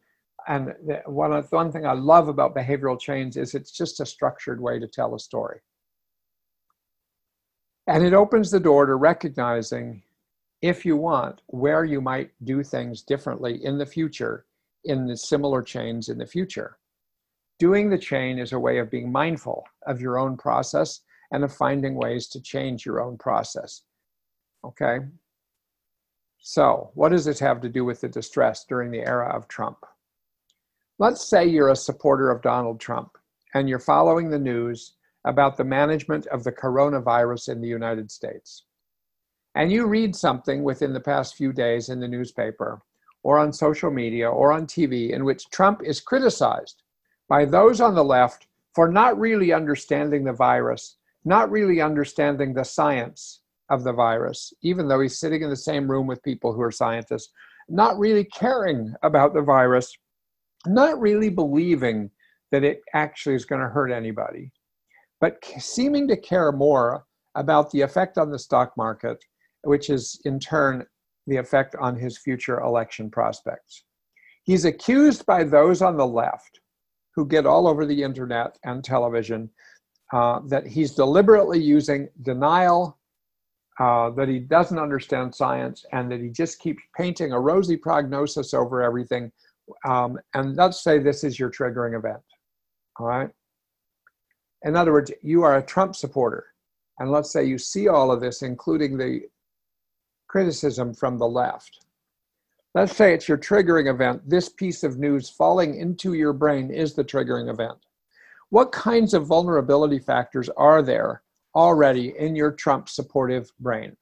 and 0.47 0.73
one, 1.05 1.31
one 1.51 1.71
thing 1.71 1.85
I 1.85 1.93
love 1.93 2.27
about 2.27 2.55
behavioral 2.55 2.99
chains 2.99 3.37
is 3.37 3.53
it's 3.53 3.71
just 3.71 3.99
a 3.99 4.05
structured 4.05 4.59
way 4.59 4.79
to 4.79 4.87
tell 4.87 5.13
a 5.13 5.19
story. 5.19 5.59
And 7.85 8.03
it 8.03 8.13
opens 8.13 8.49
the 8.49 8.59
door 8.59 8.87
to 8.87 8.95
recognizing 8.95 10.01
if 10.61 10.85
you 10.85 10.95
want, 10.95 11.41
where 11.47 11.83
you 11.83 12.01
might 12.01 12.31
do 12.43 12.63
things 12.63 13.01
differently 13.01 13.63
in 13.63 13.77
the 13.77 13.85
future 13.85 14.45
in 14.85 15.05
the 15.05 15.17
similar 15.17 15.61
chains 15.61 16.09
in 16.09 16.17
the 16.17 16.25
future. 16.25 16.77
Doing 17.59 17.89
the 17.89 17.97
chain 17.97 18.39
is 18.39 18.53
a 18.53 18.59
way 18.59 18.79
of 18.79 18.89
being 18.89 19.11
mindful 19.11 19.63
of 19.85 20.01
your 20.01 20.17
own 20.17 20.37
process 20.37 21.01
and 21.31 21.43
of 21.43 21.53
finding 21.53 21.95
ways 21.95 22.27
to 22.29 22.41
change 22.41 22.85
your 22.85 23.01
own 23.01 23.17
process. 23.17 23.83
Okay? 24.65 24.99
So, 26.41 26.91
what 26.95 27.09
does 27.09 27.25
this 27.25 27.39
have 27.39 27.61
to 27.61 27.69
do 27.69 27.85
with 27.85 28.01
the 28.01 28.09
distress 28.09 28.65
during 28.65 28.91
the 28.91 29.05
era 29.07 29.29
of 29.35 29.47
Trump? 29.47 29.77
Let's 30.99 31.25
say 31.25 31.45
you're 31.45 31.69
a 31.69 31.75
supporter 31.75 32.29
of 32.29 32.41
Donald 32.41 32.79
Trump 32.79 33.17
and 33.53 33.69
you're 33.69 33.79
following 33.79 34.29
the 34.29 34.39
news 34.39 34.95
about 35.25 35.55
the 35.55 35.63
management 35.63 36.27
of 36.27 36.43
the 36.43 36.51
coronavirus 36.51 37.49
in 37.49 37.61
the 37.61 37.67
United 37.67 38.11
States 38.11 38.65
and 39.55 39.71
you 39.71 39.85
read 39.85 40.15
something 40.15 40.63
within 40.63 40.93
the 40.93 40.99
past 40.99 41.35
few 41.35 41.51
days 41.51 41.89
in 41.89 41.99
the 41.99 42.07
newspaper 42.07 42.81
or 43.23 43.37
on 43.37 43.51
social 43.51 43.91
media 43.91 44.29
or 44.29 44.51
on 44.51 44.65
TV 44.65 45.11
in 45.11 45.25
which 45.25 45.49
Trump 45.49 45.81
is 45.83 45.99
criticized 45.99 46.83
by 47.27 47.45
those 47.45 47.81
on 47.81 47.93
the 47.93 48.03
left 48.03 48.47
for 48.73 48.89
not 48.89 49.19
really 49.19 49.51
understanding 49.51 50.23
the 50.23 50.33
virus, 50.33 50.95
not 51.25 51.51
really 51.51 51.81
understanding 51.81 52.53
the 52.53 52.63
science 52.63 53.41
of 53.71 53.83
the 53.83 53.93
virus, 53.93 54.53
even 54.61 54.87
though 54.87 54.99
he's 54.99 55.19
sitting 55.19 55.41
in 55.41 55.49
the 55.49 55.55
same 55.55 55.89
room 55.89 56.05
with 56.05 56.21
people 56.21 56.53
who 56.53 56.61
are 56.61 56.71
scientists, 56.71 57.31
not 57.69 57.97
really 57.97 58.25
caring 58.25 58.93
about 59.01 59.33
the 59.33 59.41
virus, 59.41 59.91
not 60.67 60.99
really 60.99 61.29
believing 61.29 62.11
that 62.51 62.63
it 62.63 62.81
actually 62.93 63.35
is 63.35 63.45
going 63.45 63.61
to 63.61 63.69
hurt 63.69 63.91
anybody, 63.91 64.51
but 65.19 65.43
seeming 65.57 66.07
to 66.07 66.17
care 66.17 66.51
more 66.51 67.05
about 67.35 67.71
the 67.71 67.81
effect 67.81 68.17
on 68.17 68.29
the 68.29 68.37
stock 68.37 68.75
market 68.77 69.23
which 69.63 69.89
is 69.89 70.19
in 70.25 70.39
turn 70.39 70.85
the 71.27 71.37
effect 71.37 71.75
on 71.79 71.95
his 71.95 72.17
future 72.17 72.59
election 72.59 73.09
prospects. 73.09 73.83
He's 74.43 74.65
accused 74.65 75.25
by 75.25 75.43
those 75.43 75.81
on 75.81 75.97
the 75.97 76.07
left 76.07 76.59
who 77.15 77.27
get 77.27 77.45
all 77.45 77.67
over 77.67 77.85
the 77.85 78.01
internet 78.03 78.57
and 78.63 78.83
television 78.83 79.49
uh, 80.13 80.39
that 80.47 80.65
he's 80.65 80.95
deliberately 80.95 81.61
using 81.61 82.09
denial, 82.23 82.97
uh, 83.81 84.11
that 84.11 84.29
he 84.29 84.37
doesn't 84.37 84.77
understand 84.77 85.33
science, 85.33 85.85
and 85.91 86.11
that 86.11 86.21
he 86.21 86.29
just 86.29 86.59
keeps 86.59 86.83
painting 86.95 87.31
a 87.31 87.39
rosy 87.39 87.75
prognosis 87.75 88.53
over 88.53 88.83
everything. 88.83 89.31
Um, 89.85 90.19
and 90.35 90.55
let's 90.55 90.83
say 90.83 90.99
this 90.99 91.23
is 91.23 91.39
your 91.39 91.49
triggering 91.49 91.97
event. 91.97 92.21
All 92.99 93.07
right. 93.07 93.29
In 94.63 94.75
other 94.75 94.91
words, 94.91 95.11
you 95.23 95.41
are 95.41 95.57
a 95.57 95.65
Trump 95.65 95.95
supporter. 95.95 96.45
And 96.99 97.09
let's 97.09 97.31
say 97.33 97.43
you 97.43 97.57
see 97.57 97.87
all 97.87 98.11
of 98.11 98.21
this, 98.21 98.43
including 98.43 98.97
the 98.97 99.21
criticism 100.27 100.93
from 100.93 101.17
the 101.17 101.27
left. 101.27 101.79
Let's 102.75 102.95
say 102.95 103.15
it's 103.15 103.27
your 103.27 103.39
triggering 103.39 103.89
event. 103.89 104.21
This 104.29 104.49
piece 104.49 104.83
of 104.83 104.99
news 104.99 105.27
falling 105.29 105.79
into 105.79 106.13
your 106.13 106.33
brain 106.33 106.69
is 106.69 106.93
the 106.93 107.03
triggering 107.03 107.49
event. 107.49 107.79
What 108.49 108.71
kinds 108.71 109.15
of 109.15 109.25
vulnerability 109.25 109.97
factors 109.97 110.49
are 110.55 110.83
there 110.83 111.23
already 111.55 112.13
in 112.17 112.35
your 112.35 112.51
Trump 112.51 112.89
supportive 112.89 113.51
brain? 113.59 113.95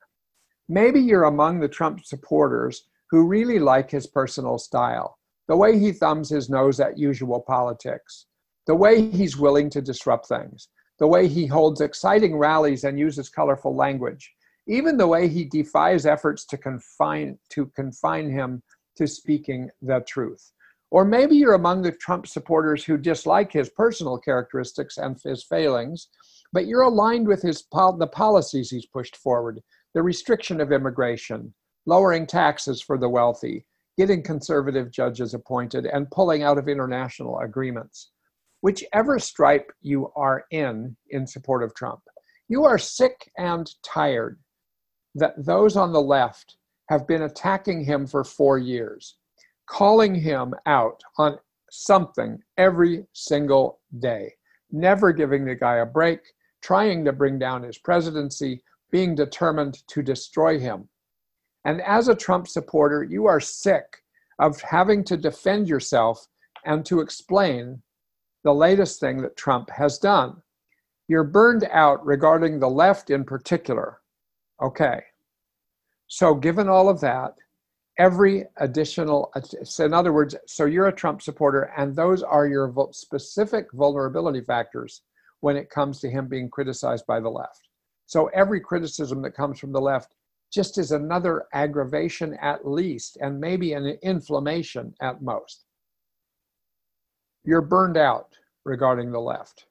Maybe 0.68 1.00
you're 1.00 1.24
among 1.24 1.60
the 1.60 1.68
Trump 1.68 2.06
supporters 2.06 2.84
who 3.10 3.28
really 3.28 3.60
like 3.60 3.90
his 3.90 4.08
personal 4.08 4.58
style, 4.58 5.18
the 5.48 5.58
way 5.58 5.80
he 5.80 5.92
thumbs 5.92 6.30
his 6.30 6.50
nose 6.50 6.80
at 6.80 6.98
usual 6.98 7.42
politics, 7.42 8.28
the 8.68 8.76
way 8.76 9.10
he's 9.10 9.38
willing 9.38 9.70
to 9.72 9.82
disrupt 9.82 10.28
things, 10.28 10.70
the 11.00 11.08
way 11.08 11.28
he 11.28 11.48
holds 11.48 11.82
exciting 11.82 12.38
rallies 12.38 12.84
and 12.84 13.00
uses 13.00 13.30
colorful 13.30 13.76
language, 13.76 14.32
even 14.68 14.98
the 14.98 15.08
way 15.08 15.28
he 15.28 15.44
defies 15.46 16.06
efforts 16.06 16.46
to 16.46 16.58
confine 16.58 17.40
to 17.50 17.66
confine 17.76 18.30
him 18.30 18.62
to 18.96 19.08
speaking 19.08 19.70
the 19.82 20.02
truth. 20.02 20.52
Or 20.92 21.06
maybe 21.06 21.36
you're 21.36 21.54
among 21.54 21.82
the 21.82 21.92
Trump 21.92 22.28
supporters 22.28 22.84
who 22.84 22.98
dislike 22.98 23.52
his 23.52 23.70
personal 23.70 24.18
characteristics 24.18 24.98
and 24.98 25.20
his 25.24 25.44
failings, 25.44 26.10
but 26.52 26.66
you're 26.66 26.82
aligned 26.82 27.28
with 27.28 27.42
his 27.42 27.64
the 27.72 28.10
policies 28.12 28.70
he's 28.70 28.86
pushed 28.86 29.16
forward, 29.16 29.62
the 29.94 30.02
restriction 30.02 30.62
of 30.62 30.72
immigration, 30.72 31.54
lowering 31.86 32.26
taxes 32.26 32.82
for 32.82 32.98
the 32.98 33.10
wealthy, 33.10 33.66
getting 33.98 34.24
conservative 34.24 34.92
judges 34.92 35.34
appointed, 35.34 35.86
and 35.86 36.10
pulling 36.12 36.44
out 36.44 36.58
of 36.58 36.68
international 36.68 37.40
agreements. 37.40 38.12
Whichever 38.62 39.20
stripe 39.20 39.72
you 39.82 40.12
are 40.16 40.46
in 40.52 40.96
in 41.10 41.26
support 41.26 41.64
of 41.64 41.74
Trump, 41.76 42.02
you 42.48 42.66
are 42.66 42.78
sick 42.78 43.32
and 43.38 43.70
tired 43.84 44.40
that 45.16 45.46
those 45.46 45.76
on 45.76 45.94
the 45.94 46.02
left 46.02 46.58
have 46.90 47.08
been 47.08 47.24
attacking 47.24 47.84
him 47.84 48.08
for 48.08 48.24
four 48.24 48.58
years, 48.58 49.18
calling 49.68 50.16
him 50.16 50.54
out 50.66 51.02
on 51.18 51.38
something 51.72 52.40
every 52.58 53.06
single 53.14 53.80
day, 54.00 54.34
never 54.72 55.14
giving 55.14 55.46
the 55.46 55.56
guy 55.56 55.78
a 55.78 55.86
break, 55.86 56.20
trying 56.62 57.06
to 57.06 57.14
bring 57.14 57.40
down 57.40 57.64
his 57.64 57.78
presidency, 57.78 58.64
being 58.92 59.16
determined 59.16 59.88
to 59.88 60.02
destroy 60.02 60.60
him. 60.60 60.88
And 61.66 61.82
as 61.82 62.08
a 62.08 62.16
Trump 62.16 62.48
supporter, 62.48 63.04
you 63.04 63.26
are 63.26 63.40
sick 63.40 64.04
of 64.40 64.62
having 64.62 65.04
to 65.06 65.18
defend 65.18 65.68
yourself 65.68 66.28
and 66.66 66.86
to 66.86 67.02
explain 67.02 67.82
the 68.44 68.54
latest 68.54 69.00
thing 69.00 69.22
that 69.22 69.36
Trump 69.36 69.70
has 69.70 69.98
done. 69.98 70.42
You're 71.08 71.24
burned 71.24 71.68
out 71.72 72.06
regarding 72.06 72.60
the 72.60 72.70
left 72.70 73.10
in 73.10 73.24
particular. 73.26 74.00
Okay, 74.62 75.02
so, 76.12 76.34
given 76.34 76.68
all 76.68 76.90
of 76.90 77.00
that, 77.02 77.36
every 78.00 78.46
additional, 78.58 79.32
so 79.64 79.86
in 79.86 79.94
other 79.94 80.12
words, 80.12 80.36
so 80.48 80.66
you're 80.66 80.88
a 80.88 80.96
Trump 80.96 81.22
supporter, 81.22 81.72
and 81.78 81.96
those 81.96 82.24
are 82.24 82.48
your 82.48 82.74
specific 82.92 83.72
vulnerability 83.74 84.42
factors 84.42 85.04
when 85.42 85.56
it 85.56 85.70
comes 85.70 86.00
to 86.00 86.10
him 86.10 86.28
being 86.28 86.50
criticized 86.50 87.06
by 87.08 87.20
the 87.20 87.30
left. 87.30 87.70
So, 88.06 88.28
every 88.28 88.60
criticism 88.60 89.22
that 89.22 89.36
comes 89.36 89.60
from 89.60 89.72
the 89.72 89.82
left 89.82 90.16
just 90.52 90.78
is 90.78 90.92
another 90.92 91.46
aggravation 91.54 92.36
at 92.42 92.68
least, 92.68 93.18
and 93.22 93.40
maybe 93.40 93.74
an 93.74 93.86
inflammation 94.02 94.94
at 95.02 95.22
most. 95.22 95.66
You're 97.44 97.62
burned 97.62 97.98
out 97.98 98.36
regarding 98.66 99.12
the 99.12 99.20
left. 99.20 99.66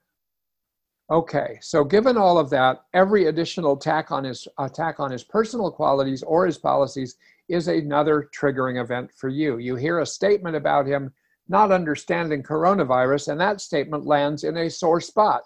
Okay, 1.11 1.59
so 1.63 1.85
given 1.85 2.19
all 2.19 2.39
of 2.39 2.51
that, 2.51 2.85
every 2.93 3.27
additional 3.27 3.73
attack 3.73 4.13
on 4.13 4.25
his 4.25 4.47
attack 4.59 5.01
on 5.01 5.11
his 5.11 5.25
personal 5.25 5.71
qualities 5.71 6.23
or 6.23 6.45
his 6.45 6.59
policies 6.59 7.17
is 7.49 7.67
another 7.67 8.29
triggering 8.39 8.81
event 8.81 9.11
for 9.17 9.29
you. 9.29 9.57
You 9.57 9.77
hear 9.77 10.01
a 10.01 10.07
statement 10.07 10.55
about 10.55 10.87
him 10.87 11.13
not 11.49 11.73
understanding 11.73 12.43
coronavirus, 12.43 13.29
and 13.29 13.41
that 13.41 13.63
statement 13.63 14.05
lands 14.05 14.45
in 14.45 14.59
a 14.59 14.69
sore 14.69 15.01
spot. 15.01 15.43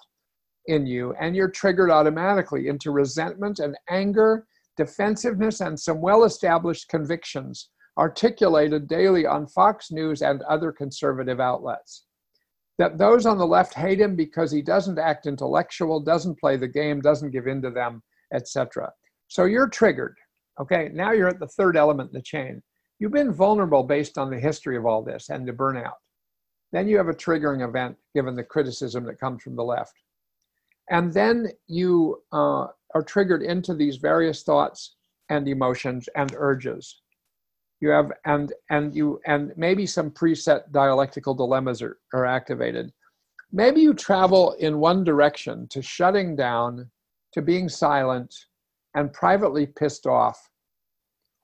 In 0.67 0.87
you, 0.87 1.15
and 1.21 1.35
you're 1.35 1.51
triggered 1.51 1.91
automatically 1.91 2.69
into 2.69 2.91
resentment 2.91 3.59
and 3.59 3.77
anger, 3.91 4.47
defensiveness, 4.77 5.61
and 5.61 5.79
some 5.79 6.01
well 6.01 6.25
established 6.25 6.89
convictions 6.89 7.71
articulated 7.99 8.89
daily 8.89 9.27
on 9.27 9.47
Fox 9.47 9.91
News 9.91 10.23
and 10.23 10.43
other 10.43 10.73
conservative 10.73 11.41
outlets. 11.41 12.05
That 12.79 12.97
those 12.97 13.27
on 13.27 13.39
the 13.39 13.47
left 13.47 13.75
hate 13.75 14.01
him 14.01 14.17
because 14.17 14.51
he 14.51 14.63
doesn't 14.63 14.99
act 14.99 15.27
intellectual, 15.27 16.01
doesn't 16.01 16.41
play 16.41 16.57
the 16.57 16.69
game, 16.69 17.01
doesn't 17.01 17.31
give 17.31 17.47
in 17.47 17.61
to 17.63 17.71
them, 17.71 18.03
etc. 18.33 18.91
So 19.29 19.45
you're 19.45 19.69
triggered. 19.69 20.17
Okay, 20.61 20.91
now 20.93 21.13
you're 21.13 21.29
at 21.29 21.39
the 21.39 21.49
third 21.49 21.77
element 21.77 22.11
in 22.11 22.19
the 22.19 22.23
chain. 22.23 22.63
You've 22.99 23.13
been 23.13 23.33
vulnerable 23.33 23.83
based 23.83 24.17
on 24.17 24.31
the 24.31 24.39
history 24.39 24.77
of 24.77 24.87
all 24.87 25.03
this 25.03 25.29
and 25.29 25.47
the 25.47 25.53
burnout. 25.53 25.95
Then 26.73 26.89
you 26.89 26.97
have 26.97 27.09
a 27.09 27.15
triggering 27.15 27.67
event 27.67 27.97
given 28.15 28.35
the 28.35 28.45
criticism 28.45 29.05
that 29.05 29.21
comes 29.21 29.43
from 29.43 29.57
the 29.57 29.65
left. 29.65 29.93
And 30.91 31.13
then 31.13 31.49
you 31.67 32.23
uh, 32.33 32.67
are 32.95 33.03
triggered 33.03 33.43
into 33.43 33.75
these 33.75 33.97
various 33.97 34.43
thoughts 34.43 34.97
and 35.29 35.49
emotions 35.49 36.09
and 36.17 36.35
urges. 36.37 37.01
You 37.81 37.91
have 37.91 38.13
and 38.25 38.53
and 38.71 38.95
you 38.95 39.21
and 39.27 39.53
maybe 39.57 39.87
some 39.87 40.11
preset 40.11 40.71
dialectical 40.71 41.35
dilemmas 41.35 41.83
are, 41.83 41.99
are 42.15 42.27
activated. 42.27 42.93
Maybe 43.51 43.81
you 43.81 43.93
travel 43.93 44.53
in 44.53 44.79
one 44.79 45.05
direction 45.05 45.67
to 45.69 45.83
shutting 45.83 46.37
down 46.37 46.91
to 47.33 47.43
being 47.43 47.69
silent 47.69 48.35
and 48.95 49.13
privately 49.13 49.67
pissed 49.67 50.07
off. 50.07 50.51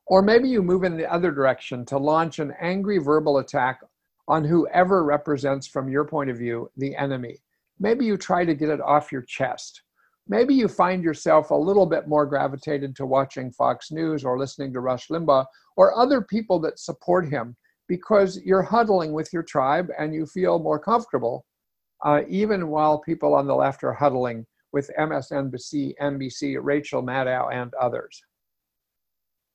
Or 0.07 0.22
maybe 0.22 0.48
you 0.48 0.62
move 0.62 0.85
in 0.85 0.96
the 0.96 1.12
other 1.12 1.31
direction 1.31 1.85
to 1.87 1.98
launch 1.98 2.38
an 2.38 2.55
angry 2.61 2.98
verbal 2.98 3.38
attack 3.38 3.81
on 4.27 4.44
whoever 4.44 5.05
represents 5.05 5.66
from 5.66 5.88
your 5.88 6.05
point 6.05 6.31
of 6.31 6.38
view 6.38 6.70
the 6.77 6.94
enemy 6.96 7.38
maybe 7.81 8.05
you 8.05 8.17
try 8.17 8.45
to 8.45 8.55
get 8.55 8.69
it 8.69 8.81
off 8.81 9.12
your 9.12 9.23
chest 9.23 9.83
maybe 10.29 10.55
you 10.55 10.69
find 10.69 11.03
yourself 11.03 11.51
a 11.51 11.55
little 11.55 11.87
bit 11.87 12.07
more 12.07 12.27
gravitated 12.27 12.95
to 12.95 13.07
watching 13.07 13.51
Fox 13.51 13.91
News 13.91 14.25
or 14.25 14.38
listening 14.38 14.73
to 14.75 14.81
Rush 14.81 15.09
Limbaugh 15.09 15.47
or 15.77 15.99
other 15.99 16.21
people 16.21 16.61
that 16.61 16.79
support 16.79 17.29
him 17.29 17.57
because 17.88 18.38
you're 18.45 18.62
huddling 18.62 19.12
with 19.12 19.33
your 19.33 19.43
tribe 19.43 19.88
and 19.99 20.14
you 20.14 20.27
feel 20.27 20.59
more 20.59 20.79
comfortable, 20.79 21.47
uh, 22.05 22.21
even 22.29 22.69
while 22.69 23.01
people 23.01 23.35
on 23.35 23.47
the 23.47 23.55
left 23.55 23.83
are 23.83 23.95
huddling 23.95 24.45
with 24.73 24.91
MSNBC, 24.99 25.95
NBC, 26.01 26.59
Rachel 26.61 27.03
Maddow, 27.03 27.51
and 27.51 27.73
others. 27.81 28.21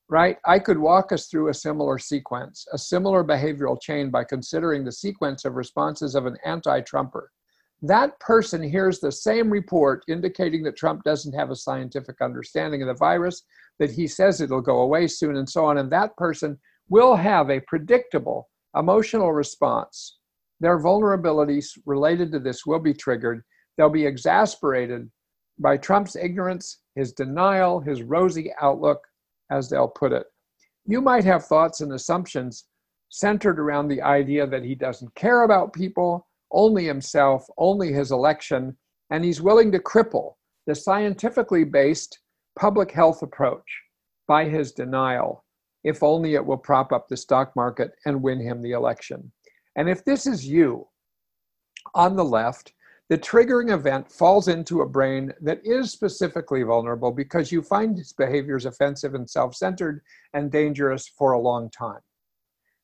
Right? 0.10 0.38
I 0.46 0.60
could 0.60 0.78
walk 0.80 1.12
us 1.12 1.28
through 1.28 1.50
a 1.50 1.54
similar 1.54 2.00
sequence, 2.00 2.66
a 2.74 2.78
similar 2.78 3.24
behavioral 3.24 3.80
chain 3.80 4.10
by 4.10 4.24
considering 4.24 4.84
the 4.84 4.92
sequence 4.92 5.46
of 5.46 5.54
responses 5.54 6.16
of 6.16 6.26
an 6.26 6.38
anti 6.44 6.82
Trumper 6.82 7.30
that 7.84 8.17
person 8.22 8.63
hears 8.63 9.00
the 9.00 9.12
same 9.12 9.50
report 9.50 10.04
indicating 10.08 10.63
that 10.63 10.78
Trump 10.78 11.04
doesn't 11.04 11.34
have 11.34 11.52
a 11.52 11.56
scientific 11.56 12.22
understanding 12.22 12.82
of 12.82 12.88
the 12.88 12.93
virus, 12.93 13.43
that 13.78 13.91
he 13.91 14.08
says 14.08 14.39
it'll 14.39 14.62
go 14.62 14.80
away 14.80 15.06
soon, 15.06 15.36
and 15.36 15.50
so 15.50 15.65
on. 15.65 15.78
And 15.78 15.91
that 15.91 16.15
person 16.15 16.58
will 16.88 17.15
have 17.15 17.50
a 17.50 17.60
predictable 17.67 18.50
emotional 18.78 19.34
response. 19.34 20.17
Their 20.62 20.80
vulnerabilities 20.80 21.78
related 21.86 22.32
to 22.32 22.39
this 22.39 22.65
will 22.65 22.80
be 22.80 22.93
triggered. 22.93 23.43
They'll 23.78 23.89
be 23.89 24.06
exasperated 24.06 25.10
by 25.60 25.76
Trump's 25.76 26.15
ignorance, 26.15 26.80
his 26.96 27.12
denial, 27.12 27.82
his 27.82 28.02
rosy 28.02 28.54
outlook, 28.62 29.02
as 29.52 29.69
they'll 29.69 29.89
put 29.89 30.13
it. 30.13 30.26
You 30.86 31.02
might 31.02 31.26
have 31.26 31.46
thoughts 31.46 31.82
and 31.82 31.91
assumptions 31.91 32.65
centered 33.10 33.60
around 33.60 33.89
the 33.89 34.02
idea 34.02 34.48
that 34.48 34.63
he 34.63 34.74
doesn't 34.74 35.13
care 35.15 35.43
about 35.43 35.74
people 35.74 36.26
only 36.54 36.86
himself, 36.86 37.46
only 37.58 37.92
his 37.92 38.12
election, 38.12 38.78
and 39.10 39.26
he's 39.26 39.42
willing 39.42 39.72
to 39.72 39.80
cripple 39.80 40.36
the 40.68 40.76
scientifically 40.76 41.63
based 41.63 42.20
public 42.58 42.92
health 42.92 43.22
approach 43.22 43.66
by 44.28 44.46
his 44.46 44.72
denial, 44.72 45.44
if 45.84 46.04
only 46.04 46.36
it 46.36 46.46
will 46.46 46.58
prop 46.58 46.94
up 46.94 47.08
the 47.08 47.18
stock 47.18 47.54
market 47.56 47.92
and 48.06 48.22
win 48.22 48.39
him 48.39 48.62
the 48.62 48.72
election. 48.72 49.32
And 49.76 49.89
if 49.89 50.06
this 50.06 50.26
is 50.28 50.48
you 50.48 50.88
on 51.96 52.16
the 52.16 52.24
left, 52.24 52.74
the 53.10 53.18
triggering 53.18 53.72
event 53.72 54.10
falls 54.10 54.48
into 54.48 54.82
a 54.82 54.88
brain 54.88 55.34
that 55.42 55.60
is 55.66 55.92
specifically 55.92 56.63
vulnerable 56.63 57.12
because 57.12 57.52
you 57.52 57.62
find 57.62 58.00
its 58.00 58.13
behaviors 58.13 58.66
offensive 58.66 59.13
and 59.13 59.30
self 59.30 59.56
centered 59.56 60.02
and 60.34 60.52
dangerous 60.52 61.08
for 61.08 61.34
a 61.34 61.39
long 61.39 61.70
time. 61.70 62.00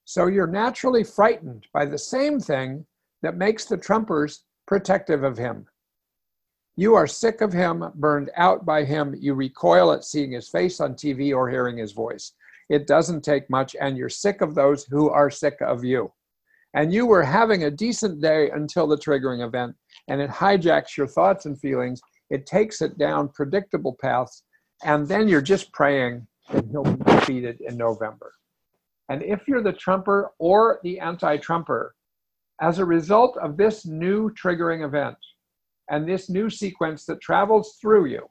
So 0.03 0.27
you're 0.27 0.47
naturally 0.47 1.03
frightened 1.03 1.67
by 1.73 1.85
the 1.85 1.97
same 1.97 2.39
thing 2.39 2.85
that 3.21 3.37
makes 3.37 3.65
the 3.65 3.77
Trumpers 3.77 4.39
protective 4.67 5.23
of 5.23 5.37
him. 5.37 5.65
You 6.75 6.95
are 6.95 7.07
sick 7.07 7.41
of 7.41 7.51
him, 7.51 7.83
burned 7.95 8.31
out 8.37 8.65
by 8.65 8.85
him. 8.85 9.13
You 9.19 9.33
recoil 9.33 9.91
at 9.91 10.05
seeing 10.05 10.31
his 10.31 10.47
face 10.47 10.79
on 10.79 10.93
TV 10.93 11.35
or 11.35 11.49
hearing 11.49 11.77
his 11.77 11.91
voice. 11.91 12.31
It 12.69 12.87
doesn't 12.87 13.23
take 13.23 13.49
much, 13.49 13.75
and 13.81 13.97
you're 13.97 14.09
sick 14.09 14.41
of 14.41 14.55
those 14.55 14.85
who 14.85 15.09
are 15.09 15.29
sick 15.29 15.57
of 15.59 15.83
you. 15.83 16.11
And 16.75 16.93
you 16.93 17.05
were 17.05 17.23
having 17.23 17.63
a 17.63 17.71
decent 17.71 18.21
day 18.21 18.51
until 18.51 18.87
the 18.87 18.95
triggering 18.95 19.45
event, 19.45 19.75
and 20.07 20.21
it 20.21 20.29
hijacks 20.29 20.95
your 20.95 21.07
thoughts 21.07 21.45
and 21.45 21.59
feelings. 21.59 21.99
It 22.29 22.45
takes 22.45 22.81
it 22.81 22.97
down 22.97 23.29
predictable 23.29 23.97
paths, 23.99 24.43
and 24.83 25.07
then 25.07 25.27
you're 25.27 25.41
just 25.41 25.73
praying 25.73 26.27
that 26.51 26.65
he'll 26.71 26.83
be 26.83 27.03
defeated 27.11 27.59
in 27.61 27.75
November. 27.75 28.33
And 29.09 29.23
if 29.23 29.47
you're 29.47 29.63
the 29.63 29.73
Trumper 29.73 30.31
or 30.37 30.79
the 30.83 30.99
anti 30.99 31.37
Trumper, 31.37 31.95
as 32.61 32.79
a 32.79 32.85
result 32.85 33.37
of 33.37 33.57
this 33.57 33.85
new 33.85 34.29
triggering 34.31 34.85
event 34.85 35.17
and 35.89 36.07
this 36.07 36.29
new 36.29 36.49
sequence 36.49 37.05
that 37.05 37.21
travels 37.21 37.77
through 37.81 38.05
you, 38.05 38.29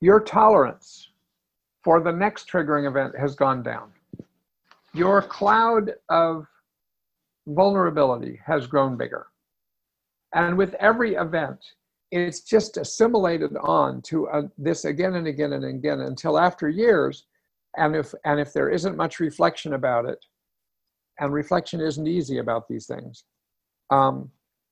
your 0.00 0.20
tolerance 0.20 1.10
for 1.82 2.00
the 2.00 2.12
next 2.12 2.50
triggering 2.50 2.88
event 2.88 3.16
has 3.18 3.34
gone 3.34 3.62
down. 3.62 3.92
Your 4.92 5.22
cloud 5.22 5.92
of 6.08 6.46
vulnerability 7.46 8.40
has 8.44 8.66
grown 8.66 8.96
bigger. 8.96 9.26
And 10.34 10.56
with 10.58 10.74
every 10.74 11.14
event, 11.14 11.58
it's 12.10 12.40
just 12.40 12.76
assimilated 12.76 13.56
on 13.62 14.02
to 14.02 14.28
uh, 14.28 14.42
this 14.58 14.84
again 14.84 15.14
and 15.14 15.26
again 15.26 15.52
and 15.52 15.64
again 15.64 16.00
until 16.00 16.38
after 16.38 16.68
years. 16.68 17.24
And 17.76 17.94
if, 17.94 18.14
and 18.24 18.40
if 18.40 18.52
there 18.52 18.70
isn't 18.70 18.96
much 18.96 19.20
reflection 19.20 19.74
about 19.74 20.06
it, 20.06 20.24
and 21.18 21.32
reflection 21.32 21.80
isn't 21.80 22.06
easy 22.06 22.38
about 22.38 22.68
these 22.68 22.86
things, 22.86 23.24
um, 23.90 24.30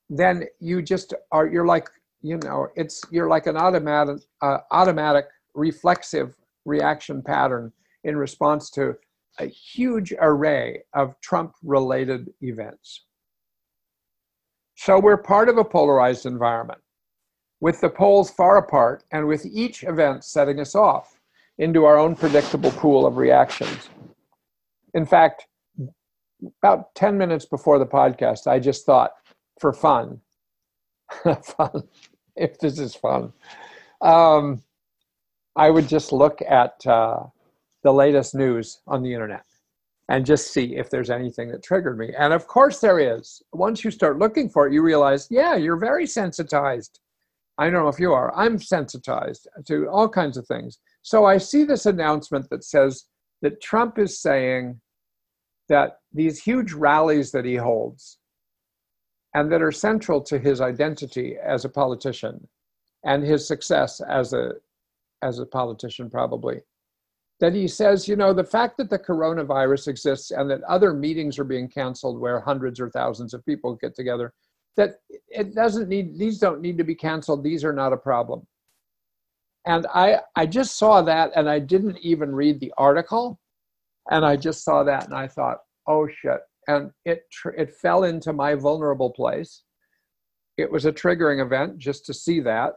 then 0.09 0.45
you 0.61 0.83
just 0.83 1.15
are, 1.33 1.47
you're 1.47 1.67
like, 1.67 1.89
you 2.23 2.39
know, 2.39 2.69
it's, 2.77 3.03
you're 3.11 3.29
like 3.29 3.47
an 3.47 3.57
automatic, 3.57 4.19
uh, 4.43 4.59
automatic 4.71 5.27
reflexive 5.55 6.35
reaction 6.65 7.23
pattern 7.23 7.73
in 8.05 8.17
response 8.17 8.71
to 8.71 8.95
a 9.39 9.47
huge 9.47 10.13
array 10.21 10.83
of 10.95 11.19
Trump 11.21 11.55
related 11.63 12.33
events. 12.41 13.05
So 14.77 14.99
we're 14.99 15.17
part 15.17 15.49
of 15.49 15.59
a 15.59 15.65
polarized 15.65 16.27
environment 16.27 16.81
with 17.61 17.81
the 17.81 17.89
poles 17.89 18.31
far 18.31 18.59
apart 18.59 19.05
and 19.13 19.27
with 19.27 19.47
each 19.47 19.85
event 19.85 20.25
setting 20.25 20.61
us 20.61 20.75
off 20.75 21.19
into 21.59 21.85
our 21.85 21.97
own 21.97 22.15
predictable 22.17 22.71
pool 22.73 23.07
of 23.07 23.17
reactions. 23.17 23.89
In 24.95 25.07
fact, 25.07 25.47
about 26.63 26.95
10 26.95 27.17
minutes 27.17 27.45
before 27.45 27.79
the 27.79 27.87
podcast, 27.87 28.47
I 28.47 28.59
just 28.59 28.87
thought 28.87 29.13
for 29.61 29.73
fun, 29.73 30.21
fun, 31.43 31.89
if 32.37 32.59
this 32.59 32.79
is 32.79 32.95
fun, 32.95 33.33
um, 34.01 34.63
I 35.57 35.71
would 35.71 35.89
just 35.89 36.13
look 36.13 36.41
at 36.43 36.85
uh, 36.87 37.25
the 37.83 37.93
latest 37.93 38.35
news 38.35 38.81
on 38.87 39.03
the 39.03 39.13
internet 39.13 39.45
and 40.09 40.27
just 40.27 40.53
see 40.53 40.77
if 40.77 40.91
there's 40.91 41.11
anything 41.11 41.51
that 41.51 41.63
triggered 41.63 41.99
me. 41.99 42.13
And 42.19 42.33
of 42.33 42.47
course, 42.47 42.81
there 42.81 42.99
is. 42.99 43.43
Once 43.53 43.85
you 43.85 43.91
start 43.91 44.19
looking 44.19 44.51
for 44.51 44.67
it, 44.67 44.73
you 44.73 44.83
realize, 44.83 45.29
yeah, 45.31 45.57
you're 45.57 45.79
very 45.79 46.07
sensitized. 46.07 47.01
I 47.57 47.65
don't 47.65 47.83
know 47.83 47.89
if 47.89 48.01
you 48.01 48.13
are. 48.13 48.35
I'm 48.35 48.59
sensitized 48.59 49.49
to 49.67 49.89
all 49.89 50.09
kinds 50.09 50.37
of 50.37 50.47
things. 50.47 50.79
So 51.03 51.25
I 51.25 51.39
see 51.39 51.65
this 51.65 51.87
announcement 51.87 52.51
that 52.51 52.65
says 52.65 53.05
that 53.43 53.63
Trump 53.63 53.99
is 53.99 54.21
saying 54.21 54.81
that 55.69 55.99
these 56.13 56.43
huge 56.43 56.73
rallies 56.73 57.31
that 57.33 57.45
he 57.45 57.57
holds 57.57 58.19
and 59.35 59.51
that 59.51 59.63
are 59.63 59.73
central 59.73 60.21
to 60.21 60.39
his 60.39 60.61
identity 60.61 61.37
as 61.43 61.65
a 61.65 61.69
politician 61.69 62.47
and 63.05 63.23
his 63.23 63.47
success 63.47 64.01
as 64.01 64.33
a 64.33 64.53
as 65.23 65.39
a 65.39 65.47
politician 65.47 66.11
probably 66.11 66.61
that 67.41 67.55
he 67.55 67.67
says 67.67 68.07
you 68.07 68.17
know 68.17 68.33
the 68.33 68.45
fact 68.45 68.77
that 68.77 68.91
the 68.91 68.99
coronavirus 68.99 69.89
exists 69.89 70.31
and 70.31 70.51
that 70.51 70.63
other 70.65 70.93
meetings 70.93 71.39
are 71.39 71.45
being 71.45 71.69
canceled 71.69 72.21
where 72.21 72.41
hundreds 72.41 72.79
or 72.79 72.91
thousands 72.91 73.35
of 73.35 73.45
people 73.45 73.75
get 73.75 73.95
together 73.95 74.33
that 74.77 75.01
it 75.29 75.55
doesn't 75.55 75.89
need 75.89 76.19
these 76.19 76.39
don't 76.39 76.61
need 76.61 76.79
to 76.79 76.85
be 76.85 76.95
canceled. 76.95 77.43
These 77.43 77.65
are 77.65 77.73
not 77.73 77.93
a 77.93 77.97
problem. 77.97 78.47
And 79.67 79.87
i 79.95 80.21
i 80.37 80.47
just 80.47 80.79
saw 80.79 81.03
that 81.03 81.33
and 81.37 81.49
i 81.49 81.59
didn't 81.59 81.99
even 81.99 82.35
read 82.35 82.61
the 82.61 82.73
article 82.77 83.39
and 84.11 84.25
I 84.25 84.37
just 84.37 84.65
saw 84.65 84.83
that 84.85 85.07
and 85.07 85.15
I 85.15 85.29
thought, 85.29 85.59
oh 85.87 86.09
shit. 86.09 86.41
And 86.67 86.91
it, 87.05 87.25
it 87.57 87.75
fell 87.75 88.05
into 88.05 88.33
my 88.33 88.55
vulnerable 88.55 89.11
place 89.11 89.63
it 90.57 90.71
was 90.71 90.85
a 90.85 90.93
triggering 90.93 91.45
event 91.45 91.79
just 91.79 92.07
to 92.07 92.15
see 92.15 92.41
that. 92.41 92.75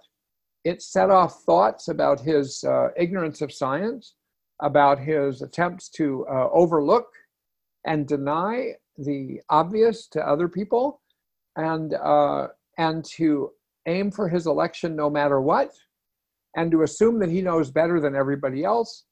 It 0.63 0.81
set 0.81 1.09
off 1.09 1.43
thoughts 1.43 1.87
about 1.87 2.19
his 2.19 2.63
uh, 2.63 2.89
ignorance 2.97 3.41
of 3.41 3.53
science, 3.53 4.15
about 4.61 4.99
his 4.99 5.41
attempts 5.41 5.89
to 5.89 6.25
uh, 6.29 6.49
overlook 6.51 7.07
and 7.85 8.07
deny 8.07 8.73
the 8.97 9.39
obvious 9.49 10.07
to 10.07 10.27
other 10.27 10.47
people, 10.47 11.01
and 11.55 11.93
uh, 11.93 12.47
and 12.79 13.05
to 13.05 13.51
aim 13.87 14.11
for 14.11 14.27
his 14.27 14.47
election 14.47 14.95
no 14.95 15.09
matter 15.09 15.39
what, 15.39 15.69
and 16.55 16.71
to 16.71 16.81
assume 16.81 17.19
that 17.19 17.29
he 17.29 17.41
knows 17.41 17.69
better 17.69 18.01
than 18.01 18.15
everybody 18.15 18.63
else, 18.63 19.05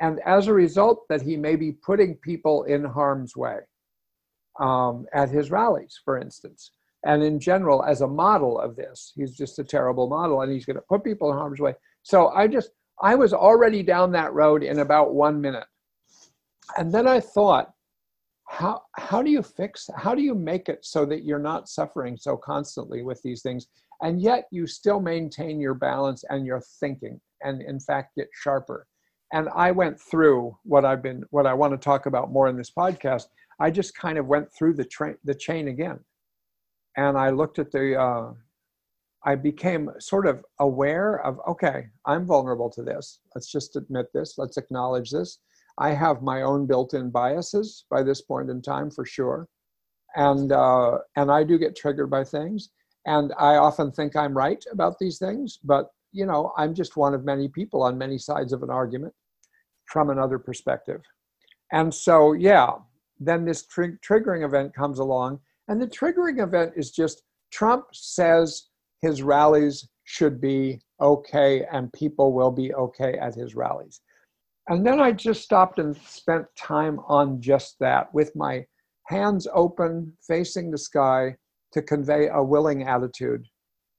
and 0.00 0.20
as 0.26 0.46
a 0.46 0.52
result, 0.52 1.06
that 1.08 1.22
he 1.22 1.36
may 1.36 1.56
be 1.56 1.72
putting 1.72 2.16
people 2.16 2.64
in 2.64 2.84
harm's 2.84 3.36
way 3.36 3.58
um, 4.58 5.06
at 5.12 5.28
his 5.28 5.50
rallies, 5.50 6.00
for 6.04 6.18
instance. 6.18 6.72
And 7.04 7.22
in 7.22 7.40
general, 7.40 7.84
as 7.84 8.00
a 8.00 8.06
model 8.06 8.60
of 8.60 8.76
this, 8.76 9.12
he's 9.16 9.36
just 9.36 9.58
a 9.58 9.64
terrible 9.64 10.08
model 10.08 10.40
and 10.40 10.52
he's 10.52 10.64
going 10.64 10.76
to 10.76 10.82
put 10.88 11.04
people 11.04 11.30
in 11.30 11.36
harm's 11.36 11.60
way. 11.60 11.74
So 12.02 12.28
I 12.28 12.46
just, 12.46 12.70
I 13.00 13.14
was 13.14 13.32
already 13.32 13.82
down 13.82 14.12
that 14.12 14.32
road 14.32 14.62
in 14.62 14.78
about 14.78 15.14
one 15.14 15.40
minute. 15.40 15.66
And 16.76 16.92
then 16.92 17.08
I 17.08 17.18
thought, 17.18 17.72
how, 18.48 18.82
how 18.96 19.22
do 19.22 19.30
you 19.30 19.42
fix, 19.42 19.88
how 19.96 20.14
do 20.14 20.22
you 20.22 20.34
make 20.34 20.68
it 20.68 20.84
so 20.84 21.04
that 21.06 21.24
you're 21.24 21.38
not 21.38 21.68
suffering 21.68 22.16
so 22.16 22.36
constantly 22.36 23.02
with 23.02 23.20
these 23.22 23.42
things? 23.42 23.66
And 24.02 24.20
yet 24.20 24.46
you 24.50 24.66
still 24.66 25.00
maintain 25.00 25.60
your 25.60 25.74
balance 25.74 26.24
and 26.28 26.46
your 26.46 26.62
thinking 26.80 27.20
and 27.42 27.62
in 27.62 27.80
fact 27.80 28.14
get 28.16 28.28
sharper. 28.32 28.86
And 29.32 29.48
I 29.54 29.70
went 29.70 29.98
through 29.98 30.56
what 30.64 30.84
I've 30.84 31.02
been, 31.02 31.24
what 31.30 31.46
I 31.46 31.54
want 31.54 31.72
to 31.72 31.78
talk 31.78 32.06
about 32.06 32.30
more 32.30 32.48
in 32.48 32.56
this 32.56 32.70
podcast. 32.70 33.26
I 33.60 33.70
just 33.70 33.96
kind 33.96 34.18
of 34.18 34.26
went 34.26 34.52
through 34.52 34.74
the 34.74 34.84
train, 34.84 35.16
the 35.24 35.34
chain 35.34 35.68
again 35.68 36.00
and 36.96 37.16
I 37.16 37.30
looked 37.30 37.58
at 37.58 37.70
the, 37.70 37.98
uh, 38.00 38.32
I 39.24 39.34
became 39.36 39.90
sort 39.98 40.26
of 40.26 40.44
aware 40.58 41.24
of, 41.24 41.38
okay, 41.46 41.86
I'm 42.06 42.26
vulnerable 42.26 42.70
to 42.70 42.82
this. 42.82 43.20
Let's 43.34 43.50
just 43.50 43.76
admit 43.76 44.06
this. 44.12 44.34
Let's 44.36 44.56
acknowledge 44.56 45.10
this. 45.10 45.38
I 45.78 45.90
have 45.90 46.22
my 46.22 46.42
own 46.42 46.66
built-in 46.66 47.10
biases 47.10 47.84
by 47.90 48.02
this 48.02 48.20
point 48.20 48.50
in 48.50 48.60
time, 48.60 48.90
for 48.90 49.06
sure, 49.06 49.48
and 50.16 50.52
uh, 50.52 50.98
and 51.16 51.32
I 51.32 51.44
do 51.44 51.58
get 51.58 51.74
triggered 51.74 52.10
by 52.10 52.24
things, 52.24 52.68
and 53.06 53.32
I 53.38 53.56
often 53.56 53.90
think 53.90 54.14
I'm 54.14 54.36
right 54.36 54.62
about 54.70 54.98
these 54.98 55.18
things, 55.18 55.58
but 55.64 55.88
you 56.12 56.26
know, 56.26 56.52
I'm 56.58 56.74
just 56.74 56.98
one 56.98 57.14
of 57.14 57.24
many 57.24 57.48
people 57.48 57.82
on 57.82 57.96
many 57.96 58.18
sides 58.18 58.52
of 58.52 58.62
an 58.62 58.68
argument 58.68 59.14
from 59.86 60.10
another 60.10 60.38
perspective, 60.38 61.02
and 61.72 61.92
so 61.92 62.32
yeah, 62.32 62.70
then 63.18 63.44
this 63.44 63.66
tr- 63.66 63.98
triggering 64.06 64.44
event 64.44 64.74
comes 64.74 64.98
along 64.98 65.40
and 65.68 65.80
the 65.80 65.86
triggering 65.86 66.42
event 66.42 66.72
is 66.76 66.90
just 66.90 67.22
Trump 67.52 67.86
says 67.92 68.68
his 69.00 69.22
rallies 69.22 69.88
should 70.04 70.40
be 70.40 70.80
okay 71.00 71.64
and 71.72 71.92
people 71.92 72.32
will 72.32 72.50
be 72.50 72.74
okay 72.74 73.14
at 73.18 73.34
his 73.34 73.54
rallies. 73.54 74.00
And 74.68 74.86
then 74.86 75.00
I 75.00 75.12
just 75.12 75.42
stopped 75.42 75.78
and 75.78 75.96
spent 75.96 76.46
time 76.56 77.00
on 77.08 77.40
just 77.40 77.76
that 77.80 78.12
with 78.14 78.34
my 78.36 78.64
hands 79.06 79.48
open, 79.52 80.12
facing 80.26 80.70
the 80.70 80.78
sky 80.78 81.36
to 81.72 81.82
convey 81.82 82.28
a 82.28 82.42
willing 82.42 82.86
attitude, 82.86 83.44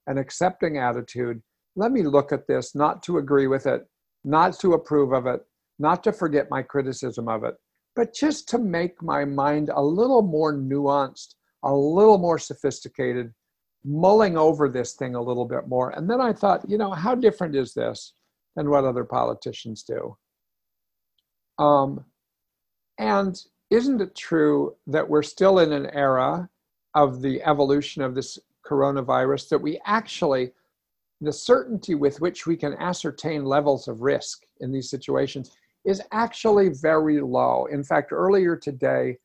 an 0.07 0.17
accepting 0.17 0.77
attitude. 0.77 1.41
Let 1.75 1.91
me 1.91 2.03
look 2.03 2.31
at 2.31 2.47
this, 2.47 2.75
not 2.75 3.03
to 3.03 3.17
agree 3.17 3.47
with 3.47 3.65
it, 3.65 3.81
not 4.23 4.59
to 4.59 4.73
approve 4.73 5.11
of 5.11 5.25
it, 5.25 5.41
not 5.79 6.03
to 6.03 6.13
forget 6.13 6.49
my 6.49 6.61
criticism 6.61 7.27
of 7.27 7.43
it, 7.43 7.55
but 7.95 8.13
just 8.13 8.47
to 8.49 8.57
make 8.57 9.01
my 9.01 9.25
mind 9.25 9.69
a 9.73 9.81
little 9.81 10.21
more 10.21 10.53
nuanced 10.53 11.35
a 11.63 11.73
little 11.73 12.17
more 12.17 12.37
sophisticated, 12.37 13.33
mulling 13.83 14.37
over 14.37 14.69
this 14.69 14.93
thing 14.93 15.15
a 15.15 15.21
little 15.21 15.45
bit 15.45 15.67
more. 15.67 15.91
And 15.91 16.09
then 16.09 16.21
I 16.21 16.33
thought, 16.33 16.69
you 16.69 16.77
know, 16.77 16.91
how 16.91 17.15
different 17.15 17.55
is 17.55 17.73
this 17.73 18.13
than 18.55 18.69
what 18.69 18.83
other 18.83 19.03
politicians 19.03 19.83
do? 19.83 20.15
Um, 21.57 22.05
and 22.99 23.41
isn't 23.69 24.01
it 24.01 24.15
true 24.15 24.75
that 24.87 25.07
we're 25.07 25.23
still 25.23 25.59
in 25.59 25.71
an 25.71 25.89
era 25.91 26.49
of 26.95 27.21
the 27.21 27.41
evolution 27.43 28.01
of 28.03 28.13
this 28.13 28.37
coronavirus 28.65 29.49
that 29.49 29.61
we 29.61 29.79
actually, 29.85 30.51
the 31.21 31.33
certainty 31.33 31.95
with 31.95 32.21
which 32.21 32.45
we 32.45 32.55
can 32.55 32.73
ascertain 32.73 33.45
levels 33.45 33.87
of 33.87 34.01
risk 34.01 34.43
in 34.59 34.71
these 34.71 34.89
situations 34.89 35.51
is 35.85 36.01
actually 36.11 36.69
very 36.69 37.19
low. 37.21 37.65
In 37.71 37.83
fact, 37.83 38.11
earlier 38.11 38.55
today, 38.55 39.17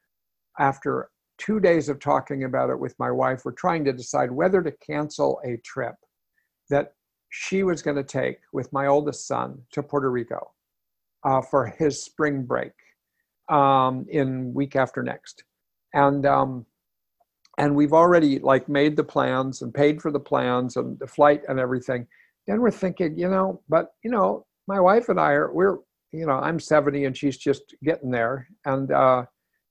after 0.58 1.08
two 1.38 1.60
days 1.60 1.88
of 1.88 2.00
talking 2.00 2.44
about 2.44 2.68
it 2.68 2.78
with 2.78 2.94
my 2.98 3.10
wife. 3.10 3.44
We're 3.44 3.52
trying 3.52 3.84
to 3.84 3.92
decide 3.92 4.30
whether 4.30 4.62
to 4.62 4.72
cancel 4.72 5.40
a 5.44 5.56
trip 5.58 5.94
that 6.68 6.92
she 7.30 7.62
was 7.62 7.80
going 7.80 7.96
to 7.96 8.02
take 8.02 8.38
with 8.52 8.72
my 8.72 8.86
oldest 8.86 9.26
son 9.26 9.62
to 9.72 9.82
Puerto 9.82 10.10
Rico 10.10 10.52
uh, 11.24 11.40
for 11.40 11.66
his 11.66 12.04
spring 12.04 12.42
break 12.42 12.72
um, 13.48 14.04
in 14.10 14.52
week 14.52 14.76
after 14.76 15.02
next, 15.02 15.44
and 15.94 16.26
um, 16.26 16.66
and 17.58 17.74
we've 17.74 17.92
already 17.92 18.38
like 18.38 18.68
made 18.68 18.96
the 18.96 19.04
plans 19.04 19.62
and 19.62 19.72
paid 19.72 20.02
for 20.02 20.10
the 20.10 20.20
plans 20.20 20.76
and 20.76 20.98
the 20.98 21.06
flight 21.06 21.42
and 21.48 21.58
everything. 21.58 22.06
Then 22.46 22.60
we're 22.60 22.70
thinking, 22.70 23.18
you 23.18 23.28
know, 23.28 23.62
but 23.68 23.92
you 24.02 24.10
know, 24.10 24.46
my 24.66 24.80
wife 24.80 25.08
and 25.08 25.20
I 25.20 25.32
are 25.32 25.52
we're 25.52 25.78
you 26.12 26.26
know 26.26 26.38
I'm 26.38 26.58
70 26.60 27.04
and 27.04 27.16
she's 27.16 27.36
just 27.36 27.74
getting 27.82 28.10
there, 28.10 28.48
and 28.64 28.90
uh, 28.90 29.24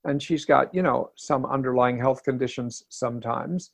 and 0.04 0.21
she's 0.21 0.45
got 0.45 0.73
you 0.73 0.82
know 0.82 1.12
some 1.15 1.45
underlying 1.45 2.00
health 2.00 2.23
conditions 2.23 2.84
sometimes. 2.89 3.71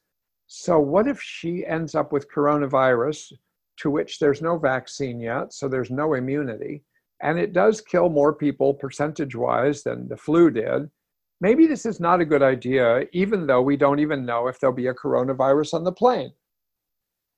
So 0.48 0.80
what 0.80 1.08
if 1.08 1.22
she 1.22 1.66
ends 1.66 1.96
up 1.96 2.12
with 2.12 2.32
coronavirus 2.32 3.34
to 3.78 3.90
which 3.90 4.20
there's 4.20 4.42
no 4.42 4.58
vaccine 4.58 5.20
yet 5.20 5.52
so 5.52 5.68
there's 5.68 5.90
no 5.90 6.14
immunity 6.14 6.84
and 7.24 7.40
it 7.40 7.54
does 7.54 7.82
kill 7.82 8.10
more 8.10 8.34
people 8.34 8.74
percentage 8.74 9.36
wise 9.36 9.84
than 9.84 10.08
the 10.08 10.18
flu 10.18 10.52
did? 10.52 10.90
Maybe 11.42 11.66
this 11.66 11.86
is 11.86 12.00
not 12.00 12.22
a 12.22 12.26
good 12.26 12.44
idea 12.44 13.06
even 13.14 13.48
though 13.48 13.62
we 13.62 13.78
don't 13.78 14.00
even 14.00 14.26
know 14.26 14.48
if 14.48 14.60
there'll 14.60 14.76
be 14.76 14.88
a 14.88 14.94
coronavirus 14.94 15.74
on 15.74 15.84
the 15.84 15.92
plane. 15.92 16.32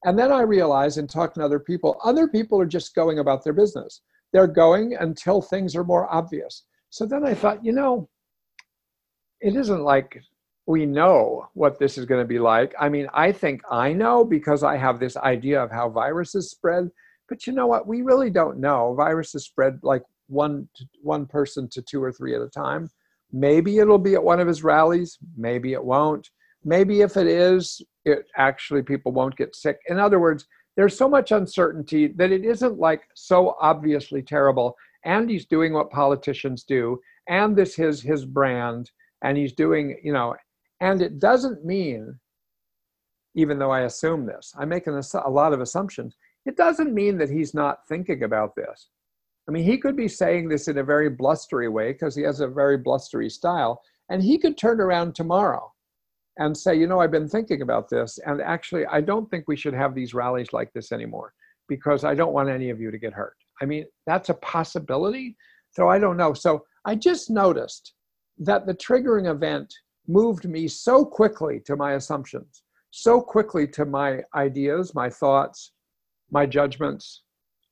And 0.04 0.20
then 0.20 0.32
i 0.32 0.42
realize 0.42 0.98
in 0.98 1.08
talking 1.08 1.42
to 1.42 1.46
other 1.46 1.60
people 1.60 2.00
other 2.04 2.28
people 2.28 2.60
are 2.60 2.66
just 2.66 2.96
going 2.96 3.20
about 3.20 3.44
their 3.44 3.54
business 3.54 4.02
they're 4.34 4.48
going 4.48 4.96
until 5.00 5.42
things 5.42 5.76
are 5.76 5.84
more 5.84 6.12
obvious 6.14 6.64
so 6.90 7.06
then 7.06 7.26
i 7.26 7.34
thought 7.34 7.64
you 7.64 7.72
know 7.72 8.10
it 9.42 9.56
isn't 9.56 9.84
like 9.84 10.22
we 10.68 10.86
know 10.86 11.48
what 11.54 11.78
this 11.78 11.98
is 11.98 12.06
going 12.06 12.22
to 12.22 12.28
be 12.28 12.40
like. 12.40 12.74
I 12.80 12.90
mean, 12.90 13.08
I 13.14 13.32
think 13.32 13.62
I 13.70 13.94
know 13.94 14.26
because 14.26 14.64
I 14.64 14.78
have 14.78 15.00
this 15.00 15.16
idea 15.18 15.62
of 15.62 15.72
how 15.72 15.90
viruses 15.90 16.50
spread. 16.50 16.90
But 17.30 17.46
you 17.46 17.54
know 17.54 17.68
what? 17.68 17.88
We 17.88 18.02
really 18.02 18.30
don't 18.30 18.60
know. 18.60 18.94
Viruses 18.96 19.46
spread 19.46 19.80
like 19.84 20.04
one 20.28 20.68
to, 20.76 20.86
one 21.02 21.26
person 21.28 21.70
to 21.70 21.82
two 21.82 22.04
or 22.04 22.12
three 22.12 22.36
at 22.36 22.42
a 22.42 22.50
time. 22.50 22.90
Maybe 23.32 23.78
it'll 23.78 24.00
be 24.00 24.16
at 24.16 24.24
one 24.24 24.40
of 24.40 24.48
his 24.48 24.64
rallies. 24.64 25.18
Maybe 25.38 25.74
it 25.74 25.84
won't. 25.84 26.30
Maybe 26.64 27.02
if 27.02 27.16
it 27.16 27.28
is, 27.28 27.82
it 28.06 28.26
actually 28.38 28.82
people 28.82 29.12
won't 29.12 29.36
get 29.36 29.56
sick. 29.56 29.78
In 29.88 30.00
other 30.00 30.20
words, 30.20 30.48
there's 30.76 30.98
so 30.98 31.08
much 31.08 31.32
uncertainty 31.32 32.08
that 32.08 32.32
it 32.32 32.44
isn't 32.44 32.80
like 32.80 33.04
so 33.14 33.56
obviously 33.60 34.22
terrible. 34.22 34.76
And 35.06 35.30
he's 35.30 35.46
doing 35.46 35.74
what 35.74 35.92
politicians 35.92 36.64
do, 36.64 37.00
and 37.30 37.56
this 37.56 37.80
is 37.80 38.02
his 38.02 38.26
brand 38.26 38.92
and 39.24 39.38
he's 39.38 39.54
doing, 39.54 40.00
you 40.04 40.14
know, 40.14 40.36
and 40.82 41.02
it 41.02 41.20
doesn't 41.20 41.66
mean, 41.66 42.20
even 43.36 43.58
though 43.58 43.72
I 43.72 43.82
assume 43.82 44.26
this, 44.26 44.54
I'm 44.58 44.70
making 44.70 44.94
a, 44.94 45.04
a 45.26 45.30
lot 45.30 45.54
of 45.54 45.62
assumptions, 45.62 46.16
it 46.46 46.58
doesn't 46.58 46.94
mean 46.94 47.18
that 47.18 47.30
he's 47.30 47.54
not 47.54 47.88
thinking 47.88 48.24
about 48.24 48.56
this. 48.56 48.90
I 49.48 49.52
mean, 49.52 49.64
he 49.64 49.78
could 49.78 49.96
be 49.96 50.08
saying 50.08 50.50
this 50.50 50.68
in 50.68 50.80
a 50.80 50.84
very 50.84 51.10
blustery 51.10 51.70
way 51.70 51.94
because 51.94 52.16
he 52.16 52.24
has 52.24 52.40
a 52.40 52.48
very 52.48 52.78
blustery 52.78 53.30
style, 53.30 53.82
and 54.10 54.22
he 54.22 54.38
could 54.38 54.58
turn 54.58 54.82
around 54.82 55.16
tomorrow 55.16 55.72
and 56.38 56.56
say, 56.56 56.76
you 56.76 56.88
know, 56.88 57.00
I've 57.00 57.12
been 57.12 57.30
thinking 57.30 57.62
about 57.62 57.90
this, 57.90 58.20
and 58.26 58.42
actually, 58.42 58.86
I 58.88 59.02
don't 59.02 59.30
think 59.30 59.46
we 59.48 59.56
should 59.56 59.74
have 59.74 59.96
these 59.96 60.14
rallies 60.14 60.54
like 60.54 60.72
this 60.74 60.92
anymore 60.92 61.34
because 61.68 62.04
I 62.04 62.14
don't 62.14 62.34
want 62.34 62.50
any 62.50 62.70
of 62.70 62.80
you 62.80 62.92
to 62.92 62.98
get 62.98 63.14
hurt. 63.14 63.36
I 63.62 63.66
mean, 63.66 63.86
that's 64.06 64.30
a 64.30 64.36
possibility. 64.36 65.36
So 65.72 65.90
I 65.90 66.00
don't 66.00 66.18
know. 66.18 66.34
So 66.34 66.64
I 66.86 66.96
just 66.96 67.30
noticed 67.30 67.94
that 68.38 68.66
the 68.66 68.76
triggering 68.76 69.30
event 69.30 69.74
moved 70.08 70.48
me 70.48 70.68
so 70.68 71.06
quickly 71.06 71.62
to 71.66 71.76
my 71.76 71.94
assumptions, 71.94 72.64
so 72.92 73.22
quickly 73.22 73.68
to 73.70 73.86
my 73.86 74.22
ideas, 74.36 74.94
my 74.94 75.10
thoughts, 75.10 75.72
my 76.32 76.46
judgments, 76.46 77.24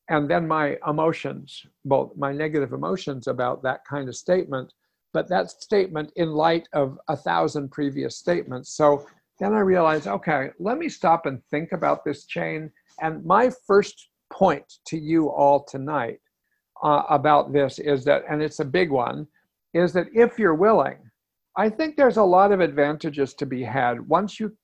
and 0.10 0.30
then 0.30 0.48
my 0.48 0.78
emotions, 0.88 1.66
both 1.86 2.12
my 2.18 2.32
negative 2.32 2.74
emotions 2.74 3.28
about 3.28 3.64
that 3.64 3.82
kind 3.90 4.10
of 4.10 4.16
statement, 4.16 4.74
but 5.14 5.30
that 5.30 5.52
statement 5.52 6.12
in 6.16 6.32
light 6.32 6.68
of 6.74 6.98
a 7.08 7.16
thousand 7.16 7.72
previous 7.72 8.18
statements. 8.18 8.76
So 8.76 9.06
then 9.40 9.54
I 9.54 9.60
realized, 9.60 10.08
okay, 10.08 10.50
let 10.60 10.78
me 10.78 10.90
stop 10.90 11.26
and 11.26 11.42
think 11.52 11.72
about 11.72 12.04
this 12.04 12.26
chain. 12.26 12.72
And 13.02 13.24
my 13.24 13.52
first 13.68 14.10
point 14.32 14.66
to 14.88 14.98
you 14.98 15.30
all 15.30 15.64
tonight 15.64 16.20
uh, 16.84 17.04
about 17.10 17.54
this 17.54 17.80
is 17.80 18.04
that, 18.06 18.24
and 18.30 18.42
it's 18.42 18.60
a 18.60 18.66
big 18.66 18.90
one, 18.90 19.28
is 19.74 19.94
that 19.94 20.08
if 20.14 20.38
you're 20.38 20.56
willing, 20.56 20.98
I 21.56 21.70
think 21.70 21.96
there's 21.96 22.18
a 22.18 22.24
lot 22.24 22.52
of 22.52 22.60
advantages 22.60 23.34
to 23.36 23.46
be 23.46 23.64
had 23.64 24.08
once 24.08 24.40
you 24.40 24.56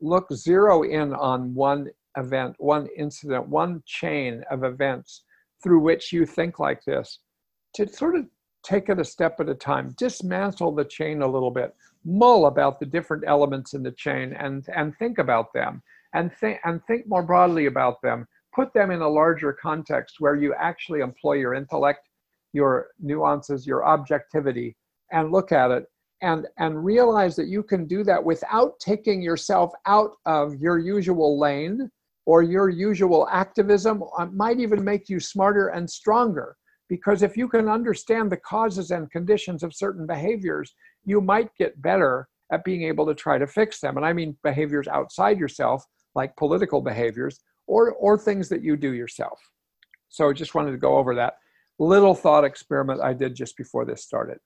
look 0.00 0.32
zero 0.32 0.82
in 0.82 1.12
on 1.14 1.54
one 1.54 1.88
event, 2.16 2.56
one 2.58 2.88
incident, 2.96 3.48
one 3.48 3.82
chain 3.86 4.42
of 4.50 4.64
events 4.64 5.24
through 5.62 5.80
which 5.80 6.12
you 6.12 6.26
think 6.26 6.58
like 6.58 6.82
this, 6.84 7.20
to 7.74 7.88
sort 7.88 8.16
of 8.16 8.26
take 8.62 8.88
it 8.88 8.98
a 8.98 9.04
step 9.04 9.40
at 9.40 9.48
a 9.48 9.54
time, 9.54 9.94
dismantle 9.96 10.72
the 10.72 10.84
chain 10.84 11.22
a 11.22 11.26
little 11.26 11.50
bit, 11.50 11.74
mull 12.04 12.46
about 12.46 12.80
the 12.80 12.86
different 12.86 13.24
elements 13.26 13.74
in 13.74 13.82
the 13.82 13.92
chain 13.92 14.32
and, 14.34 14.66
and 14.74 14.96
think 14.96 15.18
about 15.18 15.52
them 15.52 15.82
and 16.14 16.32
think 16.34 16.58
and 16.64 16.84
think 16.84 17.06
more 17.06 17.22
broadly 17.22 17.66
about 17.66 18.00
them. 18.02 18.26
Put 18.54 18.72
them 18.74 18.90
in 18.90 19.00
a 19.00 19.08
larger 19.08 19.52
context 19.52 20.16
where 20.18 20.34
you 20.34 20.54
actually 20.54 21.00
employ 21.00 21.34
your 21.34 21.54
intellect, 21.54 22.08
your 22.52 22.88
nuances, 23.00 23.66
your 23.66 23.84
objectivity, 23.86 24.76
and 25.10 25.32
look 25.32 25.52
at 25.52 25.70
it 25.70 25.86
and 26.22 26.46
and 26.58 26.84
realize 26.84 27.36
that 27.36 27.48
you 27.48 27.62
can 27.62 27.86
do 27.86 28.02
that 28.04 28.22
without 28.22 28.78
taking 28.80 29.20
yourself 29.20 29.72
out 29.86 30.12
of 30.24 30.54
your 30.56 30.78
usual 30.78 31.38
lane 31.38 31.90
or 32.24 32.42
your 32.42 32.68
usual 32.68 33.28
activism 33.30 34.02
it 34.20 34.32
might 34.32 34.60
even 34.60 34.82
make 34.82 35.08
you 35.08 35.18
smarter 35.18 35.68
and 35.68 35.90
stronger 35.90 36.56
because 36.92 37.22
if 37.22 37.38
you 37.38 37.48
can 37.48 37.70
understand 37.70 38.30
the 38.30 38.36
causes 38.36 38.90
and 38.90 39.10
conditions 39.10 39.62
of 39.62 39.74
certain 39.74 40.06
behaviors 40.06 40.74
you 41.04 41.22
might 41.22 41.48
get 41.56 41.80
better 41.80 42.28
at 42.52 42.64
being 42.64 42.82
able 42.82 43.06
to 43.06 43.14
try 43.14 43.38
to 43.38 43.46
fix 43.46 43.80
them. 43.80 43.96
And 43.96 44.04
i 44.04 44.12
mean 44.12 44.36
behaviors 44.44 44.88
outside 44.88 45.38
yourself 45.38 45.86
like 46.14 46.36
political 46.36 46.82
behaviors 46.82 47.40
or 47.66 47.92
or 47.92 48.18
things 48.18 48.50
that 48.50 48.62
you 48.62 48.76
do 48.76 48.92
yourself. 48.92 49.40
So 50.10 50.28
I 50.28 50.34
just 50.34 50.54
wanted 50.54 50.72
to 50.72 50.84
go 50.86 50.98
over 50.98 51.14
that 51.14 51.36
little 51.78 52.14
thought 52.14 52.44
experiment 52.44 53.00
i 53.00 53.14
did 53.14 53.34
just 53.34 53.56
before 53.56 53.86
this 53.86 54.04
started. 54.04 54.38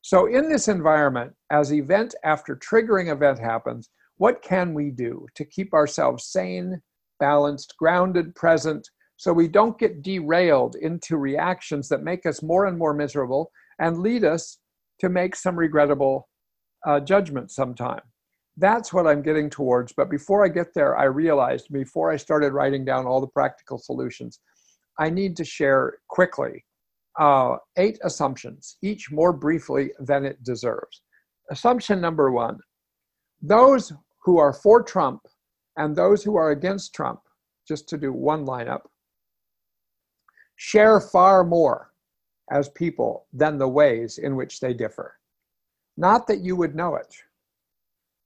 So 0.00 0.24
in 0.24 0.48
this 0.48 0.68
environment 0.68 1.34
as 1.50 1.70
event 1.70 2.14
after 2.24 2.56
triggering 2.56 3.12
event 3.12 3.38
happens 3.38 3.90
what 4.16 4.40
can 4.40 4.72
we 4.72 4.90
do 4.90 5.26
to 5.34 5.44
keep 5.44 5.74
ourselves 5.74 6.24
sane 6.24 6.80
balanced, 7.20 7.74
grounded, 7.78 8.34
present, 8.34 8.88
so 9.24 9.32
we 9.32 9.48
don't 9.48 9.78
get 9.78 10.02
derailed 10.02 10.76
into 10.76 11.16
reactions 11.16 11.88
that 11.88 12.02
make 12.02 12.26
us 12.26 12.42
more 12.42 12.66
and 12.66 12.76
more 12.76 12.92
miserable 12.92 13.50
and 13.78 14.00
lead 14.00 14.22
us 14.22 14.58
to 15.00 15.08
make 15.08 15.34
some 15.34 15.56
regrettable 15.56 16.28
uh, 16.86 17.00
judgments 17.00 17.56
sometime. 17.56 18.02
That's 18.58 18.92
what 18.92 19.06
I'm 19.06 19.22
getting 19.22 19.48
towards. 19.48 19.94
But 19.94 20.10
before 20.10 20.44
I 20.44 20.48
get 20.48 20.74
there, 20.74 20.98
I 20.98 21.04
realized 21.04 21.68
before 21.72 22.12
I 22.12 22.18
started 22.18 22.52
writing 22.52 22.84
down 22.84 23.06
all 23.06 23.22
the 23.22 23.28
practical 23.28 23.78
solutions, 23.78 24.40
I 24.98 25.08
need 25.08 25.38
to 25.38 25.44
share 25.44 25.94
quickly 26.10 26.62
uh, 27.18 27.56
eight 27.78 27.98
assumptions, 28.04 28.76
each 28.82 29.10
more 29.10 29.32
briefly 29.32 29.90
than 30.00 30.26
it 30.26 30.44
deserves. 30.44 31.00
Assumption 31.50 31.98
number 31.98 32.30
one 32.30 32.58
those 33.40 33.90
who 34.22 34.36
are 34.36 34.52
for 34.52 34.82
Trump 34.82 35.22
and 35.78 35.96
those 35.96 36.22
who 36.22 36.36
are 36.36 36.50
against 36.50 36.94
Trump, 36.94 37.20
just 37.66 37.88
to 37.88 37.96
do 37.96 38.12
one 38.12 38.44
lineup, 38.44 38.82
share 40.64 40.98
far 40.98 41.44
more 41.44 41.90
as 42.50 42.70
people 42.70 43.26
than 43.34 43.58
the 43.58 43.68
ways 43.68 44.16
in 44.16 44.34
which 44.34 44.60
they 44.60 44.72
differ. 44.72 45.14
Not 45.98 46.26
that 46.26 46.40
you 46.40 46.56
would 46.56 46.74
know 46.74 46.94
it, 46.96 47.14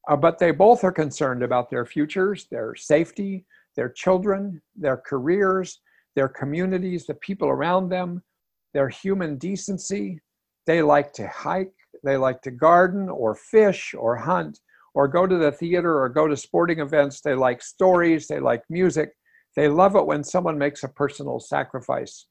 uh, 0.09 0.17
but 0.17 0.39
they 0.39 0.53
both 0.53 0.85
are 0.85 0.93
concerned 0.93 1.43
about 1.43 1.69
their 1.69 1.85
futures, 1.85 2.47
their 2.49 2.77
safety, 2.77 3.45
their 3.75 3.89
children, 3.89 4.63
their 4.77 4.97
careers, 4.97 5.81
their 6.15 6.29
communities, 6.29 7.07
the 7.07 7.15
people 7.15 7.49
around 7.49 7.89
them, 7.89 8.23
their 8.73 8.89
human 8.89 9.37
decency. 9.37 10.21
They 10.65 10.81
like 10.81 11.13
to 11.15 11.27
hike, 11.27 11.75
they 12.05 12.17
like 12.17 12.41
to 12.43 12.53
garden 12.53 13.09
or 13.09 13.35
fish 13.35 13.95
or 13.99 14.15
hunt 14.15 14.61
or 14.95 15.09
go 15.09 15.27
to 15.27 15.39
the 15.39 15.53
theater 15.53 16.01
or 16.01 16.09
go 16.09 16.29
to 16.29 16.37
sporting 16.37 16.79
events. 16.79 17.21
They 17.21 17.35
like 17.35 17.63
stories, 17.63 18.29
they 18.29 18.39
like 18.39 18.63
music. 18.71 19.11
They 19.57 19.69
love 19.69 19.97
it 19.97 20.07
when 20.07 20.25
someone 20.25 20.59
makes 20.59 20.85
a 20.85 20.89
personal 20.89 21.41
sacrifice 21.41 22.27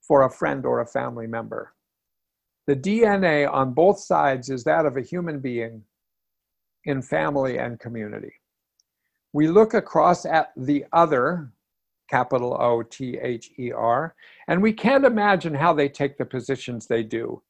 for 0.00 0.22
a 0.22 0.30
friend 0.30 0.66
or 0.66 0.80
a 0.80 0.86
family 0.86 1.26
member. 1.26 1.72
The 2.66 2.76
DNA 2.76 3.50
on 3.50 3.74
both 3.74 3.98
sides 3.98 4.48
is 4.48 4.64
that 4.64 4.86
of 4.86 4.96
a 4.96 5.02
human 5.02 5.40
being 5.40 5.82
in 6.84 7.02
family 7.02 7.58
and 7.58 7.78
community. 7.78 8.34
We 9.32 9.48
look 9.48 9.74
across 9.74 10.26
at 10.26 10.52
the 10.56 10.84
other, 10.92 11.52
capital 12.10 12.56
O 12.60 12.82
T 12.82 13.18
H 13.18 13.50
E 13.58 13.72
R, 13.72 14.14
and 14.48 14.62
we 14.62 14.72
can't 14.72 15.04
imagine 15.04 15.54
how 15.54 15.72
they 15.72 15.88
take 15.88 16.18
the 16.18 16.24
positions 16.24 16.86
they 16.86 17.02
do 17.02 17.42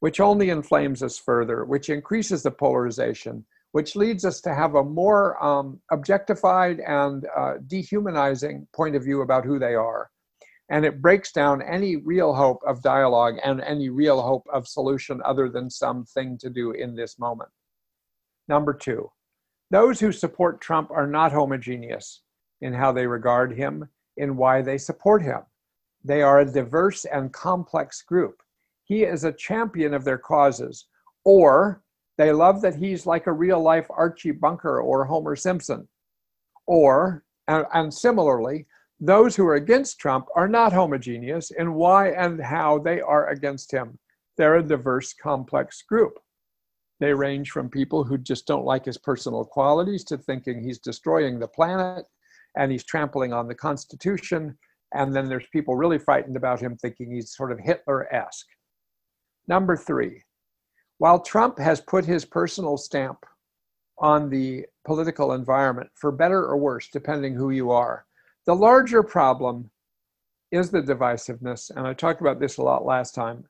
which 0.00 0.20
only 0.20 0.50
inflames 0.50 1.02
us 1.02 1.18
further, 1.18 1.64
which 1.64 1.88
increases 1.88 2.42
the 2.42 2.50
polarization, 2.50 3.44
which 3.72 3.96
leads 3.96 4.24
us 4.24 4.40
to 4.40 4.54
have 4.54 4.74
a 4.74 4.84
more 4.84 5.42
um, 5.44 5.80
objectified 5.90 6.80
and 6.80 7.26
uh, 7.36 7.54
dehumanizing 7.66 8.66
point 8.74 8.96
of 8.96 9.04
view 9.04 9.22
about 9.22 9.44
who 9.44 9.58
they 9.58 9.74
are. 9.74 10.10
And 10.70 10.84
it 10.84 11.00
breaks 11.00 11.32
down 11.32 11.62
any 11.62 11.96
real 11.96 12.34
hope 12.34 12.60
of 12.66 12.82
dialogue 12.82 13.36
and 13.44 13.60
any 13.60 13.88
real 13.88 14.20
hope 14.20 14.46
of 14.52 14.66
solution 14.66 15.20
other 15.24 15.48
than 15.48 15.70
something 15.70 16.38
to 16.38 16.50
do 16.50 16.72
in 16.72 16.96
this 16.96 17.18
moment. 17.18 17.50
Number 18.48 18.74
two, 18.74 19.10
those 19.70 20.00
who 20.00 20.12
support 20.12 20.60
Trump 20.60 20.90
are 20.90 21.06
not 21.06 21.32
homogeneous 21.32 22.22
in 22.60 22.72
how 22.72 22.92
they 22.92 23.06
regard 23.06 23.56
him, 23.56 23.88
in 24.16 24.36
why 24.36 24.62
they 24.62 24.78
support 24.78 25.22
him. 25.22 25.40
They 26.04 26.22
are 26.22 26.40
a 26.40 26.50
diverse 26.50 27.04
and 27.04 27.32
complex 27.32 28.02
group 28.02 28.42
he 28.86 29.02
is 29.02 29.24
a 29.24 29.32
champion 29.32 29.92
of 29.94 30.04
their 30.04 30.18
causes, 30.18 30.86
or 31.24 31.82
they 32.18 32.32
love 32.32 32.62
that 32.62 32.76
he's 32.76 33.06
like 33.06 33.26
a 33.26 33.32
real 33.32 33.60
life 33.60 33.86
Archie 33.90 34.30
Bunker 34.30 34.80
or 34.80 35.04
Homer 35.04 35.36
Simpson. 35.36 35.86
Or, 36.66 37.24
and, 37.48 37.66
and 37.74 37.92
similarly, 37.92 38.66
those 38.98 39.36
who 39.36 39.46
are 39.46 39.56
against 39.56 39.98
Trump 39.98 40.26
are 40.34 40.48
not 40.48 40.72
homogeneous 40.72 41.50
in 41.50 41.74
why 41.74 42.10
and 42.10 42.40
how 42.40 42.78
they 42.78 43.00
are 43.00 43.28
against 43.28 43.70
him. 43.70 43.98
They're 44.38 44.56
a 44.56 44.62
diverse, 44.62 45.12
complex 45.12 45.82
group. 45.82 46.18
They 46.98 47.12
range 47.12 47.50
from 47.50 47.68
people 47.68 48.04
who 48.04 48.16
just 48.16 48.46
don't 48.46 48.64
like 48.64 48.86
his 48.86 48.96
personal 48.96 49.44
qualities 49.44 50.02
to 50.04 50.16
thinking 50.16 50.62
he's 50.62 50.78
destroying 50.78 51.38
the 51.38 51.48
planet 51.48 52.06
and 52.56 52.72
he's 52.72 52.84
trampling 52.84 53.34
on 53.34 53.48
the 53.48 53.54
Constitution. 53.54 54.56
And 54.94 55.14
then 55.14 55.28
there's 55.28 55.46
people 55.52 55.76
really 55.76 55.98
frightened 55.98 56.36
about 56.36 56.60
him 56.60 56.76
thinking 56.76 57.12
he's 57.12 57.36
sort 57.36 57.52
of 57.52 57.58
Hitler 57.60 58.12
esque. 58.14 58.46
Number 59.46 59.76
three, 59.76 60.22
while 60.98 61.20
Trump 61.20 61.58
has 61.58 61.80
put 61.80 62.04
his 62.04 62.24
personal 62.24 62.76
stamp 62.76 63.24
on 63.98 64.28
the 64.28 64.64
political 64.84 65.32
environment, 65.32 65.90
for 65.94 66.12
better 66.12 66.44
or 66.44 66.56
worse, 66.56 66.88
depending 66.92 67.34
who 67.34 67.50
you 67.50 67.70
are, 67.70 68.06
the 68.46 68.54
larger 68.54 69.02
problem 69.02 69.70
is 70.52 70.70
the 70.70 70.82
divisiveness. 70.82 71.70
And 71.74 71.86
I 71.86 71.92
talked 71.92 72.20
about 72.20 72.40
this 72.40 72.58
a 72.58 72.62
lot 72.62 72.84
last 72.84 73.14
time, 73.14 73.44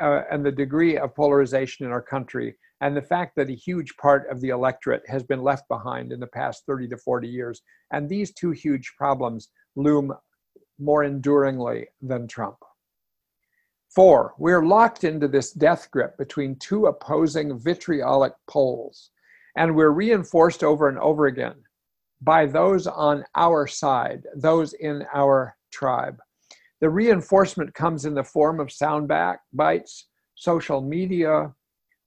uh, 0.00 0.22
and 0.30 0.44
the 0.44 0.52
degree 0.52 0.96
of 0.96 1.14
polarization 1.14 1.84
in 1.84 1.92
our 1.92 2.02
country, 2.02 2.56
and 2.80 2.96
the 2.96 3.02
fact 3.02 3.34
that 3.36 3.50
a 3.50 3.54
huge 3.54 3.96
part 3.96 4.28
of 4.30 4.40
the 4.40 4.48
electorate 4.50 5.02
has 5.08 5.22
been 5.22 5.42
left 5.42 5.68
behind 5.68 6.12
in 6.12 6.20
the 6.20 6.26
past 6.28 6.64
30 6.66 6.88
to 6.88 6.96
40 6.96 7.28
years. 7.28 7.62
And 7.92 8.08
these 8.08 8.32
two 8.32 8.52
huge 8.52 8.94
problems 8.96 9.48
loom 9.76 10.12
more 10.78 11.04
enduringly 11.04 11.86
than 12.00 12.28
Trump. 12.28 12.56
Four, 13.94 14.34
we're 14.38 14.64
locked 14.64 15.04
into 15.04 15.28
this 15.28 15.52
death 15.52 15.90
grip 15.90 16.16
between 16.18 16.56
two 16.56 16.86
opposing 16.86 17.58
vitriolic 17.58 18.34
poles, 18.46 19.10
and 19.56 19.74
we're 19.74 19.90
reinforced 19.90 20.62
over 20.62 20.88
and 20.88 20.98
over 20.98 21.26
again 21.26 21.56
by 22.20 22.46
those 22.46 22.86
on 22.86 23.24
our 23.34 23.66
side, 23.66 24.24
those 24.36 24.72
in 24.74 25.06
our 25.14 25.56
tribe. 25.72 26.18
The 26.80 26.90
reinforcement 26.90 27.74
comes 27.74 28.04
in 28.04 28.14
the 28.14 28.24
form 28.24 28.60
of 28.60 28.72
sound 28.72 29.10
bites, 29.52 30.08
social 30.34 30.80
media, 30.80 31.52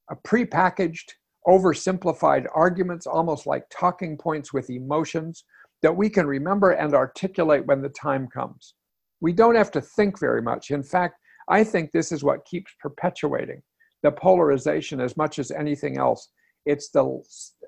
a 0.09 0.15
prepackaged, 0.15 1.11
oversimplified 1.47 2.45
arguments, 2.53 3.07
almost 3.07 3.47
like 3.47 3.65
talking 3.71 4.17
points 4.17 4.53
with 4.53 4.69
emotions 4.69 5.43
that 5.81 5.95
we 5.95 6.09
can 6.09 6.27
remember 6.27 6.71
and 6.71 6.93
articulate 6.93 7.65
when 7.65 7.81
the 7.81 7.89
time 7.89 8.27
comes. 8.27 8.75
We 9.19 9.33
don't 9.33 9.55
have 9.55 9.71
to 9.71 9.81
think 9.81 10.19
very 10.19 10.41
much. 10.41 10.71
In 10.71 10.83
fact, 10.83 11.15
I 11.49 11.63
think 11.63 11.91
this 11.91 12.11
is 12.11 12.23
what 12.23 12.45
keeps 12.45 12.71
perpetuating 12.79 13.61
the 14.03 14.11
polarization 14.11 14.99
as 14.99 15.15
much 15.15 15.39
as 15.39 15.51
anything 15.51 15.97
else. 15.97 16.29
It's 16.65 16.89
the, 16.89 17.21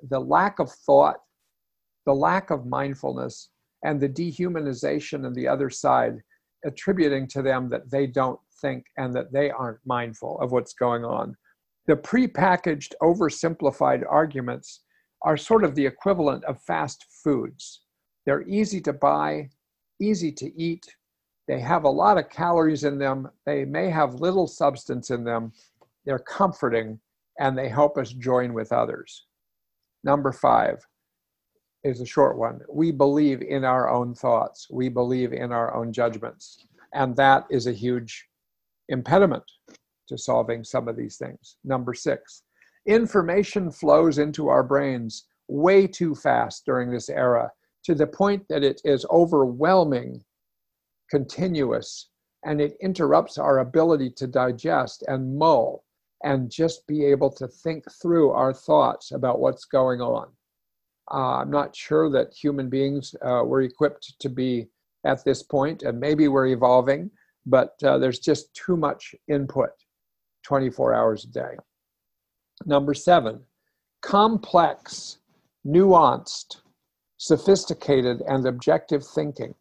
the 0.10 0.20
lack 0.20 0.60
of 0.60 0.72
thought, 0.72 1.18
the 2.06 2.14
lack 2.14 2.50
of 2.50 2.66
mindfulness, 2.66 3.50
and 3.84 4.00
the 4.00 4.10
dehumanization 4.10 5.26
of 5.26 5.36
the 5.36 5.48
other 5.48 5.70
side, 5.70 6.18
attributing 6.66 7.28
to 7.28 7.42
them 7.42 7.70
that 7.70 7.90
they 7.92 8.08
don't 8.08 8.40
think 8.62 8.86
and 8.98 9.14
that 9.14 9.32
they 9.34 9.52
aren't 9.52 9.80
mindful 9.86 10.40
of 10.40 10.52
what's 10.52 10.74
going 10.74 11.04
on. 11.04 11.36
The 11.88 11.96
prepackaged, 11.96 12.94
oversimplified 13.02 14.04
arguments 14.10 14.82
are 15.24 15.38
sort 15.38 15.64
of 15.64 15.76
the 15.76 15.86
equivalent 15.86 16.44
of 16.46 16.62
fast 16.62 17.06
foods. 17.24 17.82
They're 18.26 18.48
easy 18.48 18.80
to 18.82 18.94
buy, 18.94 19.50
easy 20.02 20.32
to 20.32 20.62
eat, 20.62 20.86
they 21.48 21.60
have 21.60 21.84
a 21.84 21.90
lot 21.90 22.18
of 22.18 22.30
calories 22.30 22.84
in 22.84 22.98
them. 22.98 23.30
They 23.46 23.66
may 23.66 23.90
have 23.90 24.16
little 24.16 24.48
substance 24.48 25.10
in 25.10 25.24
them. 25.24 25.52
They're 26.06 26.20
comforting 26.20 27.00
and 27.40 27.58
they 27.58 27.68
help 27.68 27.98
us 27.98 28.12
join 28.14 28.54
with 28.54 28.72
others. 28.72 29.26
Number 30.04 30.32
five, 30.32 30.86
is 31.84 32.00
a 32.00 32.06
short 32.06 32.38
one. 32.38 32.62
We 32.70 32.92
believe 32.92 33.42
in 33.42 33.66
our 33.66 33.90
own 33.90 34.16
thoughts. 34.16 34.68
We 34.70 34.90
believe 34.90 35.34
in 35.34 35.52
our 35.52 35.76
own 35.76 35.92
judgments. 35.92 36.66
And 36.94 37.16
that 37.18 37.46
is 37.50 37.68
a 37.68 37.74
huge 37.74 38.28
impediment 38.90 39.44
to 40.08 40.18
solving 40.18 40.64
some 40.64 40.88
of 40.88 40.96
these 40.96 41.18
things. 41.18 41.58
Number 41.64 41.94
six, 41.94 42.44
information 42.88 43.72
flows 43.72 44.18
into 44.18 44.48
our 44.48 44.64
brains 44.64 45.26
way 45.48 45.88
too 45.88 46.16
fast 46.16 46.66
during 46.66 46.90
this 46.90 47.10
era 47.10 47.52
to 47.84 47.94
the 47.94 48.08
point 48.08 48.46
that 48.50 48.64
it 48.64 48.82
is 48.86 49.06
overwhelming, 49.12 50.24
continuous, 51.14 52.10
and 52.44 52.60
it 52.60 52.76
interrupts 52.82 53.38
our 53.38 53.60
ability 53.60 54.10
to 54.10 54.26
digest 54.26 55.04
and 55.08 55.38
mull 55.38 55.84
and 56.24 56.50
just 56.50 56.88
be 56.88 57.06
able 57.06 57.30
to 57.30 57.48
think 57.48 57.84
through 58.02 58.32
our 58.32 58.52
thoughts 58.52 59.12
about 59.12 59.40
what's 59.40 59.66
going 59.66 60.02
on. 60.02 60.28
Uh, 61.12 61.36
I'm 61.38 61.52
not 61.52 61.76
sure 61.76 62.10
that 62.10 62.34
human 62.34 62.68
beings 62.68 63.14
uh, 63.22 63.44
were 63.46 63.62
equipped 63.62 64.20
to 64.22 64.28
be 64.28 64.70
at 65.06 65.24
this 65.24 65.44
point, 65.44 65.84
and 65.84 66.00
maybe 66.00 66.28
we're 66.30 66.48
evolving, 66.48 67.12
but 67.46 67.74
uh, 67.84 68.00
there's 68.00 68.20
just 68.20 68.52
too 68.56 68.76
much 68.76 69.14
input 69.28 69.70
24 70.42 70.96
hours 70.96 71.26
a 71.26 71.28
day. 71.28 71.54
Number 72.66 72.96
seven, 72.96 73.40
complex, 74.02 75.20
nuanced, 75.64 76.62
sophisticated, 77.18 78.24
and 78.28 78.48
objective 78.48 79.06
thinking 79.06 79.54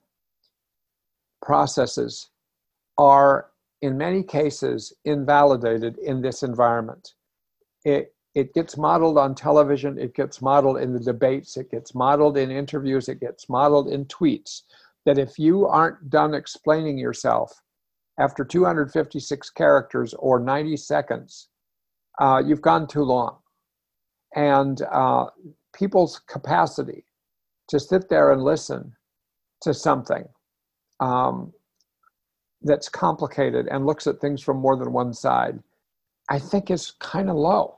processes 1.43 2.31
are, 2.97 3.51
in 3.83 3.99
many 3.99 4.23
cases, 4.23 4.93
invalidated 5.05 5.99
in 5.99 6.23
this 6.23 6.43
environment. 6.43 7.15
It, 7.85 8.15
it 8.35 8.55
gets 8.55 8.79
modeled 8.79 9.19
on 9.19 9.35
television, 9.35 9.99
it 9.99 10.15
gets 10.15 10.41
modeled 10.41 10.79
in 10.79 10.93
the 10.93 11.01
debates, 11.01 11.57
it 11.57 11.71
gets 11.71 11.95
modeled 11.95 12.39
in 12.39 12.51
interviews, 12.51 13.09
it 13.09 13.21
gets 13.21 13.49
modeled 13.49 13.89
in 13.89 14.07
tweets. 14.07 14.63
That 15.05 15.19
if 15.19 15.39
you 15.39 15.67
aren't 15.67 16.09
done 16.09 16.33
explaining 16.33 16.97
yourself 16.97 17.61
after 18.19 18.45
256 18.45 19.51
characters 19.51 20.15
or 20.15 20.39
90 20.39 20.77
seconds, 20.77 21.49
uh, 22.21 22.41
you've 22.45 22.63
gone 22.63 22.87
too 22.87 23.03
long. 23.03 23.39
And 24.37 24.81
uh, 24.91 25.27
people's 25.75 26.21
capacity 26.29 27.05
to 27.69 27.81
sit 27.81 28.09
there 28.09 28.33
and 28.33 28.43
listen 28.43 28.95
to 29.63 29.75
something 29.75 30.25
um, 31.03 31.53
that's 32.63 32.89
complicated 32.89 33.67
and 33.69 33.85
looks 33.85 34.07
at 34.07 34.21
things 34.21 34.41
from 34.41 34.59
more 34.59 34.77
than 34.77 34.93
one 34.93 35.13
side, 35.13 35.59
I 36.31 36.39
think 36.39 36.71
is 36.71 36.93
kind 37.01 37.29
of 37.29 37.37
low. 37.37 37.77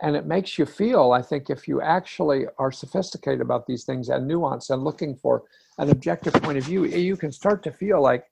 And 0.00 0.16
it 0.16 0.26
makes 0.26 0.58
you 0.58 0.66
feel, 0.66 1.12
I 1.12 1.22
think, 1.22 1.50
if 1.50 1.66
you 1.66 1.80
actually 1.80 2.46
are 2.58 2.72
sophisticated 2.72 3.40
about 3.40 3.66
these 3.66 3.84
things 3.84 4.08
and 4.08 4.26
nuance 4.26 4.70
and 4.70 4.84
looking 4.84 5.16
for 5.16 5.42
an 5.78 5.90
objective 5.90 6.34
point 6.34 6.58
of 6.58 6.64
view, 6.64 6.84
you 6.84 7.16
can 7.16 7.32
start 7.32 7.62
to 7.64 7.72
feel 7.72 8.00
like, 8.00 8.24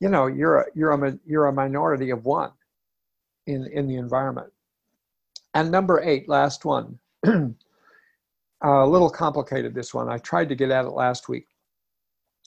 you 0.00 0.08
know, 0.08 0.26
you're 0.26 0.58
a, 0.58 0.66
you're 0.74 0.92
a, 0.92 1.18
you're 1.26 1.46
a 1.46 1.52
minority 1.52 2.10
of 2.10 2.24
one 2.24 2.50
in, 3.46 3.66
in 3.72 3.86
the 3.86 3.96
environment. 3.96 4.52
And 5.54 5.70
number 5.70 6.00
eight, 6.02 6.28
last 6.28 6.64
one. 6.64 6.98
a 7.24 8.86
little 8.86 9.10
complicated, 9.10 9.74
this 9.74 9.94
one. 9.94 10.08
I 10.08 10.18
tried 10.18 10.48
to 10.48 10.54
get 10.54 10.70
at 10.70 10.84
it 10.84 10.90
last 10.90 11.28
week. 11.28 11.46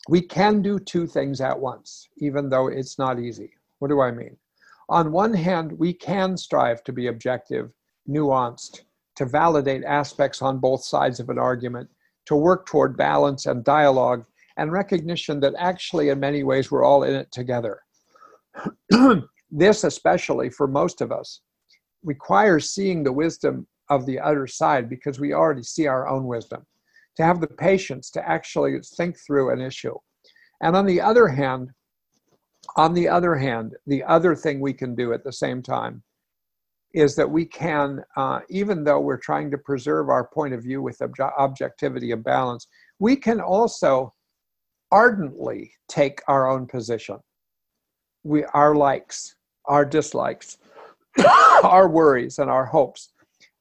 We 0.08 0.22
can 0.22 0.62
do 0.62 0.80
two 0.80 1.06
things 1.06 1.42
at 1.42 1.60
once, 1.60 2.08
even 2.18 2.50
though 2.50 2.68
it's 2.68 2.98
not 2.98 3.20
easy. 3.20 3.52
What 3.80 3.90
do 3.90 4.02
I 4.02 4.12
mean? 4.12 4.38
On 4.88 5.12
one 5.12 5.34
hand, 5.34 5.72
we 5.74 5.94
can 5.94 6.38
strive 6.38 6.84
to 6.86 6.94
be 6.94 7.08
objective, 7.08 7.72
nuanced, 8.08 8.82
to 9.18 9.26
validate 9.26 9.84
aspects 9.84 10.42
on 10.42 10.60
both 10.60 10.84
sides 10.84 11.20
of 11.20 11.30
an 11.30 11.38
argument, 11.38 11.90
to 12.26 12.36
work 12.36 12.66
toward 12.66 12.98
balance 12.98 13.46
and 13.46 13.64
dialogue, 13.64 14.26
and 14.58 14.72
recognition 14.72 15.40
that 15.42 15.54
actually, 15.58 16.10
in 16.10 16.20
many 16.20 16.44
ways, 16.44 16.72
we're 16.72 16.84
all 16.84 17.04
in 17.04 17.14
it 17.14 17.32
together. 17.32 17.82
this, 19.52 19.84
especially 19.84 20.50
for 20.50 20.68
most 20.68 21.02
of 21.02 21.12
us, 21.12 21.42
requires 22.04 22.72
seeing 22.72 23.04
the 23.04 23.12
wisdom 23.12 23.68
of 23.90 24.06
the 24.06 24.20
other 24.20 24.48
side 24.48 24.90
because 24.90 25.20
we 25.20 25.34
already 25.34 25.64
see 25.64 25.88
our 25.88 26.08
own 26.08 26.26
wisdom 26.26 26.66
to 27.20 27.26
have 27.26 27.42
the 27.42 27.48
patience 27.48 28.10
to 28.10 28.28
actually 28.28 28.80
think 28.96 29.18
through 29.20 29.52
an 29.52 29.60
issue. 29.60 29.94
And 30.64 30.74
on 30.74 30.86
the 30.86 31.02
other 31.02 31.28
hand, 31.28 31.70
on 32.78 32.94
the 32.94 33.10
other 33.10 33.36
hand, 33.36 33.76
the 33.88 34.04
other 34.06 34.34
thing 34.36 34.62
we 34.62 34.74
can 34.74 34.96
do 34.96 35.12
at 35.12 35.26
the 35.26 35.34
same 35.34 35.62
time 35.62 36.02
is 36.94 37.18
that 37.18 37.30
we 37.30 37.46
can, 37.46 38.02
uh, 38.16 38.40
even 38.50 38.86
though 38.86 39.02
we're 39.02 39.18
trying 39.18 39.52
to 39.52 39.58
preserve 39.58 40.08
our 40.08 40.30
point 40.30 40.54
of 40.54 40.64
view 40.64 40.82
with 40.82 40.98
obje- 41.00 41.38
objectivity 41.38 42.14
and 42.14 42.24
balance, 42.24 42.68
we 43.00 43.18
can 43.18 43.42
also 43.42 44.14
ardently 44.90 45.74
take 45.90 46.22
our 46.30 46.50
own 46.50 46.66
position. 46.66 47.18
We, 48.24 48.46
our 48.54 48.76
likes, 48.76 49.36
our 49.66 49.84
dislikes, 49.84 50.58
our 51.64 51.90
worries, 51.90 52.40
and 52.40 52.50
our 52.50 52.66
hopes 52.66 53.12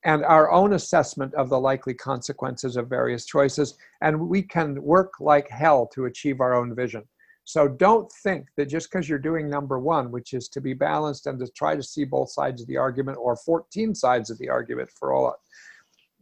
and 0.04 0.24
our 0.24 0.50
own 0.50 0.74
assessment 0.74 1.34
of 1.34 1.48
the 1.48 1.58
likely 1.58 1.94
consequences 1.94 2.76
of 2.76 2.88
various 2.88 3.26
choices, 3.26 3.76
and 4.00 4.28
we 4.28 4.42
can 4.42 4.80
work 4.82 5.14
like 5.20 5.48
hell 5.48 5.86
to 5.94 6.04
achieve 6.04 6.40
our 6.40 6.54
own 6.54 6.74
vision. 6.74 7.02
So 7.44 7.66
don't 7.66 8.12
think 8.22 8.46
that 8.56 8.66
just 8.66 8.90
because 8.90 9.08
you're 9.08 9.18
doing 9.18 9.48
number 9.48 9.78
one, 9.78 10.10
which 10.10 10.34
is 10.34 10.48
to 10.50 10.60
be 10.60 10.74
balanced 10.74 11.26
and 11.26 11.38
to 11.40 11.48
try 11.52 11.74
to 11.74 11.82
see 11.82 12.04
both 12.04 12.30
sides 12.30 12.60
of 12.60 12.68
the 12.68 12.76
argument, 12.76 13.18
or 13.18 13.36
14 13.36 13.94
sides 13.94 14.28
of 14.28 14.38
the 14.38 14.50
argument 14.50 14.90
for 14.90 15.14
all, 15.14 15.34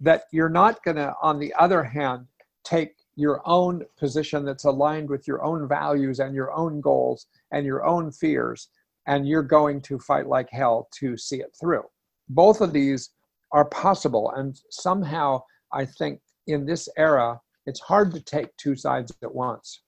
that 0.01 0.25
you're 0.33 0.49
not 0.49 0.83
going 0.85 0.97
to, 0.97 1.13
on 1.21 1.39
the 1.39 1.53
other 1.59 1.83
hand, 1.83 2.27
take 2.65 2.95
your 3.17 3.43
own 3.45 3.83
position 3.99 4.45
that's 4.45 4.65
aligned 4.65 5.09
with 5.09 5.27
your 5.27 5.43
own 5.43 5.67
values 5.67 6.21
and 6.21 6.35
your 6.35 6.53
own 6.53 6.81
goals 6.81 7.27
and 7.51 7.67
your 7.67 7.85
own 7.85 8.13
fears, 8.13 8.69
and 9.07 9.27
you're 9.27 9.43
going 9.43 9.81
to 9.81 9.99
fight 9.99 10.29
like 10.29 10.49
hell 10.51 10.89
to 10.99 11.17
see 11.17 11.41
it 11.41 11.55
through. 11.59 11.83
Both 12.29 12.61
of 12.61 12.73
these 12.73 13.11
are 13.53 13.65
possible. 13.65 14.33
And 14.37 14.59
somehow, 14.71 15.43
I 15.73 15.85
think 15.85 16.21
in 16.47 16.67
this 16.67 16.89
era, 16.97 17.41
it's 17.67 17.81
hard 17.81 18.13
to 18.13 18.21
take 18.21 18.57
two 18.57 18.77
sides 18.77 19.13
at 19.23 19.35
once. 19.35 19.83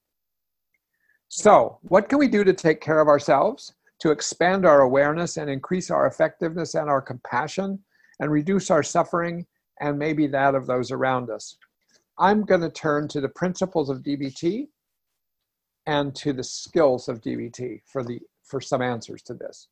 So, 1.28 1.78
what 1.82 2.08
can 2.08 2.18
we 2.18 2.28
do 2.28 2.42
to 2.42 2.54
take 2.54 2.80
care 2.80 3.00
of 3.00 3.08
ourselves, 3.08 3.74
to 4.00 4.10
expand 4.10 4.64
our 4.64 4.80
awareness 4.80 5.36
and 5.36 5.50
increase 5.50 5.90
our 5.90 6.06
effectiveness 6.06 6.74
and 6.74 6.88
our 6.88 7.02
compassion, 7.02 7.78
and 8.20 8.32
reduce 8.32 8.70
our 8.70 8.82
suffering 8.82 9.46
and 9.80 9.98
maybe 9.98 10.26
that 10.26 10.54
of 10.54 10.66
those 10.66 10.90
around 10.90 11.30
us? 11.30 11.56
I'm 12.18 12.44
going 12.44 12.62
to 12.62 12.70
turn 12.70 13.08
to 13.08 13.20
the 13.20 13.28
principles 13.28 13.90
of 13.90 14.02
DBT 14.02 14.68
and 15.86 16.14
to 16.16 16.32
the 16.32 16.42
skills 16.42 17.08
of 17.08 17.20
DBT 17.20 17.82
for 17.86 18.02
the 18.02 18.20
for 18.42 18.60
some 18.60 18.82
answers 18.82 19.22
to 19.22 19.34
this. 19.34 19.68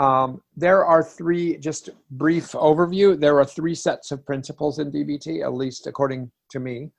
Um, 0.00 0.40
there 0.56 0.84
are 0.84 1.02
three, 1.02 1.58
just 1.58 1.90
brief 2.12 2.52
overview, 2.52 3.18
there 3.18 3.38
are 3.38 3.44
three 3.44 3.74
sets 3.74 4.10
of 4.10 4.24
principles 4.24 4.78
in 4.78 4.90
DBT, 4.90 5.42
at 5.42 5.52
least 5.52 5.86
according 5.86 6.30
to 6.50 6.60
me. 6.60 6.90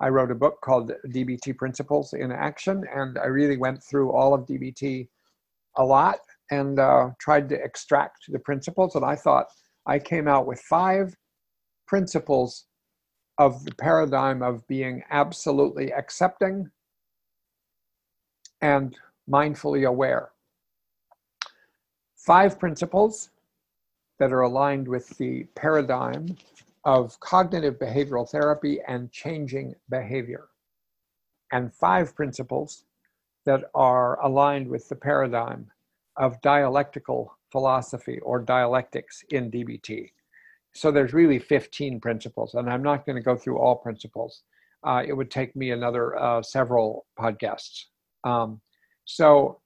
I 0.00 0.08
wrote 0.08 0.30
a 0.30 0.34
book 0.34 0.60
called 0.62 0.92
DBT 1.08 1.56
Principles 1.56 2.12
in 2.12 2.32
Action, 2.32 2.84
and 2.94 3.18
I 3.18 3.26
really 3.26 3.56
went 3.56 3.82
through 3.82 4.10
all 4.10 4.34
of 4.34 4.46
DBT 4.46 5.08
a 5.78 5.84
lot 5.84 6.18
and 6.50 6.78
uh, 6.78 7.10
tried 7.20 7.48
to 7.50 7.62
extract 7.62 8.24
the 8.28 8.40
principles. 8.40 8.96
And 8.96 9.04
I 9.04 9.14
thought 9.14 9.46
I 9.86 9.98
came 9.98 10.28
out 10.28 10.46
with 10.46 10.60
five 10.60 11.14
principles 11.86 12.66
of 13.38 13.64
the 13.64 13.74
paradigm 13.76 14.42
of 14.42 14.66
being 14.66 15.02
absolutely 15.10 15.92
accepting 15.92 16.68
and 18.60 18.96
mindfully 19.30 19.86
aware 19.86 20.31
five 22.24 22.58
principles 22.58 23.30
that 24.20 24.32
are 24.32 24.42
aligned 24.42 24.86
with 24.86 25.08
the 25.18 25.44
paradigm 25.56 26.36
of 26.84 27.18
cognitive 27.18 27.78
behavioral 27.78 28.28
therapy 28.28 28.80
and 28.86 29.10
changing 29.10 29.74
behavior, 29.90 30.48
and 31.50 31.74
five 31.74 32.14
principles 32.14 32.84
that 33.44 33.64
are 33.74 34.20
aligned 34.24 34.68
with 34.68 34.88
the 34.88 34.94
paradigm 34.94 35.68
of 36.16 36.40
dialectical 36.42 37.36
philosophy 37.50 38.20
or 38.20 38.38
dialectics 38.38 39.24
in 39.30 39.50
DBT. 39.50 40.10
So 40.74 40.92
there's 40.92 41.12
really 41.12 41.40
15 41.40 42.00
principles, 42.00 42.54
and 42.54 42.70
I'm 42.70 42.82
not 42.82 43.04
going 43.04 43.16
to 43.16 43.22
go 43.22 43.36
through 43.36 43.58
all 43.58 43.76
principles. 43.76 44.42
Uh, 44.84 45.02
it 45.06 45.12
would 45.12 45.30
take 45.30 45.56
me 45.56 45.72
another 45.72 46.16
uh, 46.18 46.42
several 46.42 47.04
podcasts. 47.18 47.86
Um, 48.24 48.60
so 49.04 49.60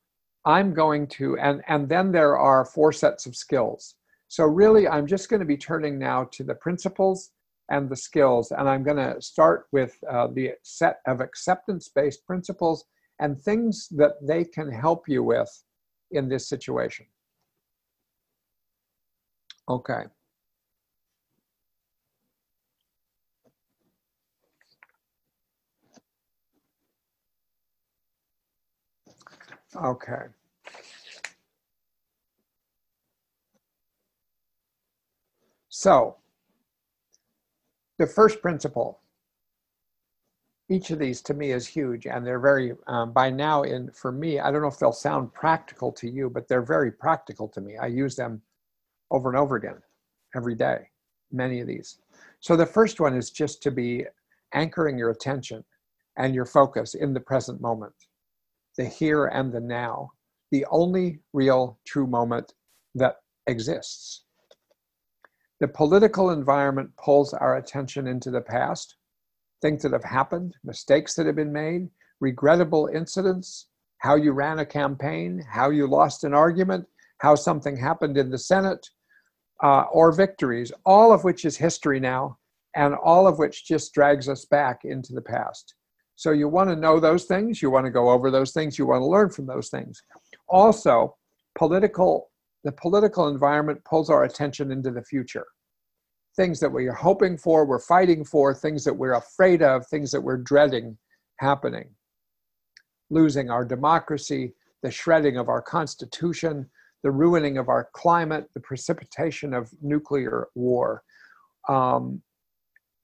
I'm 0.47 0.73
going 0.73 1.09
to, 1.09 1.37
and, 1.39 1.63
and 1.67 1.89
then 1.89 2.13
there 2.13 2.39
are 2.39 2.65
four 2.65 2.93
sets 2.93 3.27
of 3.27 3.35
skills. 3.35 3.97
So 4.29 4.45
really, 4.45 4.89
I'm 4.89 5.07
just 5.07 5.29
going 5.29 5.41
to 5.41 5.47
be 5.47 5.57
turning 5.57 5.99
now 5.99 6.29
to 6.33 6.45
the 6.45 6.55
principles 6.55 7.33
and 7.69 7.91
the 7.91 7.97
skills, 7.97 8.53
and 8.53 8.69
I'm 8.69 8.85
going 8.85 8.97
to 8.97 9.21
start 9.21 9.67
with 9.73 9.99
uh, 10.09 10.29
the 10.33 10.53
set 10.63 11.01
of 11.07 11.21
acceptance-based 11.21 12.25
principles 12.25 12.85
and 13.19 13.41
things 13.41 13.89
that 13.91 14.13
they 14.23 14.45
can 14.45 14.71
help 14.71 15.09
you 15.09 15.25
with 15.25 15.51
in 16.13 16.29
this 16.29 16.49
situation. 16.49 17.07
Okay. 19.69 20.05
Okay. 29.85 30.27
So, 35.69 36.17
the 37.99 38.07
first 38.07 38.41
principle, 38.41 39.01
each 40.71 40.91
of 40.91 40.99
these 40.99 41.21
to 41.23 41.35
me 41.35 41.53
is 41.53 41.67
huge, 41.67 42.07
and 42.07 42.27
they're 42.27 42.41
very, 42.41 42.73
um, 42.87 43.13
by 43.13 43.29
now, 43.31 43.63
in 43.63 43.91
for 43.91 44.11
me, 44.11 44.41
I 44.41 44.51
don't 44.51 44.63
know 44.63 44.69
if 44.69 44.79
they'll 44.79 44.93
sound 44.93 45.35
practical 45.35 45.93
to 45.93 46.09
you, 46.11 46.31
but 46.31 46.49
they're 46.49 46.63
very 46.63 46.91
practical 46.91 47.47
to 47.49 47.61
me. 47.61 47.77
I 47.77 47.89
use 47.89 48.17
them 48.17 48.41
over 49.11 49.29
and 49.29 49.39
over 49.39 49.57
again 49.57 49.83
every 50.35 50.55
day, 50.55 50.89
many 51.31 51.61
of 51.61 51.67
these. 51.67 51.99
So, 52.41 52.57
the 52.57 52.67
first 52.67 52.99
one 52.99 53.15
is 53.15 53.31
just 53.31 53.63
to 53.65 53.71
be 53.71 54.07
anchoring 54.55 54.97
your 54.97 55.11
attention 55.11 55.63
and 56.17 56.35
your 56.35 56.47
focus 56.47 56.95
in 56.95 57.13
the 57.13 57.21
present 57.21 57.61
moment, 57.61 57.95
the 58.77 58.85
here 58.85 59.27
and 59.27 59.53
the 59.53 59.61
now, 59.61 60.11
the 60.51 60.65
only 60.71 61.21
real 61.33 61.79
true 61.87 62.07
moment 62.07 62.53
that 62.95 63.17
exists. 63.47 64.25
The 65.61 65.69
political 65.69 66.31
environment 66.31 66.91
pulls 67.03 67.33
our 67.33 67.57
attention 67.57 68.07
into 68.07 68.31
the 68.31 68.43
past, 68.43 68.97
things 69.63 69.83
that 69.83 69.93
have 69.93 70.05
happened, 70.05 70.55
mistakes 70.65 71.15
that 71.15 71.27
have 71.27 71.37
been 71.37 71.53
made, 71.53 71.89
regrettable 72.21 72.89
incidents, 72.93 73.69
how 73.99 74.17
you 74.17 74.33
ran 74.33 74.59
a 74.59 74.67
campaign, 74.67 75.43
how 75.51 75.71
you 75.71 75.87
lost 75.87 76.25
an 76.25 76.35
argument, 76.35 76.87
how 77.19 77.35
something 77.35 77.77
happened 77.77 78.19
in 78.19 78.31
the 78.31 78.39
Senate, 78.39 78.87
uh, 79.63 79.85
or 79.91 80.13
victories, 80.13 80.71
all 80.85 81.13
of 81.13 81.25
which 81.25 81.47
is 81.47 81.57
history 81.57 81.99
now, 81.99 82.39
and 82.75 82.95
all 82.95 83.27
of 83.27 83.39
which 83.39 83.65
just 83.65 83.95
drags 83.95 84.29
us 84.29 84.45
back 84.45 84.81
into 84.85 85.15
the 85.15 85.23
past. 85.23 85.75
So 86.17 86.33
you 86.33 86.49
want 86.49 86.71
to 86.71 86.77
know 86.77 86.99
those 86.99 87.25
things, 87.25 87.63
you 87.63 87.71
want 87.71 87.87
to 87.87 87.93
go 87.93 88.11
over 88.11 88.31
those 88.31 88.53
things, 88.53 88.79
you 88.79 88.87
want 88.87 89.03
to 89.03 89.07
learn 89.07 89.31
from 89.31 89.47
those 89.47 89.69
things. 89.69 90.03
Also, 90.49 91.17
political 91.57 92.31
the 92.67 92.73
political 92.73 93.29
environment 93.29 93.81
pulls 93.85 94.11
our 94.11 94.25
attention 94.25 94.73
into 94.73 94.91
the 94.91 95.05
future. 95.05 95.47
Things 96.35 96.59
that 96.59 96.73
we're 96.73 96.93
hoping 96.93 97.39
for, 97.39 97.65
we're 97.65 97.79
fighting 97.79 98.25
for, 98.25 98.53
things 98.53 98.83
that 98.83 98.93
we're 98.93 99.15
afraid 99.15 99.63
of, 99.63 99.87
things 99.87 100.11
that 100.11 100.21
we're 100.21 100.39
dreading 100.39 100.99
happening. 101.39 101.89
Losing 103.09 103.51
our 103.51 103.65
democracy, 103.65 104.53
the 104.83 104.91
shredding 104.91 105.37
of 105.37 105.49
our 105.49 105.63
constitution, 105.63 106.69
the 107.05 107.11
ruining 107.13 107.57
of 107.57 107.69
our 107.69 107.89
climate, 107.93 108.49
the 108.55 108.61
precipitation 108.61 109.55
of 109.55 109.71
nuclear 109.81 110.49
war. 110.57 111.05
Um, 111.69 112.21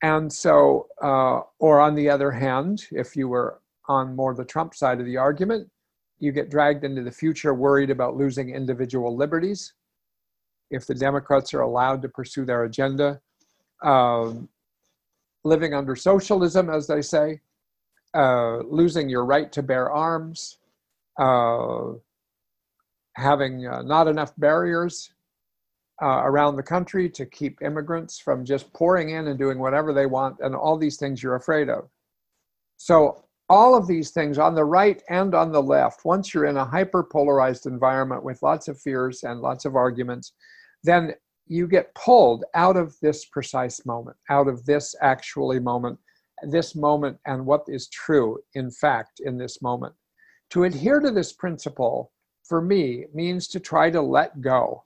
and 0.03 0.33
so, 0.33 0.89
uh, 1.01 1.41
or 1.61 1.81
on 1.81 1.95
the 1.95 2.11
other 2.11 2.31
hand, 2.33 2.87
if 2.91 3.17
you 3.17 3.29
were 3.29 3.61
on 3.89 4.17
more 4.17 4.35
the 4.35 4.45
Trump 4.45 4.75
side 4.75 4.99
of 4.99 5.07
the 5.07 5.17
argument, 5.17 5.71
you 6.19 6.33
get 6.33 6.51
dragged 6.51 6.85
into 6.85 7.03
the 7.03 7.11
future 7.11 7.55
worried 7.55 7.91
about 7.91 8.17
losing 8.17 8.51
individual 8.51 9.17
liberties. 9.17 9.75
If 10.71 10.87
the 10.87 10.95
Democrats 10.95 11.55
are 11.55 11.61
allowed 11.61 12.03
to 12.03 12.09
pursue 12.09 12.45
their 12.45 12.65
agenda, 12.65 13.21
um, 13.83 14.49
living 15.45 15.75
under 15.75 15.95
socialism, 15.95 16.69
as 16.69 16.87
they 16.87 17.03
say, 17.03 17.41
uh, 18.15 18.59
losing 18.59 19.09
your 19.09 19.25
right 19.25 19.53
to 19.53 19.63
bear 19.63 19.91
arms, 19.91 20.59
uh, 21.19 21.93
having 23.15 23.67
uh, 23.67 23.83
not 23.83 24.09
enough 24.09 24.33
barriers 24.39 25.13
uh, 26.03 26.23
around 26.25 26.57
the 26.57 26.63
country 26.63 27.09
to 27.09 27.25
keep 27.25 27.63
immigrants 27.63 28.19
from 28.19 28.45
just 28.45 28.73
pouring 28.73 29.11
in 29.11 29.29
and 29.29 29.39
doing 29.39 29.59
whatever 29.59 29.93
they 29.93 30.07
want, 30.07 30.37
and 30.41 30.55
all 30.55 30.77
these 30.77 30.97
things 30.97 31.23
you're 31.23 31.37
afraid 31.37 31.69
of. 31.69 31.89
So 32.77 33.25
all 33.49 33.77
of 33.77 33.87
these 33.87 34.11
things 34.11 34.39
on 34.39 34.55
the 34.55 34.65
right 34.65 35.03
and 35.09 35.35
on 35.35 35.53
the 35.53 35.63
left, 35.63 36.05
once 36.05 36.33
you're 36.33 36.47
in 36.47 36.57
a 36.57 36.65
hyper 36.65 37.05
polarized 37.05 37.67
environment 37.67 38.25
with 38.25 38.43
lots 38.43 38.67
of 38.67 38.81
fears 38.81 39.23
and 39.23 39.41
lots 39.41 39.65
of 39.65 39.77
arguments, 39.77 40.33
then 40.83 41.13
you 41.47 41.67
get 41.69 41.95
pulled 41.95 42.45
out 42.55 42.77
of 42.77 42.97
this 43.01 43.27
precise 43.27 43.85
moment, 43.85 44.17
out 44.31 44.49
of 44.49 44.65
this 44.65 44.95
actually 45.03 45.61
moment, 45.61 45.99
this 46.49 46.75
moment, 46.75 47.19
and 47.27 47.45
what 47.45 47.63
is 47.69 47.89
true, 47.89 48.39
in 48.55 48.71
fact, 48.71 49.21
in 49.25 49.37
this 49.37 49.61
moment. 49.61 49.95
To 50.51 50.65
adhere 50.65 51.01
to 51.01 51.11
this 51.11 51.33
principle, 51.33 52.11
for 52.45 52.61
me, 52.61 53.07
means 53.15 53.49
to 53.49 53.61
try 53.61 53.91
to 53.91 54.01
let 54.01 54.41
go, 54.41 54.83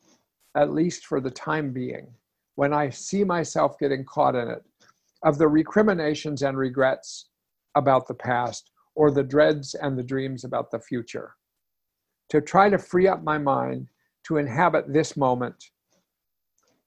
at 0.56 0.72
least 0.72 1.06
for 1.06 1.20
the 1.20 1.30
time 1.30 1.72
being, 1.72 2.08
when 2.54 2.72
I 2.72 2.90
see 2.90 3.22
myself 3.22 3.78
getting 3.78 4.04
caught 4.04 4.34
in 4.34 4.48
it, 4.48 4.64
of 5.22 5.38
the 5.38 5.48
recriminations 5.48 6.42
and 6.42 6.56
regrets 6.56 7.28
about 7.74 8.08
the 8.08 8.14
past 8.14 8.70
or 8.94 9.10
the 9.10 9.22
dreads 9.22 9.74
and 9.74 9.96
the 9.96 10.02
dreams 10.02 10.44
about 10.44 10.70
the 10.70 10.80
future. 10.80 11.34
To 12.30 12.40
try 12.40 12.70
to 12.70 12.78
free 12.78 13.06
up 13.06 13.22
my 13.22 13.38
mind 13.38 13.88
to 14.24 14.38
inhabit 14.38 14.92
this 14.92 15.16
moment, 15.16 15.56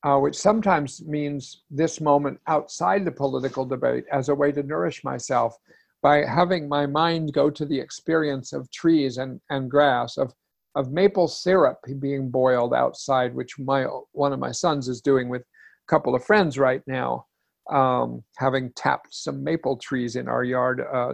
uh, 0.04 0.18
which 0.18 0.36
sometimes 0.36 1.04
means 1.06 1.64
this 1.70 2.02
moment 2.02 2.40
outside 2.48 3.06
the 3.06 3.12
political 3.12 3.66
debate 3.66 4.06
as 4.12 4.30
a 4.30 4.36
way 4.36 4.52
to 4.52 4.64
nourish 4.64 5.04
myself 5.04 5.56
by 6.02 6.24
having 6.26 6.68
my 6.68 6.86
mind 6.86 7.34
go 7.34 7.50
to 7.50 7.66
the 7.66 7.80
experience 7.80 8.54
of 8.54 8.72
trees 8.72 9.18
and, 9.18 9.40
and 9.50 9.70
grass, 9.70 10.18
of, 10.18 10.34
of 10.76 10.92
maple 10.92 11.28
syrup 11.28 11.80
being 12.00 12.30
boiled 12.30 12.74
outside, 12.74 13.34
which 13.34 13.58
my 13.60 13.84
one 14.12 14.34
of 14.34 14.40
my 14.40 14.52
sons 14.52 14.88
is 14.88 15.02
doing 15.02 15.30
with 15.30 15.42
a 15.42 15.90
couple 15.90 16.16
of 16.16 16.24
friends 16.24 16.58
right 16.58 16.82
now 16.88 17.26
um, 17.70 18.24
having 18.38 18.72
tapped 18.76 19.14
some 19.14 19.44
maple 19.44 19.78
trees 19.78 20.16
in 20.16 20.28
our 20.28 20.44
yard 20.44 20.82
uh, 20.92 21.14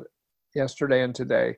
yesterday 0.54 1.04
and 1.04 1.14
today, 1.14 1.56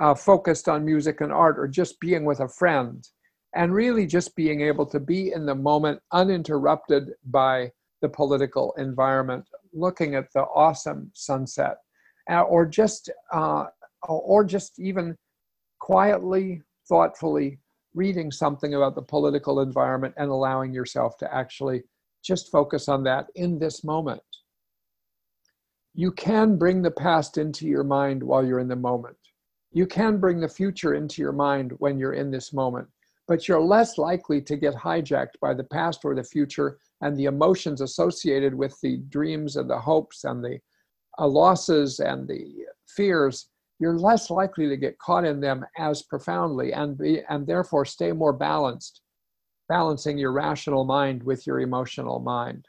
uh, 0.00 0.14
focused 0.14 0.68
on 0.68 0.84
music 0.84 1.20
and 1.20 1.32
art, 1.32 1.58
or 1.58 1.66
just 1.66 1.98
being 2.00 2.24
with 2.24 2.40
a 2.40 2.48
friend, 2.48 3.06
and 3.54 3.74
really 3.74 4.06
just 4.06 4.36
being 4.36 4.60
able 4.60 4.86
to 4.86 5.00
be 5.00 5.32
in 5.32 5.44
the 5.44 5.54
moment 5.54 6.00
uninterrupted 6.12 7.10
by 7.26 7.70
the 8.00 8.08
political 8.08 8.72
environment, 8.78 9.44
looking 9.72 10.14
at 10.14 10.32
the 10.34 10.42
awesome 10.42 11.10
sunset, 11.14 11.78
uh, 12.30 12.42
or 12.42 12.64
just 12.64 13.10
uh, 13.32 13.64
or 14.08 14.44
just 14.44 14.78
even 14.78 15.16
quietly, 15.80 16.62
thoughtfully 16.88 17.58
reading 17.94 18.30
something 18.30 18.74
about 18.74 18.94
the 18.94 19.02
political 19.02 19.60
environment 19.60 20.14
and 20.16 20.30
allowing 20.30 20.72
yourself 20.72 21.16
to 21.18 21.34
actually 21.34 21.82
just 22.22 22.50
focus 22.50 22.88
on 22.88 23.02
that 23.04 23.26
in 23.34 23.58
this 23.58 23.84
moment 23.84 24.22
you 25.98 26.12
can 26.12 26.56
bring 26.56 26.80
the 26.80 26.92
past 26.92 27.38
into 27.38 27.66
your 27.66 27.82
mind 27.82 28.22
while 28.22 28.46
you're 28.46 28.60
in 28.60 28.68
the 28.68 28.76
moment. 28.76 29.16
You 29.72 29.84
can 29.84 30.18
bring 30.20 30.38
the 30.38 30.48
future 30.48 30.94
into 30.94 31.20
your 31.20 31.32
mind 31.32 31.72
when 31.78 31.98
you're 31.98 32.12
in 32.12 32.30
this 32.30 32.52
moment, 32.52 32.86
but 33.26 33.48
you're 33.48 33.60
less 33.60 33.98
likely 33.98 34.40
to 34.42 34.56
get 34.56 34.74
hijacked 34.74 35.40
by 35.40 35.54
the 35.54 35.64
past 35.64 36.04
or 36.04 36.14
the 36.14 36.22
future 36.22 36.78
and 37.00 37.16
the 37.16 37.24
emotions 37.24 37.80
associated 37.80 38.54
with 38.54 38.80
the 38.80 38.98
dreams 39.08 39.56
and 39.56 39.68
the 39.68 39.76
hopes 39.76 40.22
and 40.22 40.44
the 40.44 40.60
uh, 41.18 41.26
losses 41.26 41.98
and 41.98 42.28
the 42.28 42.46
fears. 42.86 43.48
You're 43.78 43.98
less 43.98 44.30
likely 44.30 44.68
to 44.68 44.76
get 44.76 44.98
caught 44.98 45.24
in 45.24 45.40
them 45.40 45.64
as 45.78 46.02
profoundly 46.02 46.72
and 46.72 46.98
be, 46.98 47.22
and 47.28 47.46
therefore 47.46 47.84
stay 47.84 48.12
more 48.12 48.32
balanced, 48.32 49.02
balancing 49.68 50.18
your 50.18 50.32
rational 50.32 50.84
mind 50.84 51.22
with 51.22 51.46
your 51.46 51.60
emotional 51.60 52.18
mind. 52.18 52.66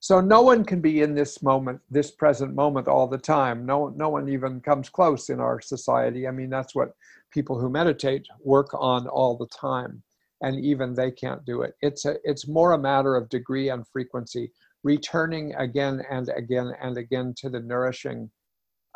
So 0.00 0.20
no 0.20 0.42
one 0.42 0.64
can 0.64 0.80
be 0.80 1.00
in 1.00 1.14
this 1.14 1.42
moment, 1.42 1.80
this 1.88 2.10
present 2.10 2.54
moment 2.56 2.88
all 2.88 3.06
the 3.06 3.18
time. 3.18 3.64
No, 3.64 3.88
no 3.96 4.08
one 4.08 4.28
even 4.28 4.60
comes 4.60 4.88
close 4.88 5.30
in 5.30 5.38
our 5.38 5.60
society. 5.60 6.26
I 6.26 6.32
mean, 6.32 6.50
that's 6.50 6.74
what 6.74 6.96
people 7.30 7.58
who 7.58 7.70
meditate 7.70 8.26
work 8.44 8.68
on 8.74 9.06
all 9.06 9.36
the 9.36 9.46
time, 9.46 10.02
and 10.40 10.58
even 10.58 10.92
they 10.92 11.12
can't 11.12 11.44
do 11.44 11.62
it. 11.62 11.74
It's 11.82 12.04
a, 12.04 12.16
it's 12.24 12.48
more 12.48 12.72
a 12.72 12.78
matter 12.78 13.14
of 13.14 13.28
degree 13.28 13.68
and 13.68 13.86
frequency, 13.86 14.50
returning 14.82 15.54
again 15.54 16.02
and 16.10 16.28
again 16.36 16.72
and 16.82 16.98
again 16.98 17.32
to 17.36 17.48
the 17.48 17.60
nourishing 17.60 18.28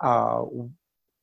uh, 0.03 0.43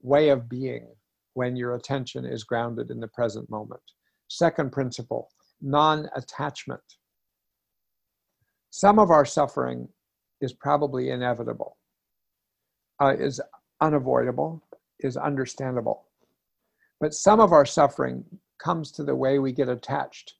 way 0.01 0.29
of 0.29 0.49
being 0.49 0.87
when 1.33 1.55
your 1.55 1.75
attention 1.75 2.25
is 2.25 2.43
grounded 2.43 2.91
in 2.91 2.99
the 2.99 3.07
present 3.07 3.49
moment. 3.49 3.81
Second 4.27 4.71
principle: 4.71 5.29
non-attachment 5.61 6.81
some 8.75 8.97
of 8.97 9.11
our 9.11 9.23
suffering 9.23 9.87
is 10.41 10.51
probably 10.51 11.11
inevitable, 11.11 11.77
uh, 12.99 13.13
is 13.15 13.39
unavoidable, 13.81 14.63
is 15.01 15.15
understandable. 15.15 16.05
But 16.99 17.13
some 17.13 17.39
of 17.39 17.53
our 17.53 17.67
suffering 17.67 18.25
comes 18.57 18.91
to 18.93 19.03
the 19.03 19.15
way 19.15 19.37
we 19.37 19.51
get 19.51 19.69
attached 19.69 20.33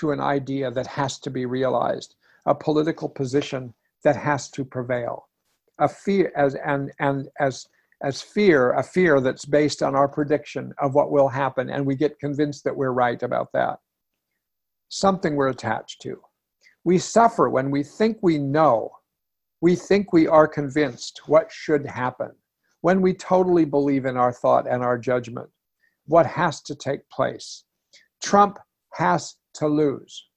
to 0.00 0.10
an 0.10 0.20
idea 0.20 0.70
that 0.70 0.86
has 0.86 1.18
to 1.20 1.30
be 1.30 1.46
realized, 1.46 2.16
a 2.44 2.54
political 2.54 3.08
position 3.08 3.72
that 4.04 4.16
has 4.16 4.50
to 4.50 4.66
prevail, 4.66 5.26
a 5.78 5.88
fear 5.88 6.30
as 6.36 6.56
and 6.56 6.92
and 6.98 7.28
as 7.40 7.68
as 8.02 8.22
fear, 8.22 8.72
a 8.72 8.82
fear 8.82 9.20
that's 9.20 9.44
based 9.44 9.82
on 9.82 9.94
our 9.96 10.08
prediction 10.08 10.72
of 10.78 10.94
what 10.94 11.10
will 11.10 11.28
happen, 11.28 11.68
and 11.70 11.84
we 11.84 11.96
get 11.96 12.18
convinced 12.20 12.62
that 12.64 12.76
we're 12.76 12.92
right 12.92 13.22
about 13.22 13.52
that. 13.52 13.78
Something 14.88 15.34
we're 15.34 15.48
attached 15.48 16.00
to. 16.02 16.20
We 16.84 16.98
suffer 16.98 17.48
when 17.50 17.70
we 17.70 17.82
think 17.82 18.18
we 18.22 18.38
know, 18.38 18.90
we 19.60 19.74
think 19.74 20.12
we 20.12 20.28
are 20.28 20.46
convinced 20.46 21.22
what 21.26 21.50
should 21.50 21.84
happen, 21.84 22.30
when 22.82 23.00
we 23.00 23.12
totally 23.14 23.64
believe 23.64 24.06
in 24.06 24.16
our 24.16 24.32
thought 24.32 24.68
and 24.68 24.82
our 24.82 24.96
judgment. 24.96 25.50
what 26.08 26.26
has 26.26 26.60
to 26.62 26.74
take 26.74 27.08
place. 27.10 27.64
Trump 28.22 28.58
has 28.94 29.36
to 29.54 29.68
lose. 29.68 30.28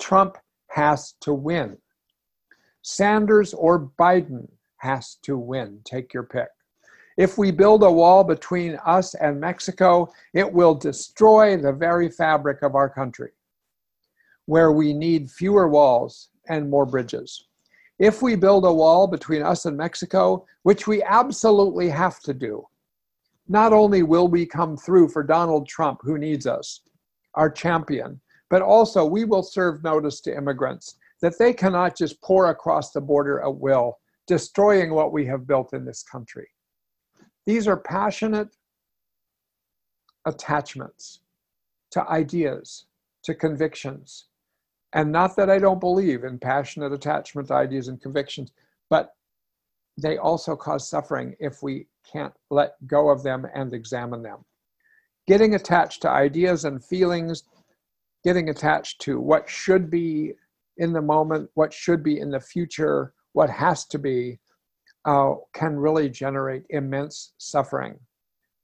Trump 0.00 0.38
has 0.68 1.14
to 1.20 1.34
win. 1.34 1.76
Sanders 2.82 3.52
or 3.52 3.90
Biden 3.98 4.48
has 4.78 5.16
to 5.22 5.36
win. 5.36 5.80
Take 5.84 6.14
your 6.14 6.22
pick. 6.22 6.48
If 7.20 7.36
we 7.36 7.50
build 7.50 7.82
a 7.82 7.92
wall 7.92 8.24
between 8.24 8.78
us 8.86 9.12
and 9.12 9.38
Mexico, 9.38 10.10
it 10.32 10.50
will 10.50 10.74
destroy 10.74 11.58
the 11.58 11.70
very 11.70 12.08
fabric 12.08 12.62
of 12.62 12.74
our 12.74 12.88
country, 12.88 13.32
where 14.46 14.72
we 14.72 14.94
need 14.94 15.30
fewer 15.30 15.68
walls 15.68 16.30
and 16.48 16.70
more 16.70 16.86
bridges. 16.86 17.44
If 17.98 18.22
we 18.22 18.36
build 18.36 18.64
a 18.64 18.72
wall 18.72 19.06
between 19.06 19.42
us 19.42 19.66
and 19.66 19.76
Mexico, 19.76 20.46
which 20.62 20.86
we 20.86 21.02
absolutely 21.02 21.90
have 21.90 22.20
to 22.20 22.32
do, 22.32 22.66
not 23.48 23.74
only 23.74 24.02
will 24.02 24.28
we 24.28 24.46
come 24.46 24.78
through 24.78 25.10
for 25.10 25.22
Donald 25.22 25.68
Trump, 25.68 26.00
who 26.02 26.16
needs 26.16 26.46
us, 26.46 26.80
our 27.34 27.50
champion, 27.50 28.18
but 28.48 28.62
also 28.62 29.04
we 29.04 29.26
will 29.26 29.42
serve 29.42 29.84
notice 29.84 30.22
to 30.22 30.34
immigrants 30.34 30.96
that 31.20 31.38
they 31.38 31.52
cannot 31.52 31.98
just 31.98 32.18
pour 32.22 32.48
across 32.48 32.92
the 32.92 33.00
border 33.02 33.42
at 33.42 33.56
will, 33.56 33.98
destroying 34.26 34.94
what 34.94 35.12
we 35.12 35.26
have 35.26 35.46
built 35.46 35.74
in 35.74 35.84
this 35.84 36.02
country. 36.02 36.48
These 37.50 37.66
are 37.66 37.76
passionate 37.76 38.54
attachments 40.24 41.22
to 41.90 42.08
ideas, 42.08 42.86
to 43.24 43.34
convictions. 43.34 44.26
And 44.92 45.10
not 45.10 45.34
that 45.34 45.50
I 45.50 45.58
don't 45.58 45.80
believe 45.80 46.22
in 46.22 46.38
passionate 46.38 46.92
attachment 46.92 47.48
to 47.48 47.54
ideas 47.54 47.88
and 47.88 48.00
convictions, 48.00 48.52
but 48.88 49.16
they 50.00 50.16
also 50.16 50.54
cause 50.54 50.88
suffering 50.88 51.34
if 51.40 51.60
we 51.60 51.88
can't 52.12 52.34
let 52.50 52.74
go 52.86 53.10
of 53.10 53.24
them 53.24 53.44
and 53.52 53.74
examine 53.74 54.22
them. 54.22 54.44
Getting 55.26 55.56
attached 55.56 56.02
to 56.02 56.08
ideas 56.08 56.64
and 56.64 56.84
feelings, 56.84 57.42
getting 58.22 58.50
attached 58.50 59.00
to 59.00 59.18
what 59.18 59.50
should 59.50 59.90
be 59.90 60.34
in 60.76 60.92
the 60.92 61.02
moment, 61.02 61.50
what 61.54 61.72
should 61.72 62.04
be 62.04 62.20
in 62.20 62.30
the 62.30 62.38
future, 62.38 63.12
what 63.32 63.50
has 63.50 63.86
to 63.86 63.98
be, 63.98 64.38
uh, 65.04 65.34
can 65.52 65.76
really 65.76 66.08
generate 66.08 66.64
immense 66.70 67.32
suffering 67.38 67.98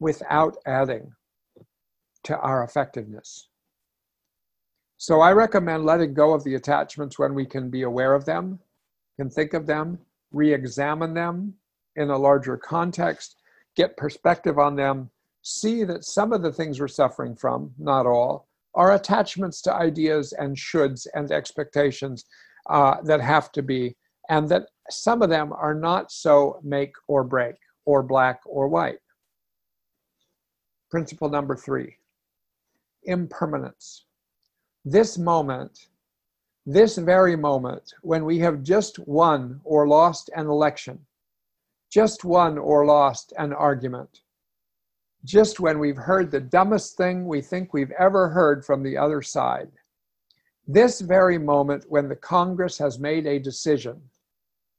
without 0.01 0.57
adding 0.67 1.11
to 2.25 2.39
our 2.39 2.65
effectiveness. 2.65 3.49
So 4.99 5.21
I 5.21 5.33
recommend 5.33 5.85
letting 5.85 6.15
go 6.15 6.33
of 6.35 6.45
the 6.45 6.55
attachments 6.55 7.19
when 7.19 7.35
we 7.35 7.47
can 7.47 7.71
be 7.71 7.83
aware 7.83 8.15
of 8.15 8.25
them, 8.25 8.59
can 9.17 9.31
think 9.31 9.55
of 9.55 9.67
them, 9.67 9.99
re 10.33 10.53
examine 10.53 11.15
them 11.15 11.55
in 11.97 12.11
a 12.11 12.19
larger 12.19 12.57
context, 12.57 13.37
get 13.77 13.97
perspective 13.97 14.59
on 14.59 14.77
them, 14.77 15.11
see 15.43 15.85
that 15.85 16.05
some 16.05 16.33
of 16.33 16.43
the 16.43 16.53
things 16.53 16.81
we're 16.81 16.89
suffering 16.89 17.37
from, 17.37 17.73
not 17.79 18.07
all, 18.07 18.49
are 18.75 18.95
attachments 18.95 19.63
to 19.63 19.73
ideas 19.73 20.33
and 20.35 20.57
shoulds 20.57 21.07
and 21.15 21.31
expectations 21.31 22.25
uh, 22.69 22.97
that 23.05 23.21
have 23.21 23.53
to 23.53 23.63
be, 23.63 23.97
and 24.29 24.49
that 24.49 24.67
some 24.91 25.23
of 25.23 25.31
them 25.31 25.53
are 25.53 25.75
not 25.75 26.11
so 26.11 26.61
make 26.63 26.95
or 27.07 27.25
break 27.25 27.57
or 27.85 28.03
black 28.03 28.41
or 28.45 28.69
white. 28.69 28.99
Principle 30.91 31.29
number 31.29 31.57
three 31.57 31.97
impermanence. 33.05 34.05
This 34.85 35.17
moment, 35.17 35.89
this 36.65 36.99
very 36.99 37.37
moment, 37.37 37.95
when 38.03 38.25
we 38.25 38.39
have 38.41 38.63
just 38.63 38.99
won 39.01 39.61
or 39.65 39.87
lost 39.87 40.31
an 40.35 40.47
election, 40.47 40.99
just 41.91 42.25
won 42.25 42.59
or 42.59 42.85
lost 42.85 43.33
an 43.39 43.53
argument, 43.53 44.23
just 45.25 45.61
when 45.61 45.79
we've 45.79 45.97
heard 45.97 46.31
the 46.31 46.41
dumbest 46.41 46.97
thing 46.97 47.27
we 47.27 47.41
think 47.41 47.73
we've 47.73 47.93
ever 47.93 48.29
heard 48.29 48.65
from 48.65 48.83
the 48.83 48.97
other 48.97 49.23
side, 49.23 49.71
this 50.67 51.01
very 51.01 51.39
moment 51.39 51.85
when 51.89 52.09
the 52.09 52.17
Congress 52.17 52.77
has 52.79 52.99
made 52.99 53.27
a 53.27 53.39
decision 53.39 54.01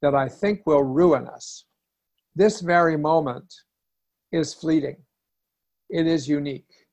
that 0.02 0.14
I 0.14 0.28
think 0.28 0.62
will 0.66 0.82
ruin 0.82 1.26
us. 1.26 1.64
This 2.34 2.60
very 2.60 2.96
moment 2.96 3.52
is 4.32 4.54
fleeting. 4.54 4.96
It 5.90 6.06
is 6.06 6.28
unique. 6.28 6.86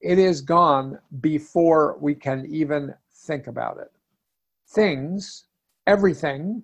It 0.00 0.18
is 0.18 0.40
gone 0.40 0.98
before 1.20 1.96
we 2.00 2.14
can 2.14 2.46
even 2.46 2.94
think 3.26 3.46
about 3.46 3.78
it. 3.78 3.90
Things, 4.68 5.44
everything, 5.86 6.62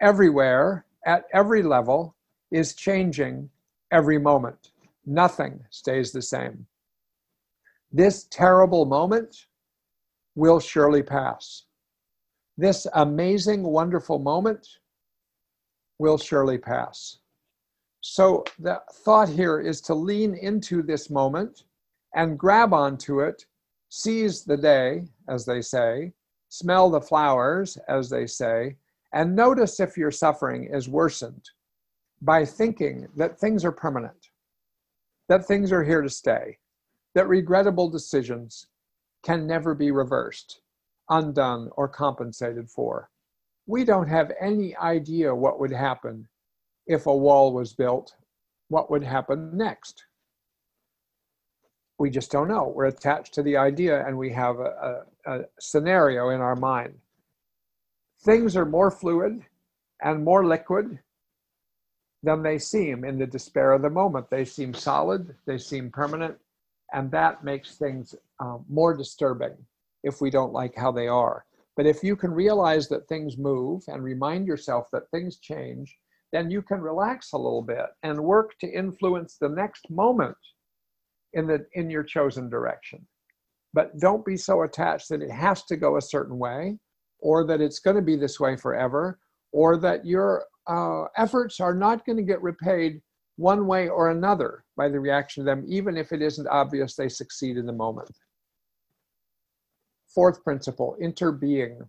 everywhere, 0.00 0.84
at 1.06 1.24
every 1.32 1.62
level, 1.62 2.16
is 2.50 2.74
changing 2.74 3.48
every 3.90 4.18
moment. 4.18 4.72
Nothing 5.06 5.64
stays 5.70 6.12
the 6.12 6.22
same. 6.22 6.66
This 7.92 8.24
terrible 8.30 8.84
moment 8.84 9.46
will 10.34 10.60
surely 10.60 11.02
pass. 11.02 11.64
This 12.56 12.86
amazing, 12.94 13.62
wonderful 13.62 14.18
moment 14.18 14.66
will 16.02 16.18
surely 16.18 16.58
pass. 16.58 17.18
So 18.00 18.42
the 18.58 18.82
thought 19.04 19.28
here 19.28 19.60
is 19.60 19.80
to 19.82 19.94
lean 19.94 20.34
into 20.34 20.82
this 20.82 21.08
moment 21.08 21.62
and 22.16 22.36
grab 22.36 22.74
onto 22.74 23.20
it, 23.20 23.46
seize 23.88 24.42
the 24.42 24.56
day, 24.56 25.04
as 25.28 25.46
they 25.46 25.60
say, 25.62 26.12
smell 26.48 26.90
the 26.90 27.00
flowers, 27.00 27.78
as 27.88 28.10
they 28.10 28.26
say, 28.26 28.76
and 29.12 29.36
notice 29.36 29.78
if 29.78 29.96
your 29.96 30.10
suffering 30.10 30.64
is 30.64 30.88
worsened 30.88 31.48
by 32.20 32.44
thinking 32.44 33.06
that 33.14 33.38
things 33.38 33.64
are 33.64 33.70
permanent, 33.70 34.30
that 35.28 35.46
things 35.46 35.70
are 35.70 35.84
here 35.84 36.02
to 36.02 36.10
stay, 36.10 36.58
that 37.14 37.28
regrettable 37.28 37.88
decisions 37.88 38.66
can 39.22 39.46
never 39.46 39.72
be 39.72 39.92
reversed, 39.92 40.62
undone, 41.10 41.70
or 41.76 41.86
compensated 41.86 42.68
for 42.68 43.11
we 43.72 43.84
don't 43.84 44.08
have 44.08 44.30
any 44.38 44.76
idea 44.76 45.34
what 45.34 45.58
would 45.58 45.72
happen 45.72 46.28
if 46.86 47.06
a 47.06 47.16
wall 47.16 47.54
was 47.54 47.72
built, 47.72 48.14
what 48.68 48.90
would 48.90 49.02
happen 49.02 49.56
next. 49.56 50.04
We 51.98 52.10
just 52.10 52.30
don't 52.30 52.48
know. 52.48 52.70
We're 52.76 52.92
attached 52.96 53.32
to 53.32 53.42
the 53.42 53.56
idea 53.56 54.06
and 54.06 54.18
we 54.18 54.30
have 54.34 54.56
a, 54.58 55.04
a, 55.24 55.32
a 55.32 55.44
scenario 55.58 56.28
in 56.28 56.42
our 56.42 56.54
mind. 56.54 56.98
Things 58.26 58.58
are 58.58 58.66
more 58.66 58.90
fluid 58.90 59.40
and 60.02 60.22
more 60.22 60.44
liquid 60.44 60.98
than 62.22 62.42
they 62.42 62.58
seem 62.58 63.06
in 63.06 63.18
the 63.18 63.26
despair 63.26 63.72
of 63.72 63.80
the 63.80 63.88
moment. 63.88 64.28
They 64.28 64.44
seem 64.44 64.74
solid, 64.74 65.34
they 65.46 65.56
seem 65.56 65.90
permanent, 65.90 66.36
and 66.92 67.10
that 67.12 67.42
makes 67.42 67.76
things 67.76 68.14
um, 68.38 68.66
more 68.68 68.94
disturbing 68.94 69.56
if 70.02 70.20
we 70.20 70.28
don't 70.28 70.52
like 70.52 70.76
how 70.76 70.92
they 70.92 71.08
are. 71.08 71.46
But 71.76 71.86
if 71.86 72.02
you 72.02 72.16
can 72.16 72.32
realize 72.32 72.88
that 72.88 73.08
things 73.08 73.38
move 73.38 73.82
and 73.88 74.02
remind 74.02 74.46
yourself 74.46 74.88
that 74.92 75.10
things 75.10 75.38
change, 75.38 75.96
then 76.32 76.50
you 76.50 76.62
can 76.62 76.80
relax 76.80 77.32
a 77.32 77.38
little 77.38 77.62
bit 77.62 77.86
and 78.02 78.18
work 78.20 78.52
to 78.60 78.70
influence 78.70 79.36
the 79.40 79.48
next 79.48 79.90
moment 79.90 80.36
in 81.34 81.46
the 81.46 81.66
in 81.74 81.90
your 81.90 82.02
chosen 82.02 82.48
direction. 82.48 83.06
But 83.74 83.98
don't 83.98 84.24
be 84.24 84.36
so 84.36 84.62
attached 84.62 85.08
that 85.08 85.22
it 85.22 85.30
has 85.30 85.64
to 85.64 85.76
go 85.76 85.96
a 85.96 86.02
certain 86.02 86.38
way, 86.38 86.78
or 87.20 87.46
that 87.46 87.60
it's 87.60 87.78
going 87.78 87.96
to 87.96 88.02
be 88.02 88.16
this 88.16 88.38
way 88.38 88.56
forever, 88.56 89.18
or 89.52 89.78
that 89.78 90.04
your 90.04 90.44
uh, 90.66 91.04
efforts 91.16 91.58
are 91.60 91.74
not 91.74 92.04
going 92.04 92.18
to 92.18 92.22
get 92.22 92.42
repaid 92.42 93.00
one 93.36 93.66
way 93.66 93.88
or 93.88 94.10
another 94.10 94.64
by 94.76 94.88
the 94.88 95.00
reaction 95.00 95.42
to 95.42 95.50
them, 95.50 95.64
even 95.66 95.96
if 95.96 96.12
it 96.12 96.20
isn't 96.20 96.48
obvious 96.48 96.94
they 96.94 97.08
succeed 97.08 97.56
in 97.56 97.66
the 97.66 97.72
moment. 97.72 98.10
Fourth 100.14 100.44
principle, 100.44 100.96
interbeing. 101.00 101.86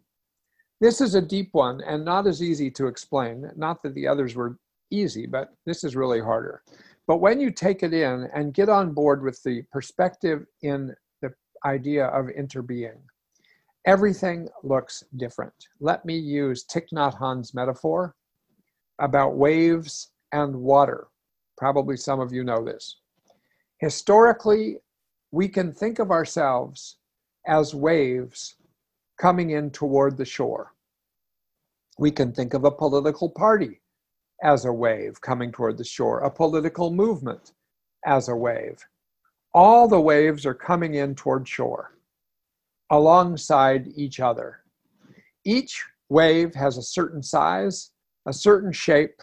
This 0.80 1.02
is 1.02 1.16
a 1.16 1.22
deep 1.22 1.50
one 1.54 1.82
and 1.82 2.06
not 2.06 2.28
as 2.28 2.42
easy 2.42 2.72
to 2.72 2.88
explain. 2.88 3.50
Not 3.56 3.84
that 3.84 3.94
the 3.96 4.08
others 4.08 4.36
were 4.36 4.58
easy, 4.92 5.26
but 5.26 5.50
this 5.66 5.84
is 5.84 5.96
really 5.96 6.22
harder. 6.22 6.62
But 7.08 7.18
when 7.18 7.40
you 7.40 7.52
take 7.52 7.84
it 7.84 7.94
in 7.94 8.30
and 8.34 8.54
get 8.54 8.70
on 8.70 8.94
board 8.94 9.24
with 9.24 9.42
the 9.44 9.64
perspective 9.72 10.46
in 10.62 10.96
the 11.22 11.34
idea 11.66 12.06
of 12.08 12.28
interbeing, 12.28 13.02
everything 13.86 14.48
looks 14.64 15.04
different. 15.18 15.54
Let 15.82 16.06
me 16.06 16.18
use 16.18 16.66
Thich 16.66 16.90
Nhat 16.94 17.18
Hanh's 17.18 17.54
metaphor 17.54 18.16
about 19.00 19.36
waves 19.36 20.12
and 20.32 20.56
water. 20.56 21.08
Probably 21.58 21.98
some 21.98 22.20
of 22.20 22.32
you 22.32 22.44
know 22.44 22.64
this. 22.64 23.00
Historically, 23.80 24.78
we 25.32 25.50
can 25.50 25.74
think 25.74 26.00
of 26.00 26.12
ourselves 26.12 26.98
as 27.48 27.76
waves 27.76 28.56
coming 29.20 29.52
in 29.52 29.70
toward 29.72 30.18
the 30.18 30.26
shore. 30.26 30.74
We 31.98 32.12
can 32.12 32.32
think 32.32 32.54
of 32.54 32.66
a 32.66 32.72
political 32.72 33.30
party 33.30 33.82
as 34.44 34.66
a 34.66 34.74
wave 34.74 35.22
coming 35.22 35.52
toward 35.52 35.78
the 35.78 35.84
shore, 35.84 36.20
a 36.20 36.32
political 36.32 36.92
movement 36.92 37.54
as 38.06 38.28
a 38.28 38.36
wave. 38.36 38.84
All 39.54 39.88
the 39.88 40.02
waves 40.02 40.46
are 40.46 40.54
coming 40.54 40.96
in 40.96 41.16
toward 41.16 41.48
shore 41.48 41.92
alongside 42.90 43.88
each 43.96 44.20
other. 44.20 44.60
Each 45.46 45.84
wave 46.10 46.54
has 46.56 46.78
a 46.78 46.84
certain 46.84 47.24
size, 47.24 47.92
a 48.26 48.34
certain 48.34 48.72
shape, 48.72 49.22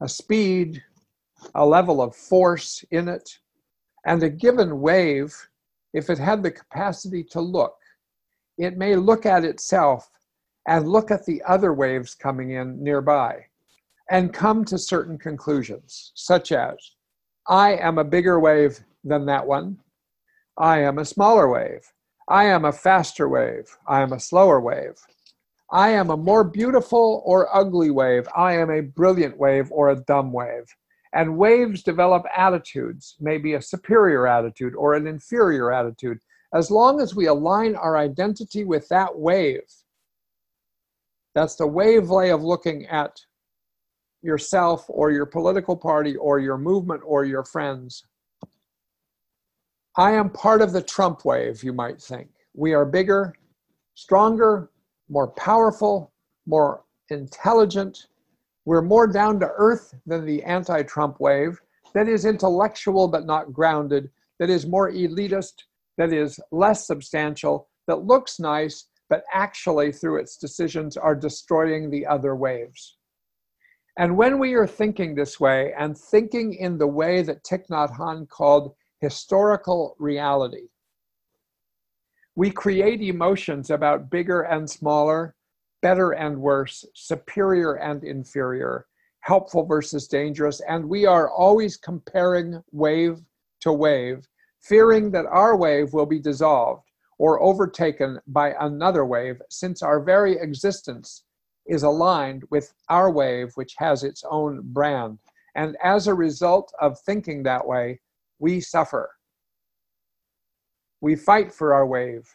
a 0.00 0.08
speed, 0.08 0.82
a 1.54 1.64
level 1.66 2.00
of 2.00 2.16
force 2.16 2.84
in 2.90 3.08
it, 3.08 3.38
And 4.06 4.22
a 4.22 4.28
given 4.28 4.80
wave, 4.80 5.34
if 5.94 6.10
it 6.10 6.18
had 6.18 6.42
the 6.42 6.50
capacity 6.50 7.24
to 7.24 7.40
look, 7.40 7.76
it 8.58 8.76
may 8.76 8.96
look 8.96 9.24
at 9.24 9.44
itself 9.44 10.10
and 10.68 10.88
look 10.88 11.10
at 11.10 11.24
the 11.24 11.42
other 11.46 11.72
waves 11.72 12.14
coming 12.14 12.50
in 12.50 12.82
nearby 12.82 13.46
and 14.10 14.34
come 14.34 14.64
to 14.64 14.76
certain 14.76 15.16
conclusions, 15.16 16.12
such 16.14 16.52
as 16.52 16.76
I 17.48 17.72
am 17.76 17.98
a 17.98 18.04
bigger 18.04 18.38
wave 18.38 18.80
than 19.02 19.24
that 19.26 19.46
one. 19.46 19.78
I 20.58 20.80
am 20.80 20.98
a 20.98 21.04
smaller 21.04 21.48
wave. 21.48 21.90
I 22.28 22.44
am 22.44 22.64
a 22.64 22.72
faster 22.72 23.28
wave. 23.28 23.76
I 23.86 24.00
am 24.00 24.12
a 24.12 24.20
slower 24.20 24.60
wave. 24.60 24.98
I 25.70 25.90
am 25.90 26.10
a 26.10 26.16
more 26.16 26.44
beautiful 26.44 27.22
or 27.24 27.54
ugly 27.54 27.90
wave. 27.90 28.28
I 28.36 28.54
am 28.54 28.70
a 28.70 28.80
brilliant 28.80 29.36
wave 29.38 29.70
or 29.70 29.90
a 29.90 29.96
dumb 29.96 30.32
wave. 30.32 30.74
And 31.14 31.38
waves 31.38 31.82
develop 31.82 32.24
attitudes, 32.36 33.16
maybe 33.20 33.54
a 33.54 33.62
superior 33.62 34.26
attitude 34.26 34.74
or 34.74 34.94
an 34.94 35.06
inferior 35.06 35.72
attitude. 35.72 36.18
As 36.52 36.70
long 36.70 37.00
as 37.00 37.14
we 37.14 37.26
align 37.26 37.76
our 37.76 37.96
identity 37.96 38.64
with 38.64 38.88
that 38.88 39.16
wave, 39.16 39.62
that's 41.34 41.56
the 41.56 41.66
wave 41.66 42.10
way 42.10 42.30
of 42.30 42.42
looking 42.42 42.86
at 42.86 43.20
yourself 44.22 44.86
or 44.88 45.10
your 45.10 45.26
political 45.26 45.76
party 45.76 46.16
or 46.16 46.40
your 46.40 46.58
movement 46.58 47.02
or 47.04 47.24
your 47.24 47.44
friends. 47.44 48.04
I 49.96 50.12
am 50.12 50.30
part 50.30 50.62
of 50.62 50.72
the 50.72 50.82
Trump 50.82 51.24
wave, 51.24 51.62
you 51.62 51.72
might 51.72 52.00
think. 52.00 52.28
We 52.54 52.72
are 52.72 52.84
bigger, 52.84 53.34
stronger, 53.94 54.70
more 55.08 55.28
powerful, 55.28 56.12
more 56.46 56.84
intelligent. 57.10 58.06
We're 58.64 58.82
more 58.82 59.06
down 59.06 59.40
to 59.40 59.50
earth 59.56 59.94
than 60.06 60.24
the 60.24 60.42
anti 60.42 60.82
Trump 60.82 61.20
wave 61.20 61.60
that 61.94 62.08
is 62.08 62.24
intellectual 62.24 63.08
but 63.08 63.26
not 63.26 63.52
grounded, 63.52 64.10
that 64.38 64.50
is 64.50 64.66
more 64.66 64.90
elitist, 64.90 65.64
that 65.96 66.12
is 66.12 66.40
less 66.50 66.86
substantial, 66.86 67.68
that 67.86 68.04
looks 68.04 68.40
nice, 68.40 68.88
but 69.08 69.24
actually, 69.32 69.92
through 69.92 70.18
its 70.18 70.36
decisions, 70.36 70.96
are 70.96 71.14
destroying 71.14 71.90
the 71.90 72.06
other 72.06 72.34
waves. 72.34 72.96
And 73.96 74.16
when 74.16 74.40
we 74.40 74.54
are 74.54 74.66
thinking 74.66 75.14
this 75.14 75.38
way 75.38 75.72
and 75.78 75.96
thinking 75.96 76.54
in 76.54 76.78
the 76.78 76.86
way 76.86 77.22
that 77.22 77.44
Thich 77.44 77.68
Nhat 77.68 77.96
Hanh 77.96 78.28
called 78.28 78.74
historical 79.00 79.94
reality, 79.98 80.68
we 82.34 82.50
create 82.50 83.00
emotions 83.02 83.70
about 83.70 84.10
bigger 84.10 84.42
and 84.42 84.68
smaller, 84.68 85.36
better 85.84 86.12
and 86.12 86.40
worse, 86.40 86.86
superior 86.94 87.74
and 87.74 88.04
inferior, 88.04 88.86
helpful 89.20 89.66
versus 89.66 90.08
dangerous, 90.08 90.62
and 90.66 90.82
we 90.88 91.04
are 91.04 91.30
always 91.30 91.76
comparing 91.76 92.58
wave 92.72 93.20
to 93.60 93.70
wave, 93.70 94.26
fearing 94.62 95.10
that 95.10 95.26
our 95.26 95.58
wave 95.58 95.92
will 95.92 96.06
be 96.06 96.18
dissolved 96.18 96.88
or 97.18 97.42
overtaken 97.42 98.18
by 98.28 98.54
another 98.60 99.04
wave, 99.04 99.36
since 99.50 99.82
our 99.82 100.00
very 100.00 100.38
existence 100.38 101.24
is 101.66 101.82
aligned 101.82 102.44
with 102.50 102.72
our 102.88 103.10
wave, 103.10 103.52
which 103.54 103.74
has 103.76 104.04
its 104.04 104.24
own 104.30 104.62
brand. 104.72 105.18
And 105.54 105.76
as 105.84 106.06
a 106.06 106.14
result 106.14 106.72
of 106.80 106.98
thinking 107.00 107.42
that 107.42 107.66
way, 107.66 108.00
we 108.38 108.58
suffer. 108.58 109.10
We 111.02 111.14
fight 111.14 111.52
for 111.52 111.74
our 111.74 111.86
wave 111.86 112.26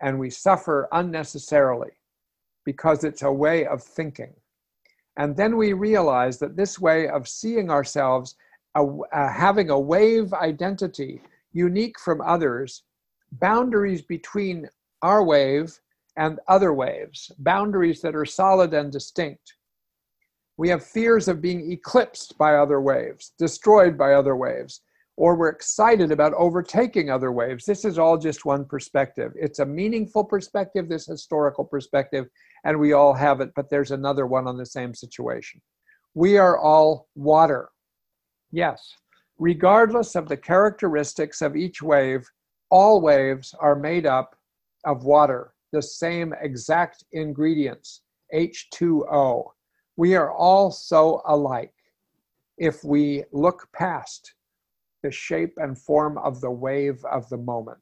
and 0.00 0.18
we 0.18 0.30
suffer 0.30 0.88
unnecessarily 0.92 1.90
because 2.66 3.04
it's 3.04 3.22
a 3.22 3.32
way 3.32 3.64
of 3.64 3.82
thinking. 3.82 4.34
And 5.16 5.34
then 5.34 5.56
we 5.56 5.72
realize 5.72 6.38
that 6.40 6.56
this 6.56 6.78
way 6.78 7.08
of 7.08 7.26
seeing 7.26 7.70
ourselves, 7.70 8.34
uh, 8.74 8.84
uh, 9.14 9.32
having 9.32 9.70
a 9.70 9.80
wave 9.80 10.34
identity 10.34 11.22
unique 11.52 11.98
from 11.98 12.20
others, 12.20 12.82
boundaries 13.32 14.02
between 14.02 14.68
our 15.00 15.24
wave 15.24 15.80
and 16.18 16.38
other 16.48 16.74
waves, 16.74 17.32
boundaries 17.38 18.02
that 18.02 18.14
are 18.14 18.26
solid 18.26 18.74
and 18.74 18.92
distinct. 18.92 19.54
We 20.58 20.68
have 20.68 20.84
fears 20.84 21.28
of 21.28 21.40
being 21.40 21.72
eclipsed 21.72 22.36
by 22.36 22.56
other 22.56 22.80
waves, 22.80 23.32
destroyed 23.38 23.96
by 23.96 24.14
other 24.14 24.36
waves, 24.36 24.80
or 25.16 25.34
we're 25.34 25.48
excited 25.48 26.12
about 26.12 26.34
overtaking 26.34 27.10
other 27.10 27.32
waves. 27.32 27.64
This 27.64 27.84
is 27.84 27.98
all 27.98 28.18
just 28.18 28.44
one 28.44 28.64
perspective. 28.64 29.32
It's 29.34 29.60
a 29.60 29.66
meaningful 29.66 30.24
perspective, 30.24 30.88
this 30.88 31.06
historical 31.06 31.64
perspective, 31.64 32.26
and 32.64 32.78
we 32.78 32.92
all 32.92 33.14
have 33.14 33.40
it, 33.40 33.50
but 33.56 33.70
there's 33.70 33.92
another 33.92 34.26
one 34.26 34.46
on 34.46 34.58
the 34.58 34.66
same 34.66 34.94
situation. 34.94 35.60
We 36.14 36.36
are 36.36 36.58
all 36.58 37.08
water. 37.14 37.70
Yes, 38.50 38.94
regardless 39.38 40.14
of 40.14 40.28
the 40.28 40.36
characteristics 40.36 41.40
of 41.40 41.56
each 41.56 41.82
wave, 41.82 42.26
all 42.70 43.00
waves 43.00 43.54
are 43.58 43.76
made 43.76 44.06
up 44.06 44.36
of 44.84 45.04
water 45.04 45.52
the 45.72 45.82
same 45.82 46.34
exact 46.40 47.04
ingredients, 47.12 48.02
H2O. 48.34 49.44
We 49.96 50.14
are 50.14 50.30
all 50.30 50.70
so 50.70 51.22
alike 51.26 51.74
if 52.58 52.82
we 52.84 53.24
look 53.32 53.68
past 53.74 54.35
the 55.06 55.12
shape 55.12 55.54
and 55.58 55.78
form 55.78 56.18
of 56.18 56.40
the 56.40 56.50
wave 56.50 57.04
of 57.04 57.28
the 57.28 57.36
moment. 57.36 57.78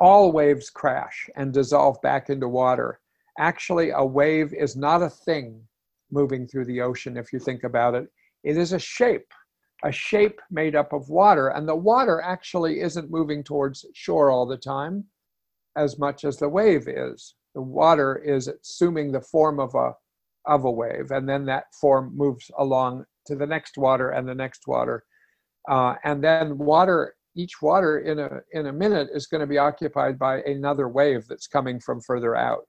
All 0.00 0.32
waves 0.32 0.70
crash 0.70 1.28
and 1.36 1.52
dissolve 1.52 2.00
back 2.00 2.30
into 2.30 2.48
water. 2.48 2.98
Actually, 3.38 3.90
a 3.90 4.02
wave 4.02 4.54
is 4.54 4.74
not 4.74 5.02
a 5.02 5.10
thing 5.10 5.60
moving 6.10 6.46
through 6.46 6.64
the 6.64 6.80
ocean, 6.80 7.18
if 7.18 7.30
you 7.30 7.38
think 7.38 7.62
about 7.62 7.94
it. 7.94 8.08
It 8.42 8.56
is 8.56 8.72
a 8.72 8.78
shape, 8.78 9.30
a 9.84 9.92
shape 9.92 10.40
made 10.50 10.74
up 10.74 10.94
of 10.94 11.10
water. 11.10 11.48
And 11.48 11.68
the 11.68 11.76
water 11.76 12.22
actually 12.22 12.80
isn't 12.80 13.10
moving 13.10 13.44
towards 13.44 13.84
shore 13.92 14.30
all 14.30 14.46
the 14.46 14.56
time 14.56 15.04
as 15.76 15.98
much 15.98 16.24
as 16.24 16.38
the 16.38 16.48
wave 16.48 16.88
is. 16.88 17.34
The 17.54 17.60
water 17.60 18.16
is 18.16 18.48
assuming 18.48 19.12
the 19.12 19.20
form 19.20 19.60
of 19.60 19.74
a 19.74 19.92
of 20.46 20.64
a 20.64 20.70
wave, 20.70 21.10
and 21.10 21.28
then 21.28 21.44
that 21.46 21.74
form 21.80 22.12
moves 22.14 22.50
along 22.58 23.04
to 23.26 23.34
the 23.34 23.46
next 23.46 23.76
water 23.76 24.10
and 24.10 24.28
the 24.28 24.34
next 24.34 24.66
water, 24.66 25.04
uh, 25.68 25.94
and 26.04 26.22
then 26.22 26.58
water. 26.58 27.14
Each 27.36 27.60
water 27.60 27.98
in 27.98 28.20
a 28.20 28.40
in 28.52 28.66
a 28.66 28.72
minute 28.72 29.08
is 29.12 29.26
going 29.26 29.40
to 29.40 29.46
be 29.46 29.58
occupied 29.58 30.20
by 30.20 30.40
another 30.42 30.88
wave 30.88 31.26
that's 31.26 31.48
coming 31.48 31.80
from 31.80 32.00
further 32.00 32.36
out. 32.36 32.66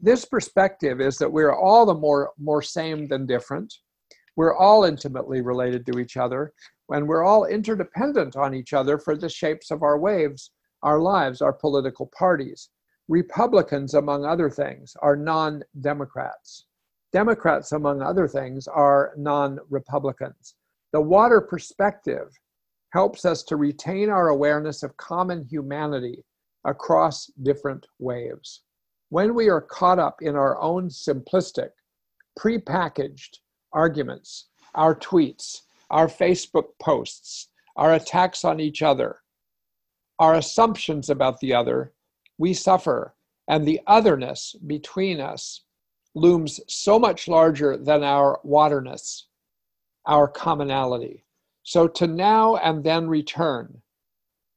This 0.00 0.24
perspective 0.24 1.00
is 1.00 1.16
that 1.18 1.30
we're 1.30 1.54
all 1.54 1.86
the 1.86 1.94
more 1.94 2.32
more 2.36 2.60
same 2.60 3.06
than 3.06 3.24
different. 3.24 3.72
We're 4.34 4.56
all 4.56 4.82
intimately 4.82 5.42
related 5.42 5.86
to 5.86 6.00
each 6.00 6.16
other, 6.16 6.52
and 6.88 7.06
we're 7.06 7.22
all 7.22 7.44
interdependent 7.44 8.34
on 8.34 8.52
each 8.52 8.72
other 8.72 8.98
for 8.98 9.16
the 9.16 9.28
shapes 9.28 9.70
of 9.70 9.84
our 9.84 9.96
waves 9.96 10.50
our 10.84 11.00
lives, 11.00 11.40
our 11.40 11.52
political 11.52 12.10
parties. 12.16 12.68
Republicans, 13.08 13.94
among 13.94 14.24
other 14.24 14.48
things, 14.48 14.94
are 15.02 15.16
non 15.16 15.62
Democrats. 15.80 16.66
Democrats, 17.12 17.72
among 17.72 18.02
other 18.02 18.28
things, 18.28 18.68
are 18.68 19.12
non 19.16 19.58
Republicans. 19.70 20.54
The 20.94 21.00
water 21.00 21.40
perspective 21.40 22.38
helps 22.92 23.24
us 23.24 23.42
to 23.44 23.56
retain 23.56 24.10
our 24.10 24.28
awareness 24.28 24.84
of 24.84 24.96
common 24.96 25.42
humanity 25.42 26.24
across 26.64 27.26
different 27.42 27.84
waves. 27.98 28.62
When 29.08 29.34
we 29.34 29.48
are 29.48 29.60
caught 29.60 29.98
up 29.98 30.22
in 30.22 30.36
our 30.36 30.56
own 30.62 30.88
simplistic, 30.88 31.70
prepackaged 32.38 33.38
arguments, 33.72 34.50
our 34.76 34.94
tweets, 34.94 35.62
our 35.90 36.06
Facebook 36.06 36.66
posts, 36.80 37.48
our 37.74 37.94
attacks 37.94 38.44
on 38.44 38.60
each 38.60 38.80
other, 38.80 39.18
our 40.20 40.34
assumptions 40.34 41.10
about 41.10 41.40
the 41.40 41.52
other, 41.52 41.92
we 42.38 42.54
suffer, 42.54 43.16
and 43.48 43.66
the 43.66 43.80
otherness 43.88 44.54
between 44.68 45.18
us 45.20 45.64
looms 46.14 46.60
so 46.68 47.00
much 47.00 47.26
larger 47.26 47.76
than 47.76 48.04
our 48.04 48.38
waterness, 48.44 49.26
our 50.06 50.28
commonality. 50.28 51.24
So 51.62 51.88
to 51.88 52.06
now 52.06 52.56
and 52.56 52.84
then 52.84 53.08
return 53.08 53.82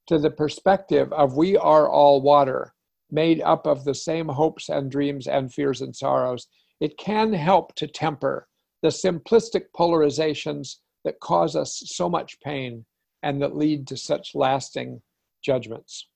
to 0.07 0.17
the 0.17 0.29
perspective 0.29 1.11
of 1.13 1.37
we 1.37 1.57
are 1.57 1.89
all 1.89 2.21
water, 2.21 2.73
made 3.11 3.41
up 3.41 3.65
of 3.65 3.83
the 3.83 3.95
same 3.95 4.27
hopes 4.27 4.69
and 4.69 4.91
dreams 4.91 5.27
and 5.27 5.53
fears 5.53 5.81
and 5.81 5.95
sorrows, 5.95 6.47
it 6.79 6.97
can 6.97 7.33
help 7.33 7.73
to 7.75 7.87
temper 7.87 8.47
the 8.81 8.89
simplistic 8.89 9.65
polarizations 9.75 10.75
that 11.03 11.19
cause 11.19 11.55
us 11.55 11.81
so 11.85 12.09
much 12.09 12.39
pain 12.41 12.85
and 13.23 13.41
that 13.41 13.55
lead 13.55 13.87
to 13.87 13.97
such 13.97 14.35
lasting 14.35 15.01
judgments. 15.43 16.07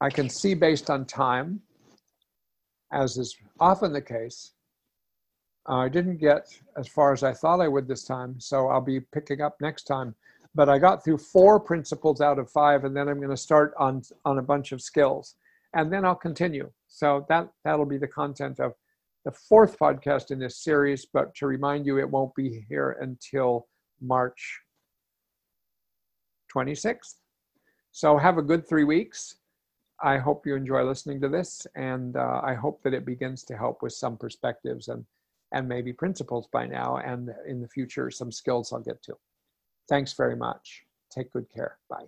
I 0.00 0.10
can 0.10 0.28
see 0.28 0.54
based 0.54 0.90
on 0.90 1.06
time, 1.06 1.60
as 2.92 3.16
is 3.16 3.36
often 3.60 3.92
the 3.92 4.02
case. 4.02 4.52
I 5.66 5.88
didn't 5.88 6.16
get 6.16 6.48
as 6.76 6.88
far 6.88 7.12
as 7.12 7.22
I 7.22 7.32
thought 7.32 7.60
I 7.60 7.68
would 7.68 7.86
this 7.86 8.04
time, 8.04 8.40
so 8.40 8.68
I'll 8.68 8.80
be 8.80 9.00
picking 9.00 9.40
up 9.40 9.60
next 9.60 9.84
time. 9.84 10.14
But 10.54 10.68
I 10.68 10.78
got 10.78 11.04
through 11.04 11.18
four 11.18 11.60
principles 11.60 12.20
out 12.20 12.38
of 12.38 12.50
five, 12.50 12.84
and 12.84 12.96
then 12.96 13.08
I'm 13.08 13.18
going 13.18 13.30
to 13.30 13.36
start 13.36 13.72
on 13.78 14.02
on 14.24 14.38
a 14.38 14.42
bunch 14.42 14.72
of 14.72 14.82
skills, 14.82 15.36
and 15.74 15.92
then 15.92 16.04
I'll 16.04 16.16
continue. 16.16 16.70
So 16.88 17.24
that 17.28 17.48
that'll 17.64 17.86
be 17.86 17.98
the 17.98 18.08
content 18.08 18.58
of 18.58 18.74
the 19.24 19.30
fourth 19.30 19.78
podcast 19.78 20.30
in 20.30 20.40
this 20.40 20.58
series. 20.58 21.06
But 21.06 21.34
to 21.36 21.46
remind 21.46 21.86
you, 21.86 21.98
it 21.98 22.10
won't 22.10 22.34
be 22.34 22.66
here 22.68 22.98
until 23.00 23.68
March 24.00 24.60
26th. 26.54 27.14
So 27.92 28.18
have 28.18 28.36
a 28.36 28.42
good 28.42 28.68
three 28.68 28.84
weeks. 28.84 29.36
I 30.02 30.18
hope 30.18 30.44
you 30.44 30.56
enjoy 30.56 30.82
listening 30.82 31.20
to 31.20 31.28
this, 31.28 31.66
and 31.76 32.16
uh, 32.16 32.40
I 32.42 32.54
hope 32.54 32.82
that 32.82 32.94
it 32.94 33.06
begins 33.06 33.44
to 33.44 33.56
help 33.56 33.82
with 33.82 33.92
some 33.92 34.16
perspectives 34.16 34.88
and 34.88 35.04
and 35.52 35.68
maybe 35.68 35.92
principles 35.92 36.48
by 36.52 36.66
now, 36.66 36.96
and 36.96 37.30
in 37.46 37.60
the 37.60 37.68
future 37.68 38.10
some 38.10 38.32
skills 38.32 38.72
I'll 38.72 38.80
get 38.80 39.02
to. 39.04 39.14
Thanks 39.88 40.12
very 40.14 40.36
much. 40.36 40.84
Take 41.10 41.32
good 41.32 41.46
care. 41.54 41.78
Bye. 41.88 42.06